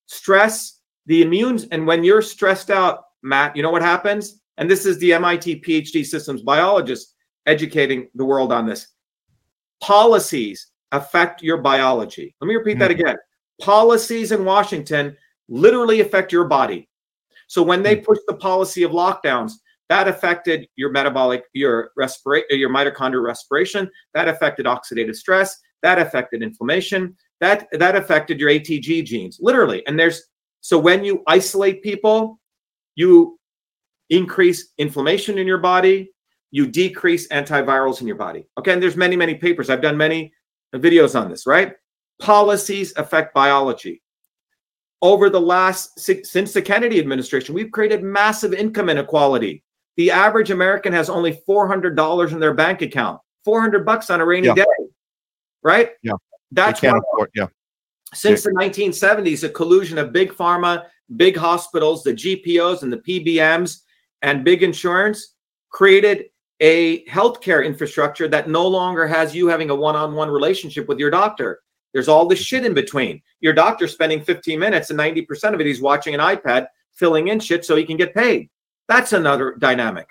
[0.09, 4.41] stress, the immune, and when you're stressed out, Matt, you know what happens?
[4.57, 7.13] And this is the MIT PhD systems biologist
[7.49, 8.87] educating the world on this.
[9.81, 12.35] Policies affect your biology.
[12.41, 12.79] Let me repeat mm-hmm.
[12.79, 13.15] that again.
[13.61, 15.15] Policies in Washington
[15.47, 16.89] literally affect your body.
[17.47, 19.53] So when they pushed the policy of lockdowns,
[19.89, 23.89] that affected your metabolic, your respirate, your mitochondrial respiration.
[24.13, 25.59] That affected oxidative stress.
[25.81, 29.85] That affected inflammation that that affected your ATG genes, literally.
[29.87, 30.23] And there's
[30.61, 32.39] so when you isolate people,
[32.95, 33.39] you
[34.09, 36.11] increase inflammation in your body,
[36.51, 38.47] you decrease antivirals in your body.
[38.57, 39.69] Okay, and there's many, many papers.
[39.69, 40.33] I've done many
[40.75, 41.73] videos on this, right?
[42.19, 44.01] Policies affect biology.
[45.01, 49.63] Over the last since the Kennedy administration, we've created massive income inequality.
[49.95, 54.47] The average American has only $400 in their bank account, 400 bucks on a rainy
[54.47, 54.55] yeah.
[54.55, 54.65] day,
[55.63, 55.91] right?
[56.03, 56.13] Yeah.
[56.51, 57.47] That's can't afford, yeah.
[58.13, 60.85] Since the 1970s, a collusion of big pharma,
[61.15, 63.81] big hospitals, the GPOs and the PBMs,
[64.21, 65.35] and big insurance
[65.69, 66.25] created
[66.59, 71.59] a healthcare infrastructure that no longer has you having a one-on-one relationship with your doctor.
[71.93, 73.21] There's all this shit in between.
[73.39, 77.39] Your doctor spending 15 minutes and 90% of it he's watching an iPad, filling in
[77.39, 78.49] shit so he can get paid.
[78.87, 80.07] That's another dynamic.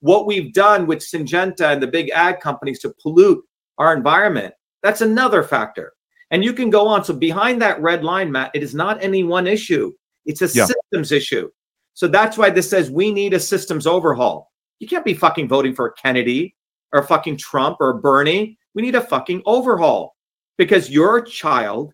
[0.00, 3.42] What we've done with Syngenta and the big ag companies to pollute
[3.78, 5.94] our environment that's another factor.
[6.30, 7.04] And you can go on.
[7.04, 9.92] So behind that red line, Matt, it is not any one issue.
[10.26, 10.66] It's a yeah.
[10.66, 11.50] systems issue.
[11.94, 14.51] So that's why this says we need a systems overhaul.
[14.82, 16.56] You can't be fucking voting for Kennedy
[16.92, 18.58] or fucking Trump or Bernie.
[18.74, 20.16] We need a fucking overhaul
[20.58, 21.92] because your child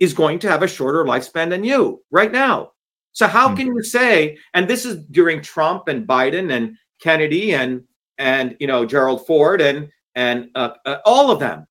[0.00, 2.72] is going to have a shorter lifespan than you right now.
[3.12, 3.56] So how mm-hmm.
[3.56, 7.82] can you say, and this is during Trump and Biden and Kennedy and
[8.18, 11.66] and you know Gerald Ford and and uh, uh, all of them.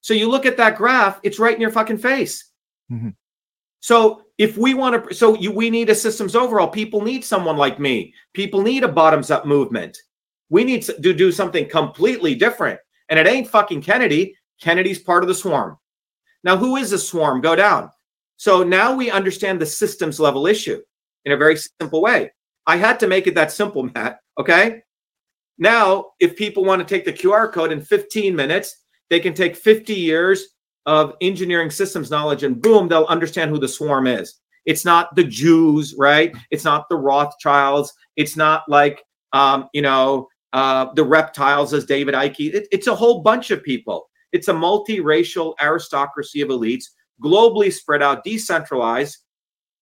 [0.00, 2.50] So you look at that graph, it's right in your fucking face.
[2.90, 3.10] Mm-hmm.
[3.80, 6.68] So if we want to, so you, we need a systems overall.
[6.68, 8.14] People need someone like me.
[8.34, 9.98] People need a bottoms up movement.
[10.50, 12.80] We need to do something completely different.
[13.08, 14.36] And it ain't fucking Kennedy.
[14.60, 15.76] Kennedy's part of the swarm.
[16.44, 17.40] Now, who is the swarm?
[17.40, 17.90] Go down.
[18.36, 20.80] So now we understand the systems level issue
[21.24, 22.32] in a very simple way.
[22.66, 24.20] I had to make it that simple, Matt.
[24.38, 24.82] Okay.
[25.58, 29.56] Now, if people want to take the QR code in 15 minutes, they can take
[29.56, 30.54] 50 years
[30.86, 34.40] of engineering systems knowledge and boom, they'll understand who the swarm is.
[34.66, 36.34] It's not the Jews, right?
[36.50, 37.92] It's not the Rothschilds.
[38.16, 39.02] It's not like,
[39.32, 42.54] um, you know, uh, the reptiles as David Icke.
[42.54, 44.08] It, it's a whole bunch of people.
[44.32, 46.84] It's a multiracial aristocracy of elites,
[47.22, 49.18] globally spread out, decentralized,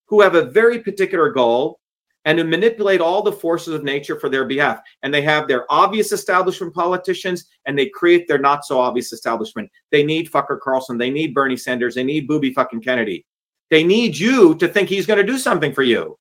[0.07, 1.81] who have a very particular goal
[2.27, 4.81] and to manipulate all the forces of nature for their behalf.
[5.03, 9.71] And they have their obvious establishment politicians and they create their not so obvious establishment.
[9.93, 10.99] They need fucker Carlson.
[10.99, 11.95] They need Bernie Sanders.
[11.95, 13.25] They need booby fucking Kennedy.
[13.71, 16.19] They need you to think he's going to do something for you.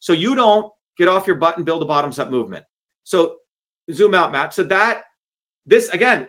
[0.00, 2.64] So you don't get off your butt and build a bottoms up movement.
[3.04, 3.36] So
[3.92, 4.52] zoom out, Matt.
[4.52, 5.04] So that,
[5.64, 6.28] this again,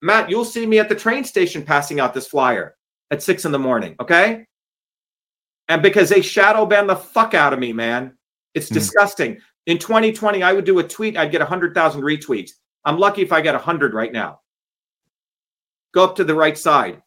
[0.00, 2.76] Matt, you'll see me at the train station passing out this flyer
[3.10, 3.94] at six in the morning.
[4.00, 4.46] Okay.
[5.68, 8.16] And because they shadow ban the fuck out of me, man.
[8.54, 8.74] It's mm.
[8.74, 9.40] disgusting.
[9.66, 12.52] In 2020, I would do a tweet, I'd get 100,000 retweets.
[12.84, 14.40] I'm lucky if I get 100 right now.
[15.92, 17.02] Go up to the right side.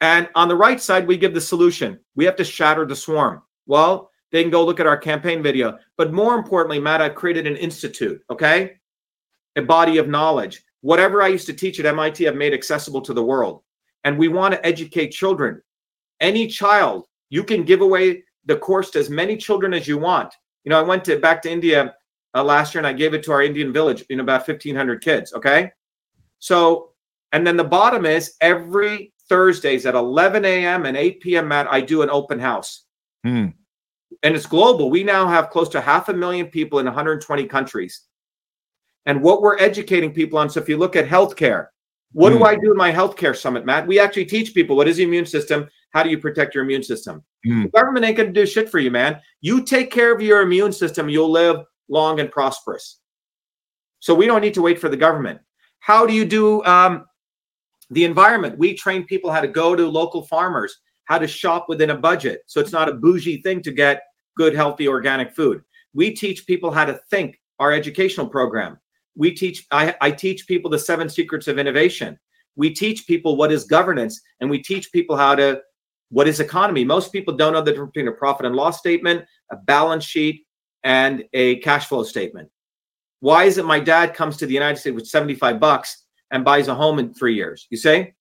[0.00, 1.98] And on the right side, we give the solution.
[2.14, 3.42] We have to shatter the swarm.
[3.66, 5.78] Well, they can go look at our campaign video.
[5.96, 8.78] But more importantly, Matt, I've created an institute, okay?
[9.56, 10.64] A body of knowledge.
[10.80, 13.62] Whatever I used to teach at MIT, I've made accessible to the world.
[14.04, 15.62] And we want to educate children.
[16.20, 20.34] Any child, you can give away the course to as many children as you want.
[20.64, 21.94] You know, I went to back to India
[22.34, 25.32] uh, last year and I gave it to our Indian village in about 1,500 kids.
[25.32, 25.70] Okay.
[26.38, 26.90] So,
[27.32, 30.86] and then the bottom is every Thursdays at 11 a.m.
[30.86, 31.48] and 8 p.m.
[31.48, 32.84] Matt, I do an open house.
[33.24, 33.48] Hmm.
[34.22, 34.90] And it's global.
[34.90, 38.02] We now have close to half a million people in 120 countries.
[39.06, 40.50] And what we're educating people on.
[40.50, 41.68] So if you look at healthcare,
[42.12, 42.44] what do hmm.
[42.44, 43.86] I do in my healthcare summit, Matt?
[43.86, 46.82] We actually teach people what is the immune system, how do you protect your immune
[46.82, 47.22] system?
[47.46, 47.64] Mm.
[47.64, 49.20] The government ain't going to do shit for you, man.
[49.40, 52.98] You take care of your immune system, you'll live long and prosperous.
[54.00, 55.40] So we don't need to wait for the government.
[55.80, 57.04] How do you do um,
[57.90, 58.58] the environment?
[58.58, 62.42] We train people how to go to local farmers, how to shop within a budget.
[62.46, 64.02] So it's not a bougie thing to get
[64.36, 65.62] good, healthy, organic food.
[65.94, 68.78] We teach people how to think, our educational program.
[69.14, 72.18] We teach, I, I teach people the seven secrets of innovation.
[72.56, 75.60] We teach people what is governance and we teach people how to,
[76.12, 76.84] what is economy.
[76.84, 80.46] Most people don't know the difference between a profit and loss statement, a balance sheet,
[80.84, 82.50] and a cash flow statement.
[83.20, 86.68] Why is it my dad comes to the United States with 75 bucks and buys
[86.68, 87.66] a home in three years?
[87.70, 88.14] You say?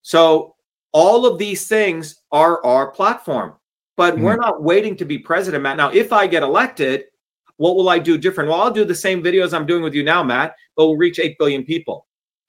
[0.00, 0.54] So
[0.92, 3.54] all of these things are our platform,
[3.96, 5.76] but we're not waiting to be president, Matt.
[5.76, 7.04] Now, if I get elected,
[7.58, 8.48] what will I do different?
[8.48, 11.18] Well, I'll do the same videos I'm doing with you now, Matt, but we'll reach
[11.18, 12.06] 8 billion people.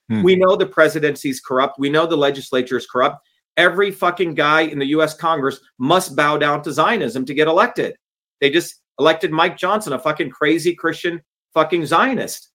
[0.10, 0.24] Hmm.
[0.24, 1.80] We know the presidency is corrupt.
[1.80, 3.18] We know the legislature is corrupt.
[3.58, 7.96] Every fucking guy in the US Congress must bow down to Zionism to get elected.
[8.42, 11.22] They just elected Mike Johnson, a fucking crazy Christian
[11.54, 12.50] fucking Zionist.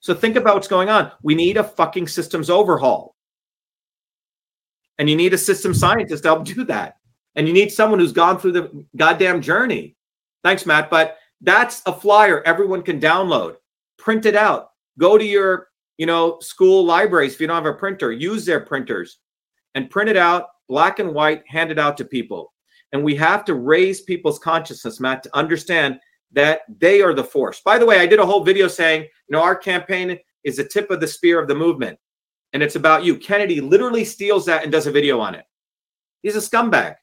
[0.00, 1.12] So think about what's going on.
[1.22, 3.14] We need a fucking systems overhaul.
[4.98, 6.96] And you need a system scientist to help do that.
[7.34, 9.96] And you need someone who's gone through the goddamn journey.
[10.42, 10.90] Thanks, Matt.
[10.90, 13.56] But that's a flyer everyone can download,
[13.96, 15.68] print it out, go to your,
[15.98, 19.18] you know, school libraries if you don't have a printer, use their printers
[19.78, 22.52] and print it out, black and white, hand it out to people.
[22.90, 26.00] And we have to raise people's consciousness, Matt, to understand
[26.32, 27.60] that they are the force.
[27.60, 30.64] By the way, I did a whole video saying, you know, our campaign is the
[30.64, 31.96] tip of the spear of the movement.
[32.52, 33.16] And it's about you.
[33.18, 35.44] Kennedy literally steals that and does a video on it.
[36.22, 36.96] He's a scumbag.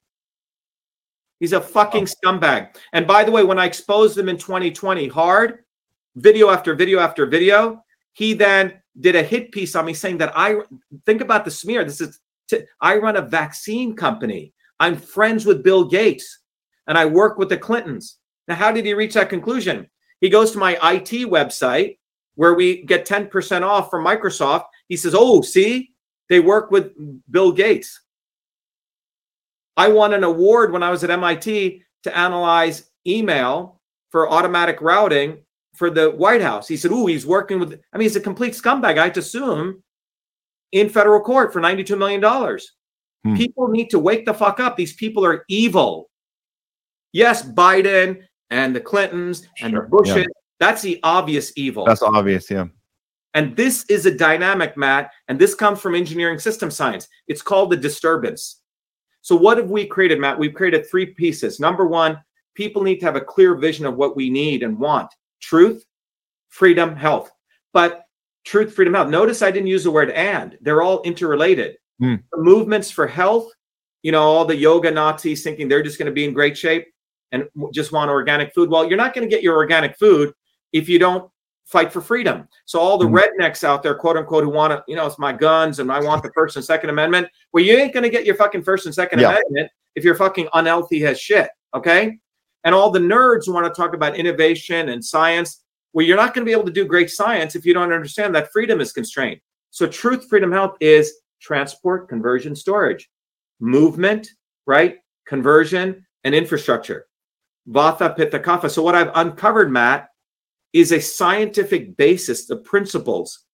[1.40, 2.76] He's a fucking scumbag.
[2.92, 5.64] And by the way, when I exposed him in 2020 hard,
[6.18, 10.34] video after video after video, he then did a hit piece on me saying that
[10.36, 10.58] I
[11.06, 11.86] think about the smear.
[11.86, 12.20] This is
[12.50, 14.54] t- I run a vaccine company.
[14.80, 16.40] I'm friends with Bill Gates
[16.88, 18.18] and I work with the Clintons.
[18.48, 19.90] Now, how did he reach that conclusion?
[20.22, 21.98] He goes to my IT website
[22.36, 24.66] where we get 10% off from Microsoft.
[24.88, 25.92] He says, Oh, see,
[26.30, 26.92] they work with
[27.32, 28.02] Bill Gates.
[29.78, 35.40] I won an award when I was at MIT to analyze email for automatic routing
[35.74, 36.68] for the White House.
[36.68, 38.98] He said, Ooh, he's working with, I mean, he's a complete scumbag.
[38.98, 39.84] I to sue him
[40.72, 42.60] in federal court for $92 million.
[43.24, 43.36] Hmm.
[43.36, 44.76] People need to wake the fuck up.
[44.76, 46.10] These people are evil.
[47.12, 50.26] Yes, Biden and the Clintons and the Sure, Bushes, yeah.
[50.60, 51.86] that's the obvious evil.
[51.86, 52.52] That's obvious.
[52.52, 52.66] Yeah.
[53.34, 57.08] And this is a dynamic, Matt, and this comes from engineering system science.
[57.28, 58.62] It's called the disturbance.
[59.22, 60.40] So, what have we created, Matt?
[60.40, 61.60] We've created three pieces.
[61.60, 62.18] Number one,
[62.54, 65.84] people need to have a clear vision of what we need and want truth,
[66.50, 67.30] freedom, health.
[67.74, 68.05] But
[68.46, 69.10] truth, freedom, health.
[69.10, 71.78] Notice I didn't use the word and, they're all interrelated.
[72.00, 72.16] Hmm.
[72.32, 73.52] The movements for health,
[74.04, 76.86] you know, all the yoga Nazis thinking they're just going to be in great shape
[77.32, 78.70] and just want organic food.
[78.70, 80.34] Well, you're not going to get your organic food
[80.74, 81.30] if you don't
[81.66, 82.48] fight for freedom.
[82.66, 83.20] So all the Mhm.
[83.20, 86.00] rednecks out there, quote unquote, who want to, you know, it's my guns and I
[86.00, 87.28] want the First and Second Amendment.
[87.52, 89.30] Well, you ain't going to get your fucking First and Second Yeah.
[89.32, 91.50] Amendment if you're fucking unhealthy as shit.
[91.74, 92.20] Okay.
[92.64, 95.64] And all the nerds who want to talk about innovation and science,
[95.96, 98.36] well, you're not going to be able to do great science if you don't understand
[98.36, 99.40] that freedom is constrained.
[99.72, 103.10] So truth, freedom, health is transport, conversion, storage,
[103.62, 104.28] movement,
[104.68, 104.98] right?
[105.26, 107.08] Conversion and infrastructure.
[107.70, 108.70] Vata, Pitta, Kapha.
[108.70, 110.10] So what I've uncovered, Matt,
[110.74, 113.46] is a scientific basis, the principles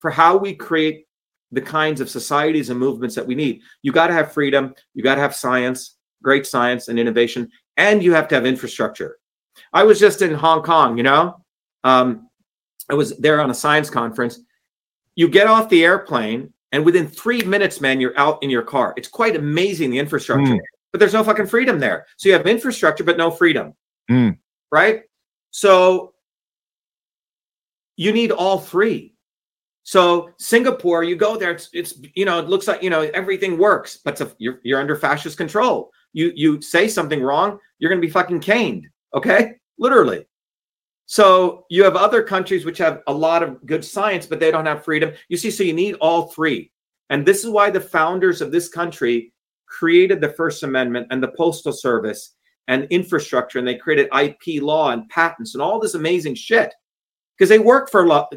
[0.00, 1.04] for how we create
[1.50, 3.60] the kinds of societies and movements that we need.
[3.82, 8.02] You got to have freedom, you got to have science, great science and innovation, and
[8.02, 9.18] you have to have infrastructure.
[9.74, 11.41] I was just in Hong Kong, you know,
[11.84, 12.28] um,
[12.88, 14.40] I was there on a science conference.
[15.14, 18.94] You get off the airplane, and within three minutes, man, you're out in your car.
[18.96, 20.60] It's quite amazing the infrastructure, Mm.
[20.90, 22.06] but there's no fucking freedom there.
[22.16, 23.74] So you have infrastructure, but no freedom,
[24.10, 24.38] Mm.
[24.70, 25.02] right?
[25.50, 26.14] So
[27.96, 29.14] you need all three.
[29.84, 33.58] So Singapore, you go there, it's, it's you know, it looks like you know everything
[33.58, 35.90] works, but a, you're you're under fascist control.
[36.12, 38.86] You you say something wrong, you're going to be fucking caned.
[39.14, 40.26] Okay, literally.
[41.06, 44.66] So you have other countries which have a lot of good science, but they don't
[44.66, 45.12] have freedom.
[45.28, 46.70] You see, so you need all three,
[47.10, 49.32] and this is why the founders of this country
[49.66, 52.34] created the First Amendment and the Postal Service
[52.68, 56.72] and infrastructure, and they created IP law and patents and all this amazing shit
[57.36, 58.28] because they work for a lo-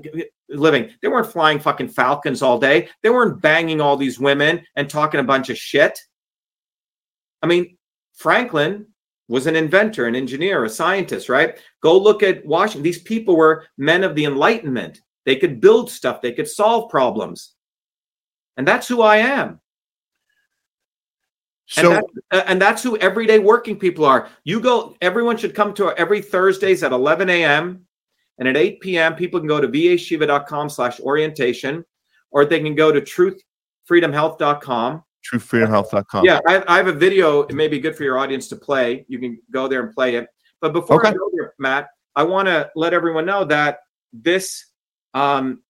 [0.49, 0.89] living.
[1.01, 2.89] They weren't flying fucking falcons all day.
[3.03, 5.99] They weren't banging all these women and talking a bunch of shit.
[7.41, 7.77] I mean,
[8.15, 8.87] Franklin
[9.27, 11.57] was an inventor, an engineer, a scientist, right?
[11.81, 12.83] Go look at Washington.
[12.83, 15.01] These people were men of the Enlightenment.
[15.25, 17.53] They could build stuff, they could solve problems.
[18.57, 19.59] And that's who I am.
[21.67, 24.29] So and, that, uh, and that's who everyday working people are.
[24.43, 27.87] You go, everyone should come to our, every Thursdays at 11 a.m.
[28.37, 29.15] and at 8 p.m.
[29.15, 31.83] People can go to vashiva.com slash orientation,
[32.29, 35.03] or they can go to truthfreedomhealth.com.
[35.31, 36.25] truthfreedomhealth.com.
[36.25, 37.41] Yeah, I, I have a video.
[37.41, 39.05] It may be good for your audience to play.
[39.07, 40.27] You can go there and play it.
[40.61, 43.79] But before I go there, Matt, I want to let everyone know that
[44.13, 44.65] this
[45.13, 45.61] um,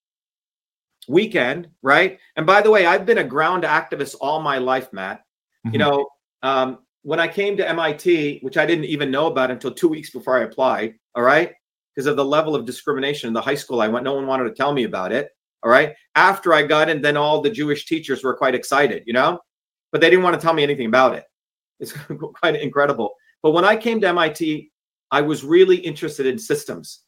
[1.07, 2.19] weekend, right?
[2.35, 5.23] And by the way, I've been a ground activist all my life, Matt.
[5.63, 5.79] You Mhm.
[5.79, 6.09] know,
[6.43, 10.09] um, when I came to MIT, which I didn't even know about until two weeks
[10.09, 11.53] before I applied, all right,
[11.93, 14.45] because of the level of discrimination in the high school I went, no one wanted
[14.45, 15.34] to tell me about it.
[15.65, 15.95] All right.
[16.13, 19.39] After I got in, then all the Jewish teachers were quite excited, you know,
[19.91, 21.23] but they didn't want to tell me anything about it.
[21.79, 21.91] It's
[22.39, 23.15] quite incredible.
[23.41, 24.71] But when I came to MIT,
[25.09, 27.01] I was really interested in systems.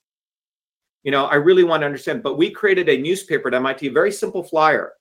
[1.03, 2.23] You know, I really want to understand.
[2.23, 4.93] But we created a newspaper at MIT, a very simple flyer.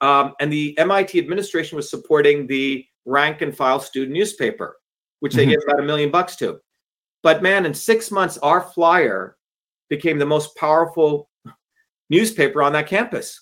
[0.00, 4.78] Um, and the MIT administration was supporting the rank and file student newspaper,
[5.20, 5.50] which they Mhm.
[5.50, 6.58] gave about a million bucks to.
[7.22, 9.36] But man, in six months, our flyer
[9.90, 11.28] became the most powerful
[12.10, 13.40] newspaper on that campus.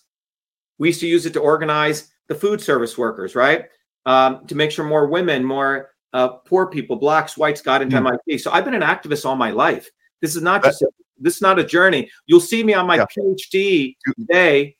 [0.78, 3.66] We used to use it to organize the food service workers, right?
[4.06, 8.06] Um, to make sure more women, more uh, poor people, blacks, whites got into Hmm.
[8.08, 8.38] MIT.
[8.38, 9.88] So I've been an activist all my life.
[10.20, 12.10] This is not just a, this is not a journey.
[12.26, 13.06] You'll see me on my Yeah.
[13.16, 13.96] PhD
[14.30, 14.76] day.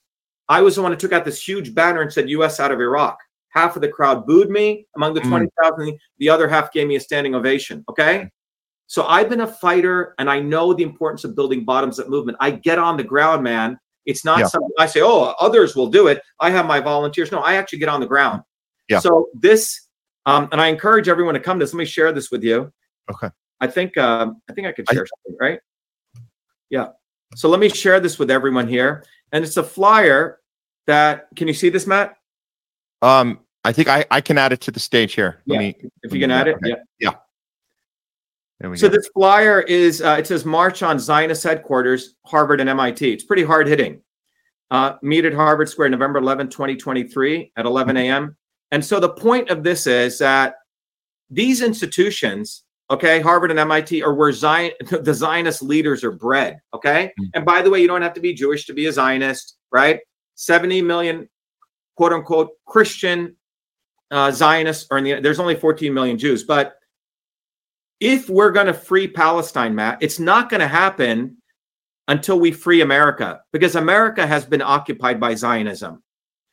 [0.48, 2.60] I was the one who took out this huge banner and said "U.S.
[2.60, 3.16] out of Iraq."
[3.50, 4.86] Half of the crowd booed me.
[4.96, 5.28] Among the Mm.
[5.28, 7.84] twenty thousand, the other half gave me a standing ovation.
[7.88, 8.28] Okay.
[8.92, 12.36] So I've been a fighter and I know the importance of building bottoms up movement.
[12.42, 13.78] I get on the ground, man.
[14.04, 14.46] It's not Yeah.
[14.48, 16.20] something I say, oh, others will do it.
[16.40, 17.32] I have my volunteers.
[17.32, 18.42] No, I actually get on the ground.
[18.90, 18.98] Yeah.
[18.98, 19.88] So this,
[20.26, 21.72] um, and I encourage everyone to come to this.
[21.72, 22.70] Let me share this with you.
[23.10, 23.30] Okay.
[23.62, 25.58] I think um, I think I could I- share something, right?
[26.68, 26.88] Yeah.
[27.34, 29.06] So let me share this with everyone here.
[29.32, 30.38] And it's a flyer
[30.86, 32.14] that can you see this, Matt?
[33.00, 35.40] Um, I think I, I can add it to the stage here.
[35.46, 36.56] Let Yeah, me, If you can add it.
[36.56, 36.74] Okay.
[37.00, 37.12] Yeah.
[37.12, 37.16] we
[38.62, 38.96] So go.
[38.96, 43.12] this flyer is uh, it says March on Zionist headquarters, Harvard and MIT.
[43.12, 44.00] It's pretty hard hitting.
[44.70, 48.36] Uh, meet at Harvard Square, November 11, 2023 at 11 a.m.
[48.70, 50.54] And so the point of this is that
[51.28, 57.12] these institutions, okay, Harvard and MIT, are where Zion, the Zionist leaders are bred, okay?
[57.20, 57.30] Mhm.
[57.34, 60.00] And by the way, you don't have to be Jewish to be a Zionist, right?
[60.36, 61.28] 70 million,
[61.96, 63.36] quote unquote, Christian
[64.10, 66.76] uh, Zionists are in the, there's only 14 million Jews, but
[68.02, 71.36] if we're going to free Palestine, Matt, it's not going to happen
[72.08, 76.02] until we free America because America has been occupied by Zionism.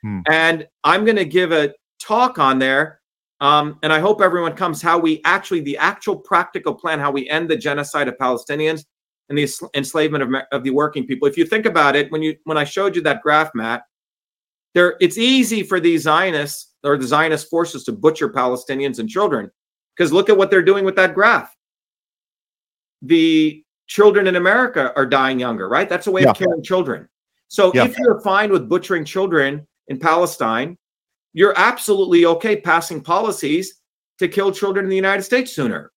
[0.03, 0.19] Hmm.
[0.30, 3.01] And I'm going to give a talk on there.
[3.41, 7.27] Um, and I hope everyone comes how we actually, the actual practical plan, how we
[7.27, 8.85] end the genocide of Palestinians
[9.27, 11.27] and the enslavement of, of the working people.
[11.27, 13.84] If you think about it, when you when I showed you that graph, Matt,
[14.76, 19.49] there it's easy for these Zionists or the Zionist forces to butcher Palestinians and children
[19.99, 21.53] because look at what they're doing with that graph.
[23.01, 25.89] The children in America are dying younger, right?
[25.89, 26.30] That's a way Yeah.
[26.30, 27.09] of killing children.
[27.49, 27.84] So Yeah.
[27.84, 30.77] if you're fine with butchering children in Palestine,
[31.34, 33.81] you're absolutely okay passing policies
[34.19, 35.91] to kill children in the United States sooner.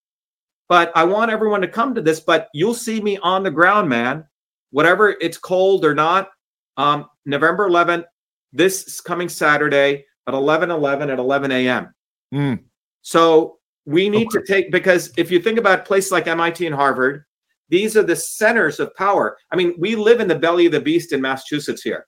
[0.69, 3.89] But I want everyone to come to this, but you'll see me on the ground,
[3.89, 4.27] man.
[4.71, 6.31] Whatever it's cold or not,
[6.77, 8.07] um, November 11th,
[8.53, 11.95] this coming Saturday at 11 11 at 11 a.m.
[12.35, 12.65] Mm.
[13.03, 17.25] So we need to take because if you think about places like MIT and Harvard,
[17.69, 19.37] these are the centers of power.
[19.51, 22.07] I mean, we live in the belly of the beast in Massachusetts here.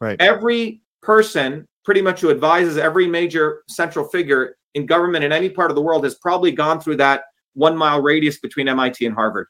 [0.00, 0.20] Right.
[0.20, 5.70] Every person, pretty much who advises every major central figure in government in any part
[5.70, 7.24] of the world, has probably gone through that
[7.54, 9.46] one mile radius between MIT and Harvard.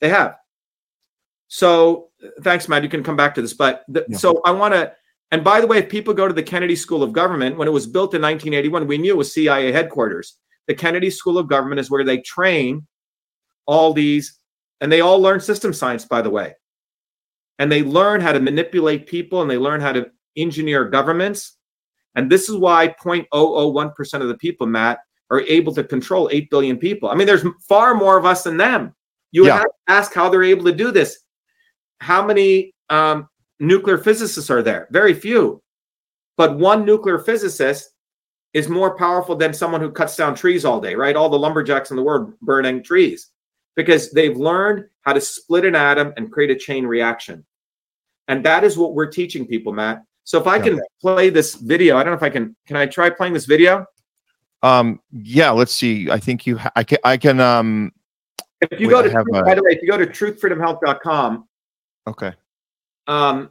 [0.00, 0.36] They have.
[1.48, 2.08] So
[2.42, 2.82] thanks, Matt.
[2.82, 4.16] You can come back to this, but the, Yeah.
[4.16, 4.92] so I want to.
[5.30, 7.72] And by the way, if people go to the Kennedy School of Government, when it
[7.72, 10.38] was built in 1981, we knew it was CIA headquarters.
[10.68, 12.86] The Kennedy School of Government is where they train
[13.66, 14.38] all these,
[14.80, 16.54] and they all learn system science, by the way.
[17.58, 21.56] And they learn how to manipulate people and they learn how to engineer governments.
[22.14, 24.98] And this is why 0.001% of the people, Matt,
[25.30, 27.08] are able to control 8 billion people.
[27.08, 28.94] I mean, there's far more of us than them.
[29.30, 29.58] You Yeah.
[29.58, 31.18] have to ask how they're able to do this.
[32.00, 33.28] How many um,
[33.60, 34.88] nuclear physicists are there?
[34.90, 35.62] Very few.
[36.36, 37.91] But one nuclear physicist
[38.54, 41.16] is more powerful than someone who cuts down trees all day, right?
[41.16, 43.28] All the lumberjacks in the world burning trees
[43.76, 47.44] because they've learned how to split an atom and create a chain reaction.
[48.28, 50.04] And that is what we're teaching people, Matt.
[50.24, 52.54] So if I can play this video, I don't know if I can.
[52.66, 53.84] Can I try playing this video?
[54.62, 56.08] Um, yeah, let's see.
[56.10, 57.92] I think you, ha- I can, I can, um,
[58.60, 61.48] If you Wait, go to, have a- by the way, if you go to truthfreedomhealth.com,
[62.06, 62.32] okay.
[63.08, 63.50] um,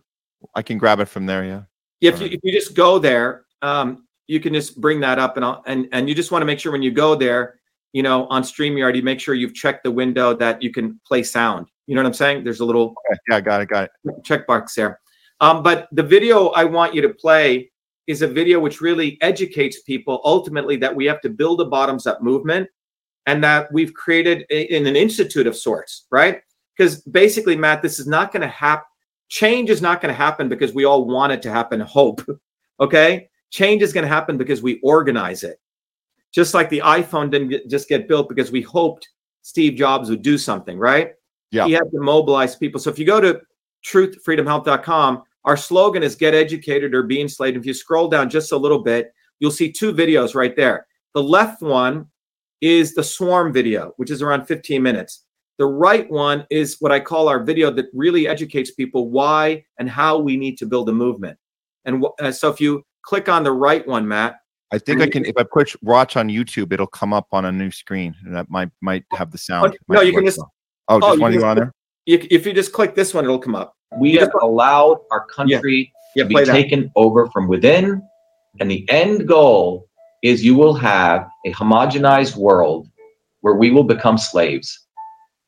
[0.55, 1.43] I can grab it from there.
[1.43, 1.63] Yeah.
[1.99, 2.33] if you Alright.
[2.33, 5.87] if you just go there, um, you can just bring that up and I'll, and
[5.91, 7.59] and you just want to make sure when you go there,
[7.91, 11.21] you know, on StreamYard, you make sure you've checked the window that you can play
[11.21, 11.67] sound.
[11.87, 12.45] You know what I'm saying?
[12.45, 13.91] There's a little Okay, yeah, got it, got it.
[14.23, 14.99] checkbox there.
[15.41, 17.71] Um, but the video I want you to play
[18.07, 22.07] is a video which really educates people ultimately that we have to build a bottoms
[22.07, 22.69] up movement
[23.25, 26.41] and that we've created a- in an institute of sorts, right?
[26.77, 28.85] Because basically, Matt, this is not going to happen.
[29.27, 31.79] Change is not going to happen because we all want it to happen.
[31.81, 32.21] Hope,
[32.79, 33.27] okay?
[33.51, 35.59] Change is going to happen because we organize it.
[36.33, 39.07] Just like the iPhone didn't get, just get built because we hoped
[39.41, 41.11] Steve Jobs would do something, right?
[41.51, 41.65] Yeah.
[41.65, 42.79] He had to mobilize people.
[42.79, 43.41] So if you go to
[43.85, 47.57] truthfreedomhealth.com, our slogan is get educated or be enslaved.
[47.57, 50.87] If you scroll down just a little bit, you'll see two videos right there.
[51.13, 52.07] The left one
[52.61, 55.25] is the swarm video, which is around 15 minutes.
[55.57, 59.89] The right one is what I call our video that really educates people why and
[59.89, 61.37] how we need to build a movement.
[61.85, 64.37] And uh, so if you click on the right one, Matt,
[64.73, 65.25] I think I can.
[65.25, 68.49] If I push watch on YouTube, it'll come up on a new screen, and that
[68.49, 69.77] might might have the sound.
[69.89, 70.51] no, you can just- well.
[70.87, 71.73] Oh, oh, just you one you on there.
[72.05, 73.75] if, if you just click this one, it'll come up.
[73.99, 74.21] We Yeah.
[74.21, 76.45] have allowed our country Yeah, to be that.
[76.45, 78.01] taken over from within,
[78.59, 79.87] and the end goal
[80.23, 82.87] is you will have a homogenized world
[83.41, 84.87] where we will become slaves.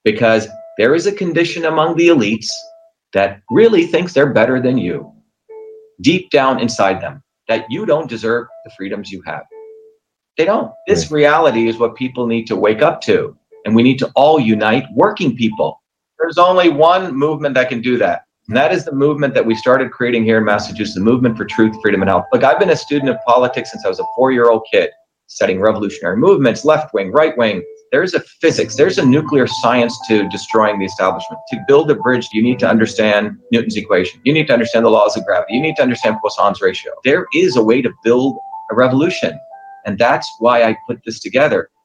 [0.03, 0.47] Because
[0.77, 2.49] there is a condition among the elites
[3.13, 5.11] that really thinks they're better than you,
[6.01, 9.43] deep down inside them, that you don't deserve the freedoms you have.
[10.37, 10.71] They don't.
[10.87, 13.37] This reality is what people need to wake up to.
[13.65, 15.81] And we need to all unite working people.
[16.19, 18.23] There's only one movement that can do that.
[18.47, 21.45] And that is the movement that we started creating here in Massachusetts, the movement for
[21.45, 22.25] truth, freedom, and health.
[22.33, 24.89] Look, I've been a student of politics since I was a four year old kid,
[25.27, 27.63] studying revolutionary movements, left wing, right wing.
[27.93, 31.39] There's a physics, there's a nuclear science to destroying the establishment.
[31.49, 34.19] To build a bridge, you need to understand Newton's equation.
[34.23, 35.53] You need to understand the laws of gravity.
[35.53, 36.91] You need to understand Poisson's ratio.
[37.03, 38.35] There is a way to build
[38.71, 39.39] a revolution.
[39.85, 41.69] And that's why I put this together.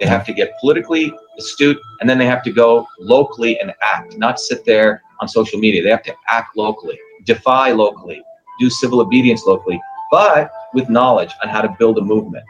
[0.00, 4.16] They have to get politically astute and then they have to go locally and act,
[4.18, 5.82] not sit there on social media.
[5.82, 8.22] They have to act locally, defy locally,
[8.58, 12.44] do civil obedience locally, but with knowledge on how to build a movement.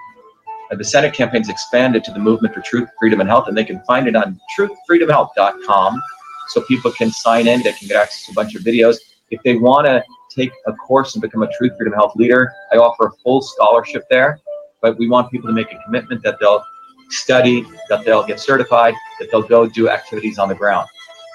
[0.70, 3.64] And the Senate campaign's expanded to the movement for truth, freedom, and health, and they
[3.64, 6.02] can find it on truthfreedomhealth.com
[6.48, 8.96] so people can sign in, they can get access to a bunch of videos.
[9.30, 10.02] If they want to
[10.34, 14.04] take a course and become a truth, freedom, health leader, I offer a full scholarship
[14.10, 14.38] there.
[14.80, 16.62] But we want people to make a commitment that they'll
[17.10, 20.88] study, that they'll get certified, that they'll go do activities on the ground.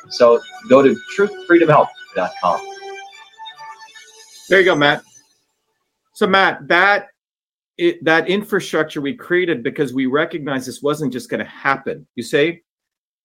[0.09, 2.61] So go to truthfreedomhealth.com.
[4.49, 5.03] There you go, Matt.
[6.13, 7.07] So Matt, that
[7.77, 12.05] it, that infrastructure we created because we recognize this wasn't just going to happen.
[12.15, 12.61] You say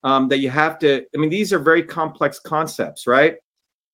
[0.02, 1.04] um, that you have to.
[1.14, 3.36] I mean, these are very complex concepts, right?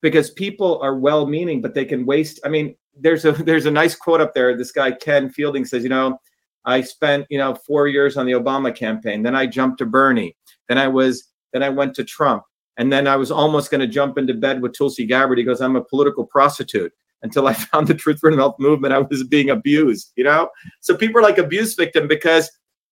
[0.02, 2.40] Because people are well-meaning, but they can waste.
[2.44, 4.56] I mean, there's a there's a nice quote up there.
[4.56, 6.18] This guy Ken Fielding says, you know,
[6.64, 9.22] I spent you know four years on the Obama campaign.
[9.22, 10.36] Then I jumped to Bernie.
[10.68, 12.44] Then I was then I went to Trump.
[12.76, 15.38] And then I was almost going to jump into bed with Tulsi Gabbard.
[15.38, 18.94] He goes, I'm a political prostitute until I found the Truth Freedom Health movement.
[18.94, 20.48] I was being abused, you know?
[20.80, 22.50] So people are like abuse victim because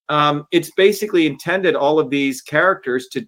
[0.08, 3.26] um, it's basically intended all of these characters to,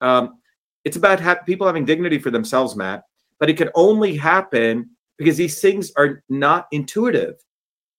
[0.00, 0.38] um,
[0.84, 3.04] it's about ha- people having dignity for themselves, Matt,
[3.38, 7.34] but it can only happen because these things are not intuitive.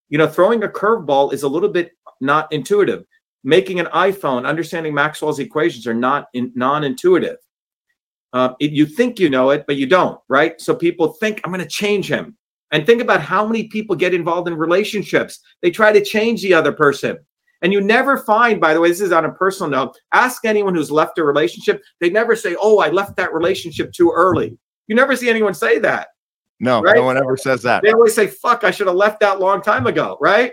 [0.10, 1.92] You know, throwing a curveball is a little bit
[2.22, 3.06] not intuitive.
[3.44, 7.38] Making an iPhone, understanding Maxwell's equations are not in, non-intuitive.
[8.34, 10.60] Uh, it, you think you know it, but you don't, right?
[10.60, 12.36] So people think, I'm going to change him.
[12.72, 15.40] And think about how many people get involved in relationships.
[15.62, 17.18] They try to change the other person.
[17.62, 20.76] And you never find, by the way, this is on a personal note, ask anyone
[20.76, 21.82] who's left a relationship.
[22.00, 24.58] They never say, Oh, I left that relationship too early.
[24.88, 26.10] You never see anyone say that.
[26.60, 26.96] No, right?
[26.96, 27.84] no one ever says that.
[27.84, 30.18] They always say, Fuck, I should have left that long time ago.
[30.20, 30.52] Right.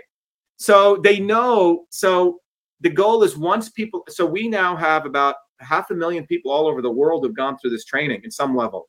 [0.57, 1.85] So they know.
[1.89, 2.39] So
[2.81, 6.67] the goal is once people, so we now have about half a million people all
[6.67, 8.87] over the world who've gone through this training in some level.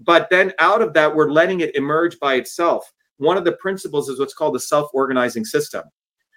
[0.00, 2.90] But then out of that, we're letting it emerge by itself.
[3.18, 5.84] One of the principles is what's called the self organizing system.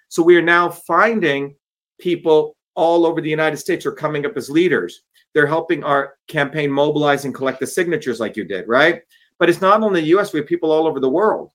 [0.08, 1.56] So we are now finding
[1.98, 5.02] people all over the United States are coming up as leaders.
[5.34, 9.02] They're helping our campaign mobilize and collect the signatures like you did, right?
[9.38, 11.50] But it's not only the US, we have people all over the world.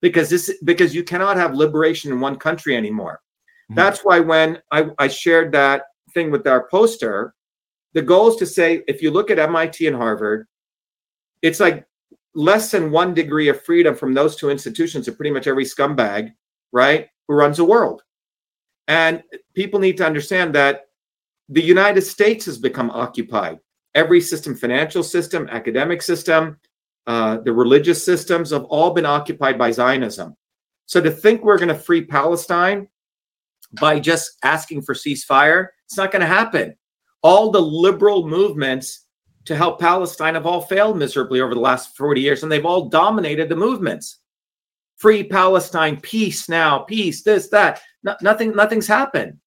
[0.00, 3.20] Because this because you cannot have liberation in one country anymore.
[3.64, 3.74] Mm-hmm.
[3.74, 5.82] That's why when I, I shared that
[6.14, 7.34] thing with our poster,
[7.92, 10.46] the goal is to say if you look at MIT and Harvard,
[11.42, 11.86] it's like
[12.34, 16.32] less than one degree of freedom from those two institutions to pretty much every scumbag,
[16.72, 18.02] right, who runs the world.
[18.88, 19.22] And
[19.54, 20.86] people need to understand that
[21.48, 23.58] the United States has become occupied.
[23.94, 26.58] Every system, financial system, academic system,
[27.10, 30.36] uh, the religious systems have all been occupied by Zionism.
[30.86, 32.86] So to think we're going to free Palestine
[33.80, 36.76] by just asking for ceasefire it's not going to happen.
[37.24, 39.06] All the liberal movements
[39.46, 42.88] to help Palestine have all failed miserably over the last 40 years, and they've all
[42.88, 44.20] dominated the movements.
[44.98, 47.80] Free Palestine, peace now, peace, this, that.
[48.04, 49.38] No, nothing, nothing's happened.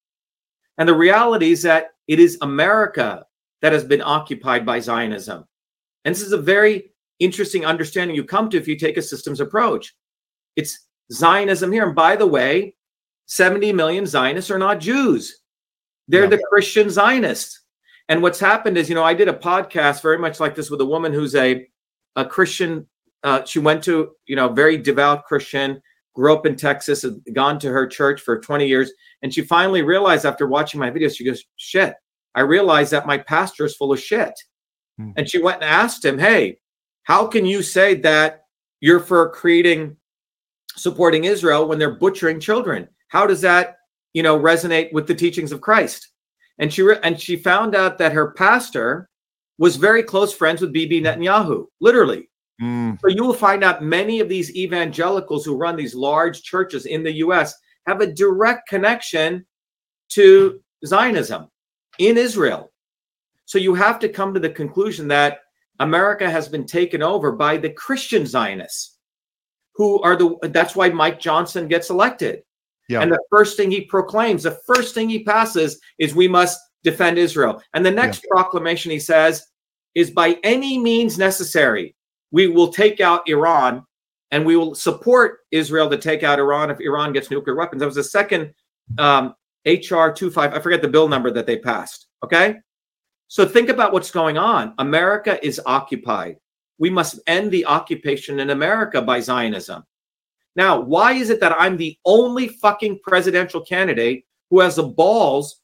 [0.78, 3.26] And the reality is that it is America
[3.62, 5.46] that has been occupied by Zionism.
[6.04, 6.93] And this is a very
[7.24, 9.96] interesting understanding you come to if you take a systems approach.
[10.56, 11.86] It's Zionism here.
[11.86, 12.76] And by the way,
[13.28, 15.42] 70 million Zionists are not Jews.
[16.08, 16.30] They're yeah.
[16.32, 17.62] the Christian Zionists.
[18.10, 20.82] And what's happened is, you know, I did a podcast very much like this with
[20.82, 21.66] a woman who's a,
[22.16, 22.88] a Christian.
[23.24, 25.82] Uh, she went to, you know, very devout Christian,
[26.14, 28.92] grew up in Texas, had gone to her church for 20 years.
[29.22, 31.96] And she finally realized after watching my videos, she goes, shit,
[32.36, 34.34] I realized that my pastor is full of shit.
[34.98, 35.12] Hmm.
[35.16, 36.58] And she went and asked him, hey,
[37.04, 38.46] how can you say that
[38.82, 39.98] you're for creating,
[40.76, 42.88] supporting Israel when they're butchering children?
[43.08, 43.78] How does that
[44.14, 46.10] you know, resonate with the teachings of Christ.
[46.60, 49.10] And she re- and she found out that her pastor
[49.58, 52.30] was very close friends with Bibi Netanyahu, literally.
[52.62, 53.00] Mm.
[53.02, 57.04] So you will find out many of these evangelicals who run these large churches in
[57.04, 57.56] the U.S.
[57.88, 59.46] have a direct connection
[60.10, 61.48] to Zionism
[61.98, 62.72] in Israel.
[63.46, 65.40] So you have to come to the conclusion that
[65.84, 68.98] America has been taken over by the Christian Zionists,
[69.76, 70.38] who are the.
[70.44, 72.44] That's why Mike Johnson gets elected.
[72.88, 73.02] Yeah.
[73.02, 77.18] And the first thing he proclaims, the first thing he passes is we must defend
[77.18, 77.62] Israel.
[77.74, 79.46] And the next proclamation he says
[79.96, 81.96] is by any means necessary,
[82.32, 83.84] we will take out Iran
[84.32, 87.80] and we will support Israel to take out Iran if Iran gets nuclear weapons.
[87.80, 88.54] That was the second
[88.98, 89.36] um,
[89.66, 92.08] HR 25, I forget the bill number that they passed.
[92.24, 92.56] Okay.
[93.28, 94.74] So think about what's going on.
[94.78, 96.38] America is occupied.
[96.78, 99.84] We must end the occupation in America by Zionism.
[100.56, 105.62] Now, why is it that I'm the only fucking presidential candidate who has the balls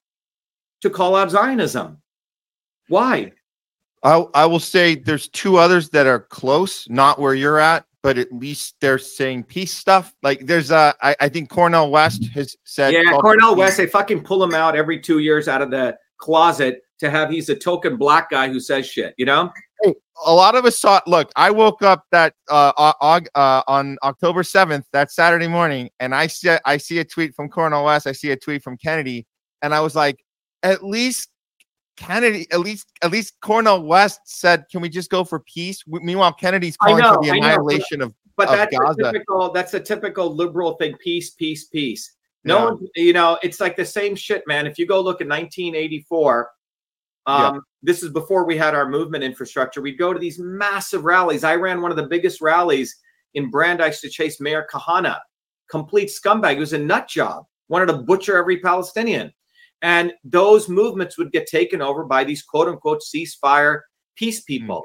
[0.81, 2.01] to call out Zionism?
[2.87, 3.33] Why?
[4.03, 8.17] I, I will say there's two others that are close, not where you're at, but
[8.17, 10.15] at least they're saying peace stuff.
[10.23, 13.59] Like there's uh I, I think Cornel West has said Yeah, call for Cornel peace.
[13.59, 17.29] West, they fucking pull him out every two years out of the closet to have
[17.29, 19.51] he's a token black guy who says shit, you know?
[20.25, 24.43] a lot of us saw look i woke up that uh, uh, uh on october
[24.43, 28.11] 7th that saturday morning and i see i see a tweet from cornel west i
[28.11, 29.25] see a tweet from kennedy
[29.61, 30.21] and i was like
[30.63, 31.29] at least
[31.95, 36.33] kennedy at least at least cornel west said can we just go for peace meanwhile
[36.33, 39.01] kennedy's calling know, for the I know, but- annihilation of But of that's Gaza.
[39.09, 40.95] a typical that's a typical liberal thing.
[41.03, 42.15] Peace, peace, peace.
[42.45, 42.63] No Yeah.
[42.65, 44.65] one, you know, it's like the same shit, man.
[44.65, 46.49] If you go look at 1984,
[47.29, 49.81] um, this is before we had our movement infrastructure.
[49.81, 51.43] We'd go to these massive rallies.
[51.43, 52.95] I ran one of the biggest rallies
[53.35, 55.17] in Brandeis to chase Meir Kahane,
[55.69, 56.53] complete scumbag.
[56.53, 59.31] He was a nut job, wanted to butcher every Palestinian.
[59.81, 63.81] And those movements would get taken over by these quote unquote ceasefire
[64.15, 64.83] peace people.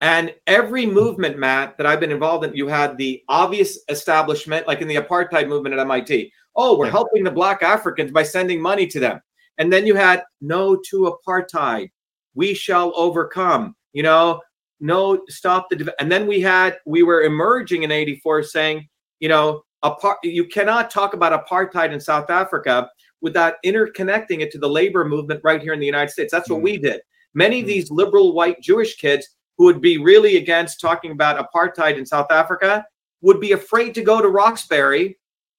[0.00, 4.80] And every movement, Matt, that I've been involved in, you had the obvious establishment, like
[4.80, 6.32] in the apartheid movement at MIT.
[6.56, 6.92] Oh, we're Yeah.
[6.92, 9.20] helping the black Africans by sending money to them.
[9.60, 11.90] And then you had no to apartheid.
[12.34, 13.76] We shall overcome.
[13.92, 14.40] You know,
[14.80, 15.76] no stop the.
[15.76, 18.88] div- And then we had we were emerging in '84 saying,
[19.20, 20.18] you know, apart.
[20.24, 25.42] You cannot talk about apartheid in South Africa without interconnecting it to the labor movement
[25.44, 26.32] right here in the United States.
[26.32, 26.64] That's what Mm.
[26.64, 27.02] we did.
[27.34, 27.68] Many of Mm.
[27.68, 29.28] these liberal white Jewish kids
[29.58, 32.86] who would be really against talking about apartheid in South Africa
[33.20, 35.18] would be afraid to go to Roxbury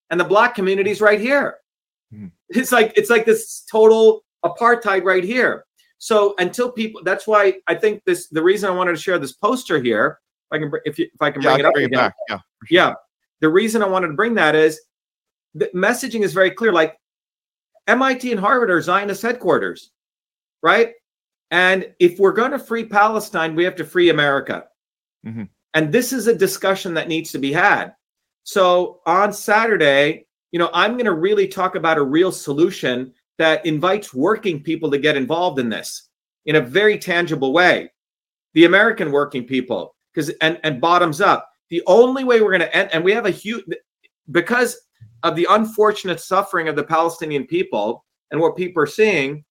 [0.09, 1.57] and the black communities right here.
[2.53, 5.65] It's like it's like this total apartheid right here.
[5.97, 8.27] So until people, that's why I think this.
[8.27, 10.19] The reason I wanted to share this poster here,
[10.51, 11.91] if I can, if you, if I can yeah, I bring it up bring it
[11.91, 12.93] back yeah Yeah.
[13.39, 14.79] The reason I wanted to bring that is
[15.53, 16.71] the messaging is very clear.
[16.71, 16.97] Like
[17.87, 19.91] MIT and Harvard are Zionist headquarters,
[20.61, 20.93] right?
[21.51, 24.65] And if we're going to free Palestine, we have to free America.
[25.25, 25.49] Mhm.
[25.73, 27.93] And this is a discussion that needs to be had.
[28.43, 33.65] So on Saturday, you know, I'm going to really talk about a real solution that
[33.65, 36.09] invites working people to get involved in this
[36.45, 37.91] in a very tangible way.
[38.53, 41.49] The American working people, because and and bottoms up.
[41.69, 43.63] The only way we're going to end, and we have a huge
[44.31, 44.77] because
[45.23, 49.45] of the unfortunate suffering of the Palestinian people and what people are seeing.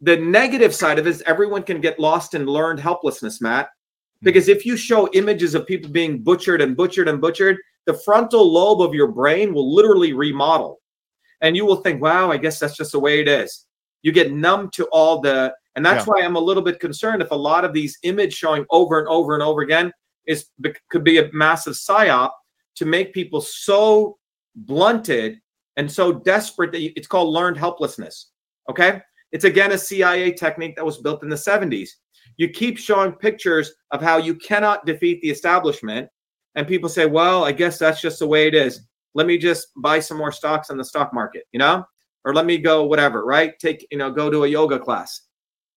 [0.00, 3.68] The negative side of it is everyone can get lost in learned helplessness, Matt.
[4.20, 4.24] Hmm.
[4.24, 8.50] Because if you show images of people being butchered and butchered and butchered, the frontal
[8.50, 10.80] lobe of your brain will literally remodel.
[11.40, 13.66] And you will think, wow, I guess that's just the way it is.
[14.02, 17.30] You get numb to all the, and that's why I'm a little bit concerned if
[17.30, 19.92] a lot of these image showing over and over and over again
[20.26, 20.46] is
[20.90, 22.30] could be a massive psyop
[22.76, 24.18] to make people so
[24.54, 25.38] blunted
[25.76, 28.30] and so desperate that you, it's called learned helplessness.
[28.68, 29.00] Okay.
[29.32, 31.88] It's again a CIA technique that was built in the 70s.
[32.36, 36.08] You keep showing pictures of how you cannot defeat the establishment,
[36.54, 38.80] and people say, well, I guess that's just the way it is.
[39.14, 41.84] Let me just buy some more stocks on the stock market, you know,
[42.24, 43.58] or let me go whatever, right?
[43.58, 45.22] Take, you know, go to a yoga class.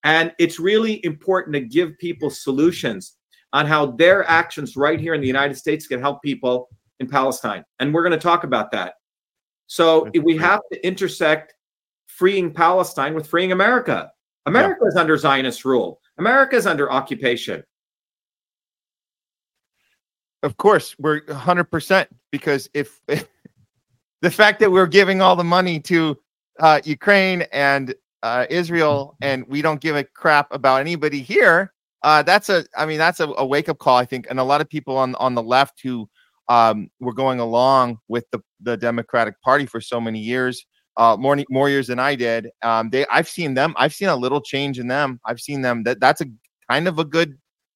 [0.03, 3.17] And it's really important to give people solutions
[3.53, 6.69] on how their actions right here in the United States can help people
[6.99, 7.63] in Palestine.
[7.79, 8.95] And we're going to talk about that.
[9.67, 11.55] So we have to intersect
[12.07, 14.11] freeing Palestine with freeing America.
[14.45, 15.99] America is under Zionist rule.
[16.17, 17.63] America is under occupation.
[20.45, 23.01] Of course, we're 100% because if
[24.21, 26.15] the fact that we're giving all the money to
[26.59, 31.73] uh, Ukraine and uh, Israel and we don't give a crap about anybody here,
[32.03, 34.27] uh, that's a, I mean, that's a, a wake up call, I think.
[34.29, 36.07] And a lot of people on, on the left who
[36.47, 40.63] um, were going along with the, the Democratic Party for so many years,
[40.95, 42.51] uh, more, more years than I did.
[42.61, 45.19] Um, they, I've seen them, I've seen a little change in them.
[45.25, 46.27] I've seen them that that's a
[46.69, 47.35] kind of a good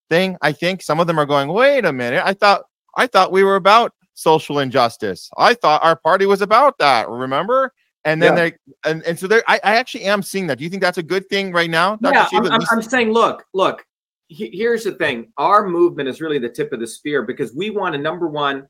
[0.09, 0.37] thing.
[0.41, 2.21] I think some of them are going, wait a minute.
[2.25, 2.63] I thought
[2.97, 5.29] I thought we were about social injustice.
[5.37, 7.07] I thought our party was about that.
[7.09, 7.71] Remember?
[8.05, 8.49] And then Yeah.
[8.83, 10.57] they and, and so there I, I actually am seeing that.
[10.57, 11.95] Do you think that's a good thing right now?
[11.97, 12.13] Dr.
[12.15, 12.45] yeah, Shiva?
[12.47, 13.85] I'm, I'm, I'm saying, look, look.
[14.27, 17.69] he- here's the thing: our movement is really the tip of the spear because we
[17.69, 18.67] want to number one.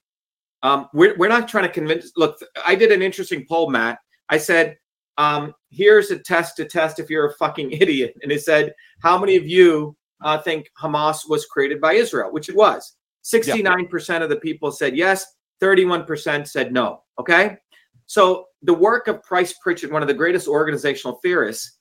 [0.62, 2.12] Um, we're we're not trying to convince.
[2.18, 4.00] Look, I did an interesting poll, Matt.
[4.30, 4.78] I said
[5.20, 8.16] um, here's a test to test if you're a fucking idiot.
[8.24, 12.32] And it said, how many of you uh, think Hamas was created by Israel?
[12.32, 12.96] Which it was.
[13.24, 15.26] 69% of the people said yes,
[15.62, 17.04] 31% said no.
[17.20, 17.58] Okay.
[18.06, 21.78] So the work of Price Pritchett, one of the greatest organizational theorists,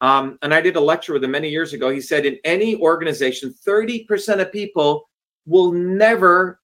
[0.00, 1.90] um, and I did a lecture with him many years ago.
[1.90, 5.08] He said, in any organization, 30% of people
[5.46, 6.60] will never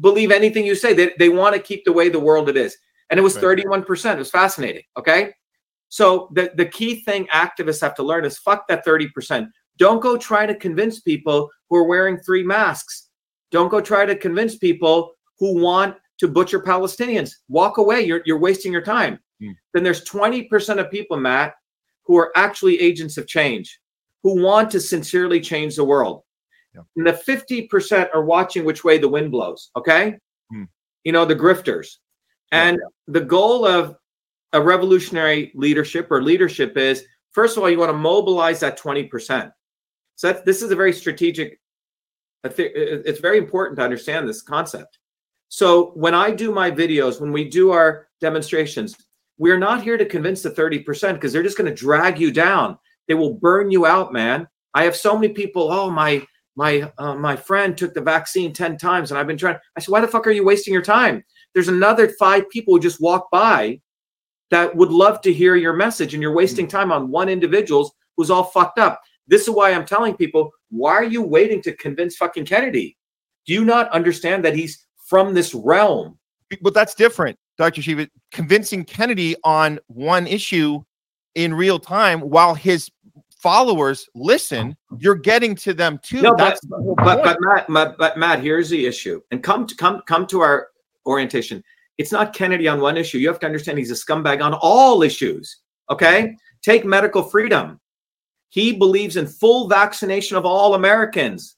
[0.00, 0.92] believe anything you say.
[0.92, 2.76] They, they want to keep the way the world it is.
[3.10, 3.58] And it was Right.
[3.58, 4.14] 31%.
[4.14, 4.82] It was fascinating.
[4.98, 5.32] Okay.
[5.88, 9.48] So the, the key thing activists have to learn is fuck that 30%.
[9.78, 13.08] Don't go try to convince people who are wearing three masks.
[13.50, 17.32] Don't go try to convince people who want to butcher Palestinians.
[17.48, 18.02] Walk away.
[18.02, 19.18] You're, you're wasting your time.
[19.40, 19.52] Hmm.
[19.72, 21.54] Then there's 20% of people, Matt,
[22.04, 23.78] who are actually agents of change,
[24.22, 26.22] who want to sincerely change the world.
[26.74, 26.82] Yeah.
[26.96, 29.70] And the 50% are watching which way the wind blows.
[29.76, 30.18] Okay.
[30.50, 30.64] Hmm.
[31.04, 31.96] You know, the grifters.
[32.52, 32.64] Yeah.
[32.64, 33.96] And the goal of
[34.52, 39.52] a revolutionary leadership or leadership is first of all, you want to mobilize that 20%.
[40.18, 41.60] So that's, this is a very strategic,
[42.42, 44.98] it's very important to understand this concept.
[45.46, 48.96] So when I do my videos, when we do our demonstrations,
[49.38, 52.76] we're not here to convince the 30% because they're just going to drag you down.
[53.06, 54.48] They will burn you out, man.
[54.74, 56.26] I have so many people, oh, my
[56.56, 59.56] my uh, my friend took the vaccine 10 times and I've been trying.
[59.76, 61.22] I said, why the fuck are you wasting your time?
[61.54, 63.80] There's another five people who just walk by
[64.50, 68.32] that would love to hear your message and you're wasting time on one individual who's
[68.32, 69.00] all fucked up.
[69.28, 72.96] This is why I'm telling people, why are you waiting to convince fucking Kennedy?
[73.46, 76.18] Do you not understand that he's from this realm?
[76.62, 77.82] But that's different, Dr.
[77.82, 78.08] Shiva.
[78.32, 80.82] Convincing Kennedy on one issue
[81.34, 82.90] in real time while his
[83.38, 86.22] followers listen, you're getting to them too.
[86.22, 89.20] No, but, that's whole but, but Matt, but, but Matt, here's the issue.
[89.30, 90.68] And come to come come to our
[91.06, 91.62] orientation.
[91.98, 93.18] It's not Kennedy on one issue.
[93.18, 95.58] You have to understand he's a scumbag on all issues.
[95.90, 96.36] Okay?
[96.62, 97.80] Take medical freedom.
[98.50, 101.56] He believes in full vaccination of all Americans.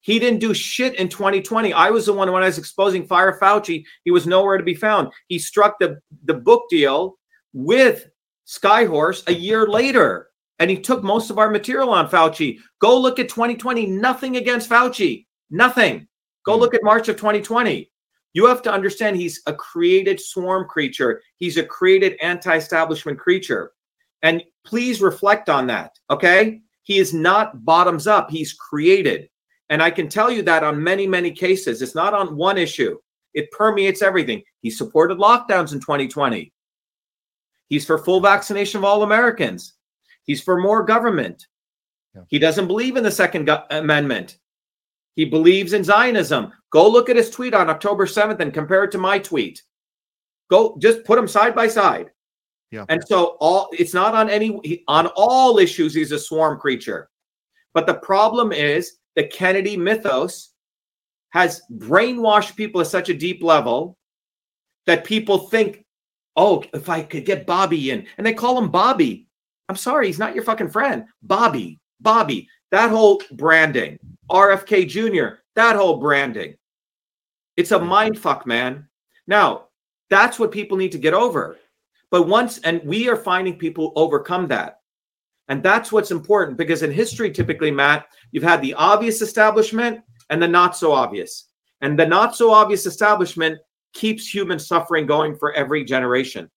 [0.00, 1.72] He didn't do shit in 2020.
[1.72, 3.84] I was the one when I was exposing Fire Fauci.
[4.04, 5.12] He was nowhere to be found.
[5.28, 7.18] He struck the, the book deal
[7.52, 8.08] with
[8.46, 10.28] Skyhorse a year later,
[10.58, 12.58] and he took most of our material on Fauci.
[12.80, 13.86] Go look at 2020.
[13.86, 15.26] Nothing against Fauci.
[15.50, 16.08] Nothing.
[16.44, 16.60] Go Hmm.
[16.60, 17.90] look at March of 2020.
[18.32, 21.20] You have to understand he's a created swarm creature.
[21.36, 23.72] He's a created anti-establishment creature.
[24.22, 25.92] And please reflect on that.
[26.10, 26.60] Okay.
[26.82, 28.30] He is not bottoms up.
[28.30, 29.28] He's created.
[29.68, 31.82] And I can tell you that on many, many cases.
[31.82, 32.98] It's not on one issue.
[33.34, 34.42] It permeates everything.
[34.62, 36.52] He supported lockdowns in 2020.
[37.68, 39.74] He's for full vaccination of all Americans.
[40.24, 41.46] He's for more government.
[42.14, 42.22] Yeah.
[42.28, 44.38] He doesn't believe in the Second Go- Amendment.
[45.14, 46.52] He believes in Zionism.
[46.70, 49.62] Go look at his tweet on October 7th and compare it to my tweet.
[50.50, 52.10] Go just put them side by side.
[52.70, 52.84] Yeah.
[52.88, 57.08] And so all it's not on any on all issues he's a swarm creature.
[57.74, 60.52] But the problem is the Kennedy mythos
[61.30, 63.96] has brainwashed people at such a deep level
[64.86, 65.84] that people think,
[66.36, 69.26] oh, if I could get Bobby in, and they call him Bobby.
[69.68, 71.04] I'm sorry, he's not your fucking friend.
[71.22, 73.98] Bobby, Bobby, that whole branding,
[74.28, 76.56] RFK Jr., that whole branding.
[77.56, 78.88] It's a mind fuck, man.
[79.28, 79.68] Now,
[80.08, 81.56] that's what people need to get over.
[82.10, 84.80] But once, and we are finding people overcome that.
[85.48, 90.40] And that's what's important because in history, typically, Matt, you've had the obvious establishment and
[90.40, 91.48] the not so obvious.
[91.80, 93.58] And the not so obvious establishment
[93.92, 96.48] keeps human suffering going for every generation.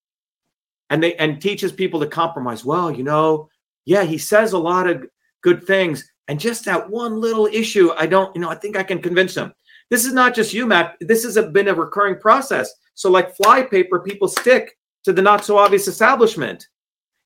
[0.90, 2.64] And they and teaches people to compromise.
[2.64, 3.50] Well, you know,
[3.86, 5.08] yeah, he says a lot of
[5.42, 6.08] good things.
[6.28, 9.36] And just that one little issue, I don't, you know, I think I can convince
[9.36, 9.54] him.
[9.90, 10.96] This is not just you, Matt.
[11.02, 12.72] This has been a recurring process.
[12.94, 16.68] So, like flypaper, people stick to the not so obvious establishment.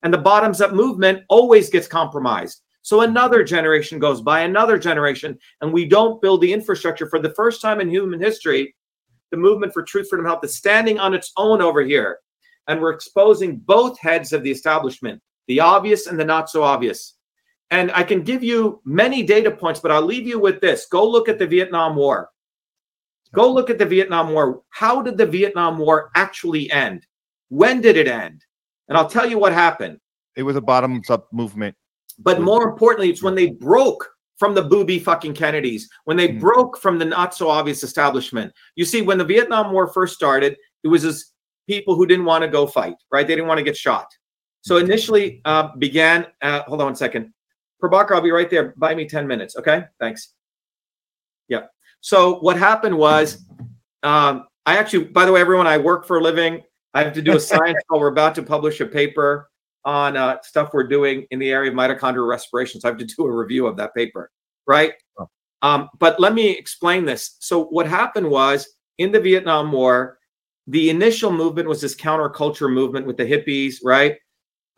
[0.04, 2.62] And the bottoms up movement always gets compromised.
[2.82, 7.34] So another generation goes by, another generation, and we don't build the infrastructure for the
[7.34, 8.76] first time in human history.
[9.32, 12.20] The movement for truth, freedom, health is standing on its own over here.
[12.68, 17.16] And we're exposing both heads of the establishment, the obvious and the not so obvious.
[17.72, 20.86] And I can give you many data points, but I'll leave you with this.
[20.86, 22.30] Go look at the Vietnam War.
[23.34, 24.62] Go look at the Vietnam War.
[24.70, 27.06] How did the Vietnam War actually end?
[27.49, 28.44] When did it end?
[28.88, 29.99] And I'll tell you what happened.
[30.36, 31.76] it was a bottoms up movement.
[32.19, 34.07] But more importantly, it's when they broke
[34.38, 36.40] from the booby fucking Kennedys, when they Mhm.
[36.40, 38.53] broke from the not so obvious establishment.
[38.76, 41.34] You see, when the Vietnam War first started, it was as
[41.68, 43.26] people who didn't want to go fight, right?
[43.26, 44.06] They didn't want to get shot.
[44.61, 47.34] So initially uh, began, uh, hold on one second.
[47.82, 48.76] Prabhakar, I'll be right there.
[48.78, 49.56] Buy me 10 minutes.
[49.57, 49.86] Okay.
[49.99, 50.34] Thanks.
[51.48, 51.65] Yeah.
[52.02, 53.44] So what happened was,
[54.03, 56.61] um, I actually, by the way, everyone, I work for a living.
[56.98, 57.99] I have to do a science call.
[57.99, 59.52] We're about to publish a paper
[59.86, 62.82] on uh, stuff we're doing in the area of mitochondrial respiration.
[62.82, 64.32] So I have to do a review of that paper,
[64.65, 64.94] right?
[65.19, 65.30] Oh.
[65.61, 67.38] Um, but let me explain this.
[67.40, 68.68] So what happened was
[68.98, 70.18] in the Vietnam War,
[70.65, 74.15] the initial movement was this counterculture movement with the hippies, right?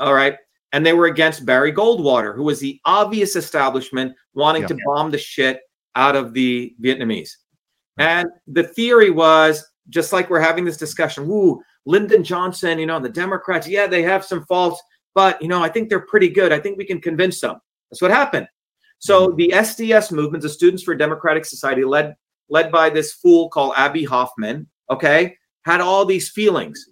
[0.01, 0.35] All right.
[0.73, 4.67] And they were against Barry Goldwater, who was the obvious establishment wanting Yeah.
[4.67, 5.61] to bomb the shit
[5.95, 7.31] out of the Vietnamese.
[7.97, 12.99] And the theory was just like we're having this discussion, ooh, Lyndon Johnson, you know,
[12.99, 14.81] the Democrats, yeah, they have some faults,
[15.15, 16.51] but, you know, I think they're pretty good.
[16.51, 17.59] I think we can convince them.
[17.89, 18.47] That's what happened.
[18.99, 22.15] So the SDS movement, the Students for Democratic Society, led
[22.49, 26.89] led by this fool called Abbie Hoffman, okay, had all these feelings.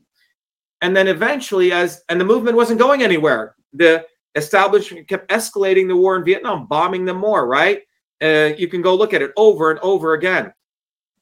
[0.81, 4.05] And then eventually, as and the movement wasn't going anywhere, the
[4.35, 7.81] establishment kept escalating the war in Vietnam, bombing them more, right?
[8.21, 10.53] Uh, you can go look at it over and over again.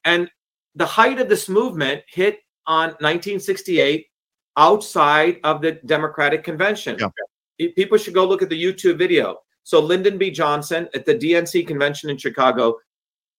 [0.04, 0.30] And
[0.74, 4.06] the height of this movement hit on 1968
[4.56, 6.98] outside of the Democratic Convention.
[6.98, 7.68] Yeah.
[7.74, 9.38] People should go look at the YouTube video.
[9.64, 10.30] So Lyndon B.
[10.30, 12.76] Johnson at the DNC convention in Chicago,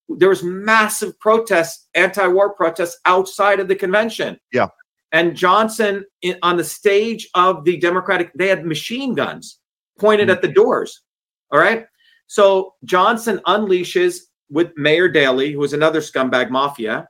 [0.09, 4.39] there was massive protests, anti-war protests outside of the convention.
[4.51, 4.67] Yeah.
[5.11, 9.59] And Johnson in, on the stage of the Democratic, they had machine guns
[9.99, 10.55] pointed at the mm-hmm.
[10.55, 11.01] doors.
[11.51, 11.85] All right.
[12.27, 17.07] So Johnson unleashes with Mayor Daley, who was another scumbag mafia,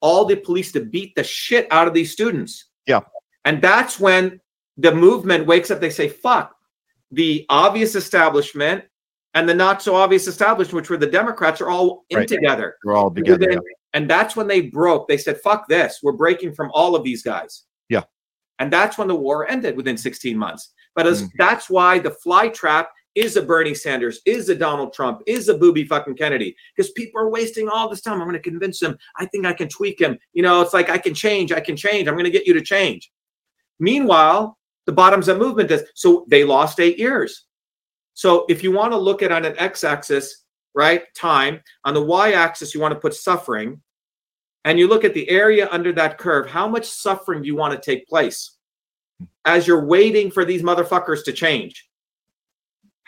[0.00, 2.66] all the police to beat the shit out of these students.
[2.86, 3.00] Yeah.
[3.44, 4.40] And that's when
[4.76, 5.80] the movement wakes up.
[5.80, 6.54] They say, fuck,
[7.10, 8.84] the obvious establishment
[9.34, 12.28] and the not so obvious establishment, which were the Democrats, are all in Right.
[12.28, 12.76] together.
[12.84, 13.38] We're all together.
[13.38, 13.60] Within-
[13.92, 15.08] And that's when they broke.
[15.08, 15.98] They said, fuck this.
[16.02, 17.64] We're breaking from all of these guys.
[17.88, 18.04] Yeah.
[18.58, 20.72] And that's when the war ended within 16 months.
[20.94, 21.30] But as, Mm.
[21.38, 25.54] that's why the fly trap is a Bernie Sanders, is a Donald Trump, is a
[25.56, 26.54] Bobby fucking Kennedy.
[26.74, 28.20] Because people are wasting all this time.
[28.20, 28.96] I'm going to convince them.
[29.16, 30.18] I think I can tweak him.
[30.32, 31.52] You know, it's like I can change.
[31.52, 32.08] I can change.
[32.08, 33.10] I'm going to get you to change.
[33.78, 35.82] Meanwhile, the bottoms up movement does.
[35.94, 37.46] So they lost eight years.
[38.14, 42.74] So if you want to look at on an x-axis, right, time, on the y-axis
[42.74, 43.80] you want to put suffering,
[44.64, 47.72] and you look at the area under that curve, how much suffering do you want
[47.72, 48.58] to take place
[49.46, 51.88] as you're waiting for these motherfuckers to change?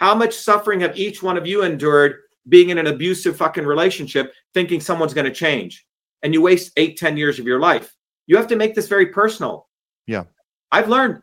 [0.02, 4.34] How much suffering have each one of you endured being in an abusive fucking relationship,
[4.52, 5.86] thinking someone's going to change,
[6.24, 7.94] and you waste eight, ten years of your life?
[8.26, 9.68] You have to make this very personal.
[10.08, 10.24] Yeah.
[10.72, 11.22] I've learned,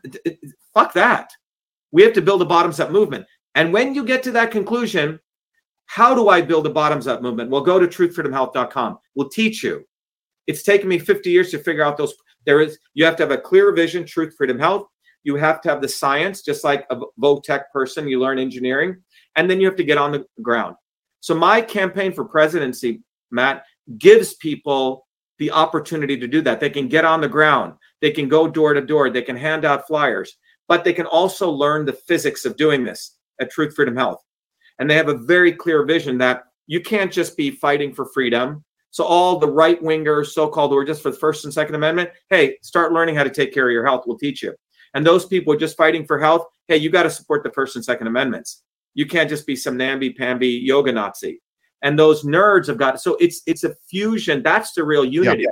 [0.72, 1.30] fuck that.
[1.92, 3.26] We have to build a bottoms up movement.
[3.54, 5.20] And when you get to that conclusion,
[5.84, 7.50] how do I build a bottoms up movement?
[7.50, 8.98] Well, go to truthfreedomhealth.com.
[9.14, 9.84] We'll teach you.
[10.46, 12.14] It's taken me 50 years to figure out those.
[12.46, 14.86] There is, you have to have a clear vision, truth, freedom, health.
[15.22, 18.96] You have to have the science, just like a Votech person, you learn engineering,
[19.36, 20.76] and then you have to get on the ground.
[21.20, 23.64] So, my campaign for presidency, Matt,
[23.98, 25.06] gives people
[25.38, 26.60] the opportunity to do that.
[26.60, 29.64] They can get on the ground, they can go door to door, they can hand
[29.64, 30.36] out flyers,
[30.68, 34.22] but they can also learn the physics of doing this at Truth, Freedom, Health.
[34.78, 38.64] And they have a very clear vision that you can't just be fighting for freedom.
[38.90, 42.10] So all the right wingers, so-called, who are just for the First and Second Amendment,
[42.28, 44.04] hey, start learning how to take care of your health.
[44.06, 44.54] We'll teach you.
[44.94, 47.84] And those people just fighting for health, hey, you got to support the First and
[47.84, 48.62] Second Amendments.
[48.94, 51.40] You can't just be some namby-pamby yoga Nazi.
[51.82, 54.42] And those nerds have got so it's it's a fusion.
[54.42, 55.46] That's the real unity.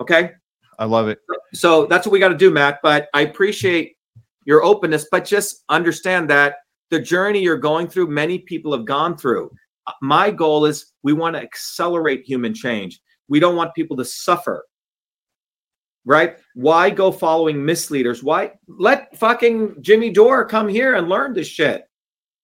[0.00, 0.32] Okay.
[0.78, 1.20] I love it.
[1.52, 2.80] So that's what we got to do, Matt.
[2.82, 3.96] But I appreciate
[4.44, 6.56] your openness, but just understand that
[6.90, 9.50] the journey you're going through, many people have gone through.
[10.02, 13.00] My goal is we want to accelerate human change.
[13.28, 14.66] We don't want people to suffer.
[16.06, 16.36] Right?
[16.54, 18.22] Why go following misleaders?
[18.22, 21.88] Why let fucking Jimmy Dore come here and learn this shit?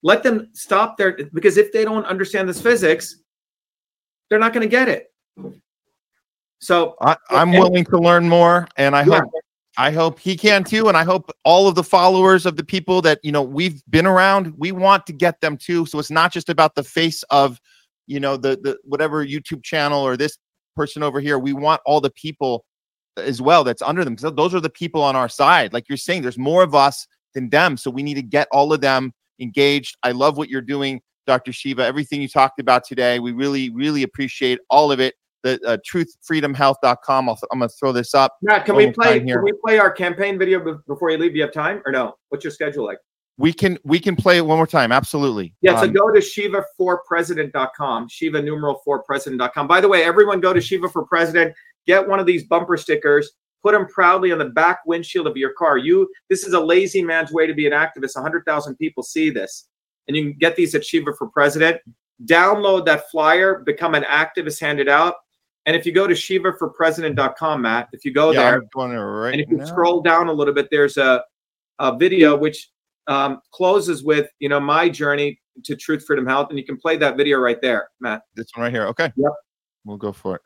[0.03, 3.16] Let them stop their because if they don't understand this physics,
[4.28, 5.12] they're not going to get it.
[6.61, 7.59] So I, I'm Okay.
[7.59, 9.20] willing to learn more, and I Yeah.
[9.20, 9.32] hope
[9.77, 13.01] I hope he can too, and I hope all of the followers of the people
[13.03, 15.87] that you know we've been around, we want to get them too.
[15.87, 17.61] So it's not just about the face of,
[18.07, 20.39] you know, the the whatever YouTube channel or this
[20.77, 21.39] person over here.
[21.39, 22.65] We want all the people
[23.21, 25.73] as well that's under them because those are the people on our side.
[25.73, 28.73] Like you're saying, there's more of us than them, so we need to get all
[28.73, 29.97] of them engaged.
[30.03, 31.53] I love what you're doing, Dr.
[31.53, 31.85] Shiva.
[31.85, 37.29] Everything you talked about today, we really, really appreciate all of it the uh, truthfreedomhealth.com.
[37.29, 38.37] I'll th- I'm going to throw this up.
[38.43, 39.21] Matt, can we play?
[39.21, 41.33] Can we play our campaign video be- before you leave?
[41.33, 42.15] Do you have time or no?
[42.29, 42.99] What's your schedule like?
[43.39, 44.93] We can we can play it one more time.
[44.93, 45.55] Absolutely.
[45.63, 49.67] Yeah, so Um, go to shiva4president.com, shiva numeral 4president.com.
[49.67, 51.55] By the way, everyone go to Shiva for President,
[51.86, 53.32] get one of these bumper stickers,
[53.62, 55.78] put them proudly on the back windshield of your car.
[55.78, 58.15] You this is a lazy man's way to be an activist.
[58.15, 59.69] 100,000 people see this.
[60.09, 61.81] And you can get these at Shiva for President.
[62.24, 65.15] Download that flyer, become an activist, hand it out.
[65.66, 69.07] And if you go to shivaforpresident.com, Matt, if you go yeah, there, I'm going there
[69.07, 69.65] right and if you now.
[69.65, 71.23] scroll down a little bit, there's a,
[71.78, 72.70] a video which
[73.07, 76.48] um, closes with, you know, my journey to truth, freedom, health.
[76.51, 78.23] And you can play that video right there, Matt.
[78.35, 78.86] this one right here.
[78.86, 79.12] Okay.
[79.16, 79.32] Yep.
[79.85, 80.43] We'll go for it.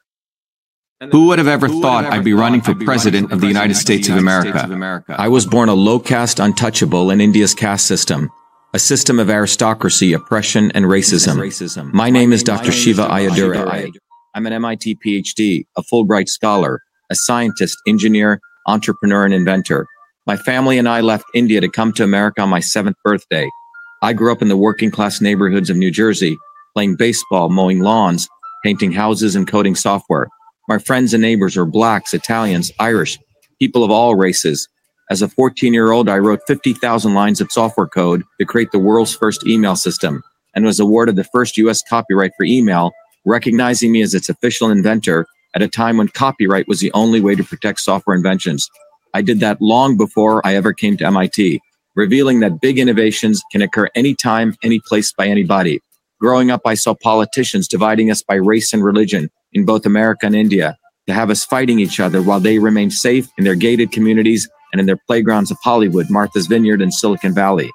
[1.11, 4.17] Who would have ever thought I'd be running for president of the United States of
[4.17, 5.05] America?
[5.09, 8.31] I was born a low caste untouchable in India's caste system,
[8.73, 11.93] a system of aristocracy, oppression, and racism.
[11.93, 12.73] My name is Dr.
[12.73, 13.93] Shiva Ayyadurai.
[14.35, 19.87] I'm an MIT PhD, a Fulbright scholar, a scientist, engineer, entrepreneur, and inventor.
[20.27, 23.49] My family and I left India to come to America on my seventh birthday.
[24.03, 26.37] I grew up in the working class neighborhoods of New Jersey,
[26.75, 28.29] playing baseball, mowing lawns,
[28.65, 30.29] painting houses, and coding software.
[30.67, 33.19] My friends and neighbors are blacks, Italians, Irish,
[33.59, 34.67] people of all races.
[35.11, 38.79] As a 14 year old, I wrote 50,000 lines of software code to create the
[38.79, 40.23] world's first email system
[40.55, 42.93] and was awarded the first US copyright for email,
[43.27, 47.35] recognizing me as its official inventor at a time when copyright was the only way
[47.35, 48.71] to protect software inventions.
[49.13, 51.61] I did that long before I ever came to MIT,
[51.95, 55.81] revealing that big innovations can occur anytime, any place by anybody.
[56.21, 60.35] Growing up, I saw politicians dividing us by race and religion in both America and
[60.35, 60.77] India
[61.07, 64.81] to have us fighting each other while they remain safe in their gated communities and
[64.81, 67.71] in their playgrounds of Hollywood, Martha's Vineyard, and Silicon Valley.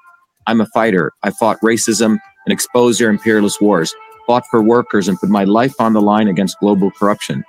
[0.46, 1.12] I'm a fighter.
[1.22, 3.94] I fought racism and exposed their imperialist wars,
[4.26, 7.44] fought for workers, and put my life on the line against global corruption.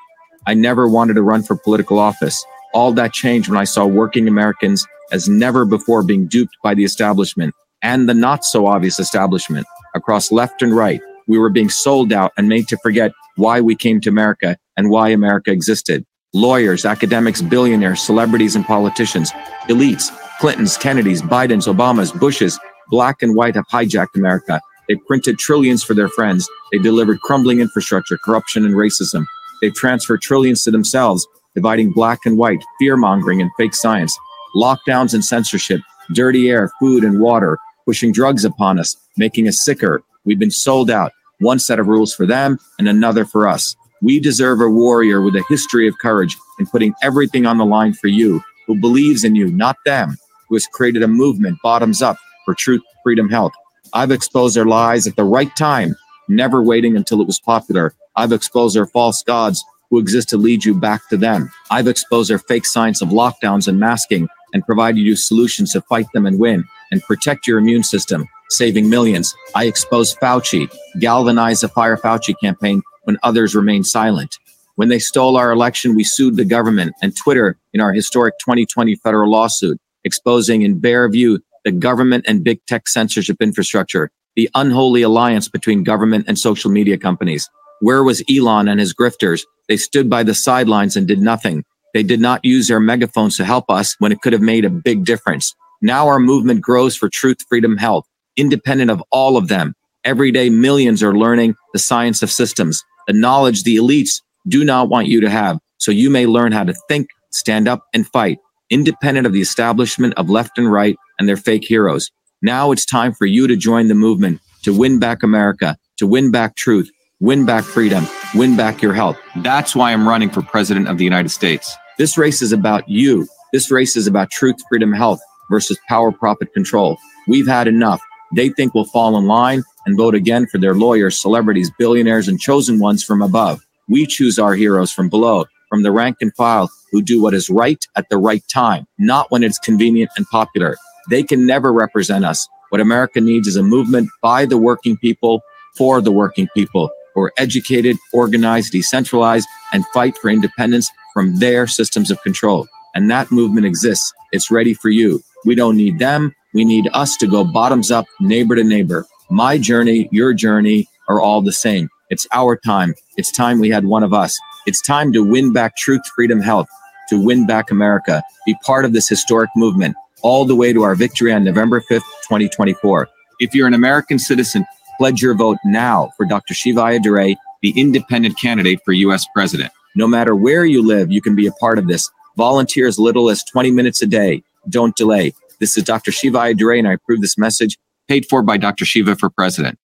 [0.48, 2.44] I never wanted to run for political office.
[2.74, 6.84] All that changed when I saw working Americans as never before being duped by the
[6.84, 11.02] establishment and the not so obvious establishment across left and right.
[11.32, 14.90] We were being sold out and made to forget why we came to America and
[14.90, 16.06] why America existed.
[16.34, 19.32] Lawyers, academics, billionaires, celebrities, and politicians,
[19.70, 22.60] elites, Clintons, Kennedys, Bidens, Obamas, Bushes,
[22.90, 24.60] black and white have hijacked America.
[24.90, 26.50] They printed trillions for their friends.
[26.74, 29.26] They delivered crumbling infrastructure, corruption, and racism.
[29.62, 31.26] They've transferred trillions to themselves,
[31.56, 34.14] dividing black and white, fear mongering, and fake science,
[34.54, 35.80] lockdowns and censorship,
[36.12, 40.04] dirty air, food, and water, pushing drugs upon us, making us sicker.
[40.26, 41.14] We've been sold out.
[41.42, 43.76] One set of rules for them and another for us.
[44.02, 47.94] We deserve a warrior with a history of courage and putting everything on the line
[47.94, 52.18] for you, who believes in you, not them, who has created a movement bottoms up
[52.46, 53.52] for truth, freedom, health.
[53.94, 55.96] I've exposed their lies at the right time,
[56.30, 57.94] never waiting until it was popular.
[58.16, 61.52] I've exposed their false gods who exist to lead you back to them.
[61.70, 66.08] I've exposed their fake science of lockdowns and masking and provided you solutions to fight
[66.14, 69.34] them and win and protect your immune system, saving millions.
[69.56, 74.38] I exposed Fauci, galvanized the Fire Fauci campaign when others remained silent.
[74.76, 78.96] When they stole our election, we sued the government and Twitter in our historic 2020
[78.96, 85.02] federal lawsuit, exposing in bare view the government and big tech censorship infrastructure, the unholy
[85.02, 87.50] alliance between government and social media companies.
[87.82, 89.44] Where was Elon and his grifters?
[89.68, 91.64] They stood by the sidelines and did nothing.
[91.94, 94.70] They did not use their megaphones to help us when it could have made a
[94.70, 95.54] big difference.
[95.82, 98.06] Now our movement grows for truth, freedom, health,
[98.38, 99.74] independent of all of them.
[100.04, 104.90] Every day, millions are learning the science of systems, the knowledge the elites do not
[104.90, 108.40] want you to have, so you may learn how to think, stand up, and fight,
[108.70, 112.10] independent of the establishment of left and right and their fake heroes.
[112.42, 116.32] Now it's time for you to join the movement to win back America, to win
[116.32, 116.90] back truth,
[117.20, 119.18] win back freedom, win back your health.
[119.38, 121.76] That's why I'm running for president of the United States.
[121.98, 123.28] This race is about you.
[123.54, 126.98] This race is about truth, freedom, health versus power, profit, control.
[127.28, 128.02] We've had enough.
[128.36, 132.40] They think we'll fall in line and vote again for their lawyers, celebrities, billionaires, and
[132.40, 133.66] chosen ones from above.
[133.88, 137.50] We choose our heroes from below, from the rank and file who do what is
[137.50, 140.76] right at the right time, not when it's convenient and popular.
[141.10, 142.48] They can never represent us.
[142.70, 145.42] What America needs is a movement by the working people,
[145.78, 151.68] for the working people, who are educated, organized, decentralized, and fight for independence from their
[151.68, 152.68] systems of control.
[152.94, 154.14] And that movement exists.
[154.32, 155.22] It's ready for you.
[155.46, 156.36] We don't need them.
[156.54, 159.06] We need us to go bottoms up, neighbor to neighbor.
[159.30, 161.90] My journey, your journey are all the same.
[162.10, 162.94] It's our time.
[163.18, 164.38] It's time we had one of us.
[164.68, 166.68] It's time to win back truth, freedom, health,
[167.10, 168.22] to win back America.
[168.46, 172.04] Be part of this historic movement all the way to our victory on November 5th,
[172.28, 173.08] 2024.
[173.40, 174.66] If you're an American citizen,
[174.98, 176.54] pledge your vote now for Dr.
[176.54, 179.26] Shiva Ayyadurai, the independent candidate for U.S.
[179.34, 179.72] president.
[179.96, 182.10] No matter where you live, you can be a part of this.
[182.38, 184.44] Volunteer as little as 20 minutes a day.
[184.70, 185.34] Don't delay.
[185.62, 186.12] This is Dr.
[186.12, 187.78] Shiva Ayyadurai, and I approve this message
[188.08, 188.84] paid for by Dr.
[188.84, 189.78] Shiva for president.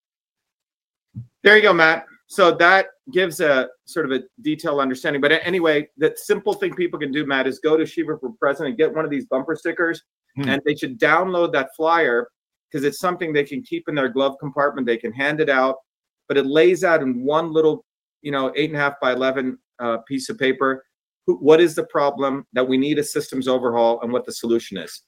[1.44, 2.08] There you go, Matt.
[2.26, 5.22] So that gives a sort of a detailed understanding.
[5.22, 8.76] But anyway, the simple thing people can do, Matt, is go to Shiva for President,
[8.78, 10.02] get one of these bumper stickers,
[10.36, 10.50] Hmm.
[10.50, 12.28] and they should download that flyer
[12.70, 14.86] because it's something they can keep in their glove compartment.
[14.86, 15.78] They can hand it out,
[16.28, 17.86] but it lays out in one little,
[18.24, 20.84] you know, eight and a half by 11 uh, piece of paper
[21.28, 25.02] what is the problem that we need a systems overhaul and what the solution is.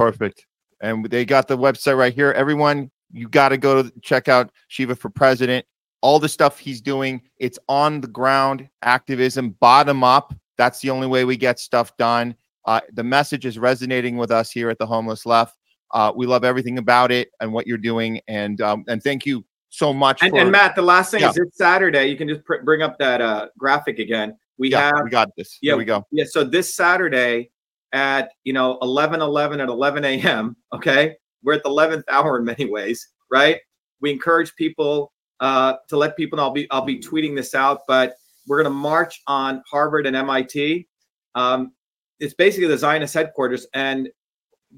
[0.00, 0.46] Perfect.
[0.80, 2.32] And they got the website right here.
[2.32, 5.66] Everyone, you got to go to check out Shiva for President.
[6.00, 10.32] All the stuff he's doing, it's on the ground activism, bottom up.
[10.56, 12.34] That's the only way we get stuff done.
[12.64, 15.58] Uh, the message is resonating with us here at the Homeless Left.
[15.92, 19.44] Uh, we love everything about it and what you're doing, and um, and thank you
[19.68, 20.22] so much.
[20.22, 21.30] And, for, and Matt, the last thing Yeah.
[21.30, 22.06] is it's Saturday.
[22.06, 24.34] You can just pr- bring up that uh, graphic again.
[24.56, 25.58] We yeah, have we got this.
[25.60, 26.06] Yeah, Here we go.
[26.10, 27.50] Yeah, so this Saturday
[27.92, 30.56] at you know 11 11 at 11 a.m.
[30.72, 33.58] Okay, we're at the 11th hour in many ways, right?
[34.00, 36.44] We encourage people uh, to let people know.
[36.44, 38.14] I'll be I'll be tweeting this out, but
[38.46, 40.86] we're going to march on Harvard and MIT.
[41.34, 41.72] Um,
[42.18, 44.08] it's basically the Zionist headquarters, and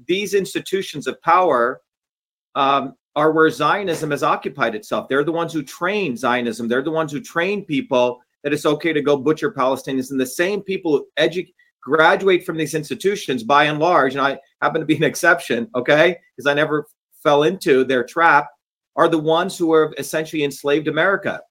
[0.07, 1.81] these institutions of power
[2.55, 5.07] um, are where Zionism has occupied itself.
[5.07, 6.67] They're the ones who train Zionism.
[6.67, 10.25] They're the ones who train people that it's okay to go butcher Palestinians, and the
[10.25, 11.53] same people who educate
[11.83, 16.17] graduate from these institutions by and large, and I happen to be an exception, okay,
[16.35, 16.87] because I never
[17.21, 18.47] fell into their trap,
[18.95, 21.41] are the ones who have essentially enslaved America.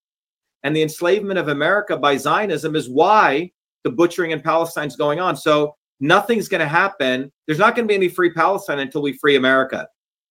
[0.63, 3.51] And the enslavement of America by Zionism is why
[3.85, 5.37] the butchering in Palestine is going on.
[5.37, 7.33] So nothing's going to happen.
[7.47, 9.89] There's not going to be any free Palestine until we free America.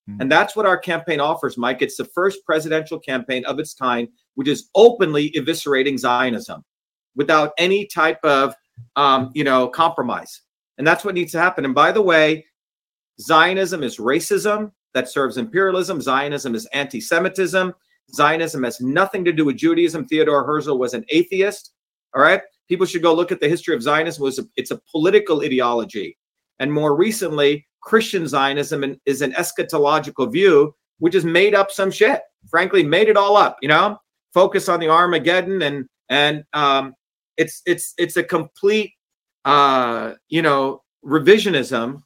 [0.07, 0.21] Hmm.
[0.21, 1.81] And that's what our campaign offers, Mike.
[1.81, 6.63] It's the first presidential campaign of its kind, which is openly eviscerating Zionism
[7.15, 8.55] without any type of
[8.95, 10.41] um, you know, compromise.
[10.77, 11.65] And that's what needs to happen.
[11.65, 12.45] And by the way,
[13.19, 16.01] Zionism is racism that serves imperialism.
[16.01, 17.73] Zionism is anti-Semitism.
[18.13, 20.05] Zionism has nothing to do with Judaism.
[20.05, 21.73] Theodore Herzl was an atheist.
[22.15, 22.41] All right.
[22.67, 24.49] People should go look at the history of Zionism.
[24.55, 26.17] It's a political ideology.
[26.59, 32.21] And more recently, Christian Zionism is an eschatological view, which has made up some shit.
[32.49, 33.57] Frankly, made it all up.
[33.61, 33.97] You know,
[34.33, 36.93] focus on the Armageddon and and um,
[37.41, 38.91] it's it's it's a complete
[39.45, 42.01] uh you know revisionism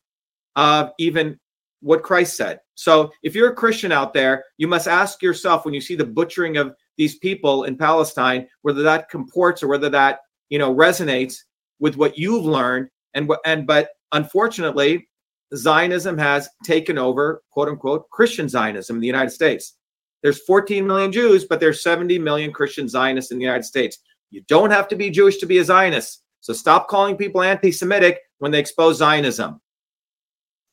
[0.55, 1.37] of even
[1.81, 2.59] what christ said.
[2.75, 6.05] So if you're a christian out there you must ask yourself when you see the
[6.05, 11.35] butchering of these people in palestine whether that comports or whether that you know resonates
[11.79, 15.07] with what you've learned and and but unfortunately
[15.55, 19.75] zionism has taken over quote unquote christian zionism in the united states.
[20.23, 23.99] There's 14 million jews but there's 70 million christian zionists in the united states
[24.31, 26.23] you don't have to be Jewish to be a Zionist.
[26.41, 29.61] So stop calling people anti Semitic when they expose Zionism.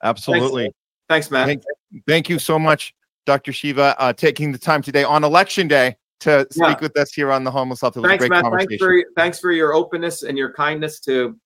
[0.03, 0.73] Absolutely.
[1.09, 1.47] Thanks, Matt.
[1.47, 1.63] Thank,
[2.07, 2.95] thank you so much,
[3.27, 3.53] Dr.
[3.53, 6.77] Shiva, uh, taking the time today on election day to speak Yeah.
[6.81, 7.97] with us here on the Homeless Left.
[7.97, 8.43] It was thanks, a great Matt.
[8.45, 8.69] conversation.
[8.69, 11.39] Thanks for, thanks for your openness and your kindness to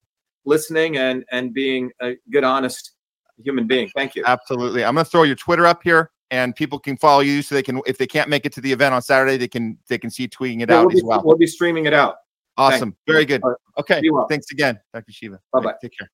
[0.45, 2.93] listening and, and being a good, honest
[3.43, 3.89] human being.
[3.95, 4.23] Thank you.
[4.25, 4.83] Absolutely.
[4.83, 7.63] I'm going to throw your Twitter up here and people can follow you so they
[7.63, 10.09] can if they can't make it to the event on Saturday, they can they can
[10.09, 11.21] see you tweeting it Yeah, out we'll, be, as well.
[11.23, 12.17] we'll be streaming it out.
[12.57, 12.95] Awesome.
[13.05, 13.41] Very good.
[13.43, 13.55] Right.
[13.77, 14.01] Okay.
[14.11, 14.27] Well.
[14.27, 15.11] Thanks again, Dr.
[15.11, 15.39] Shiva.
[15.53, 15.75] Bye-bye.
[15.81, 16.09] Take care.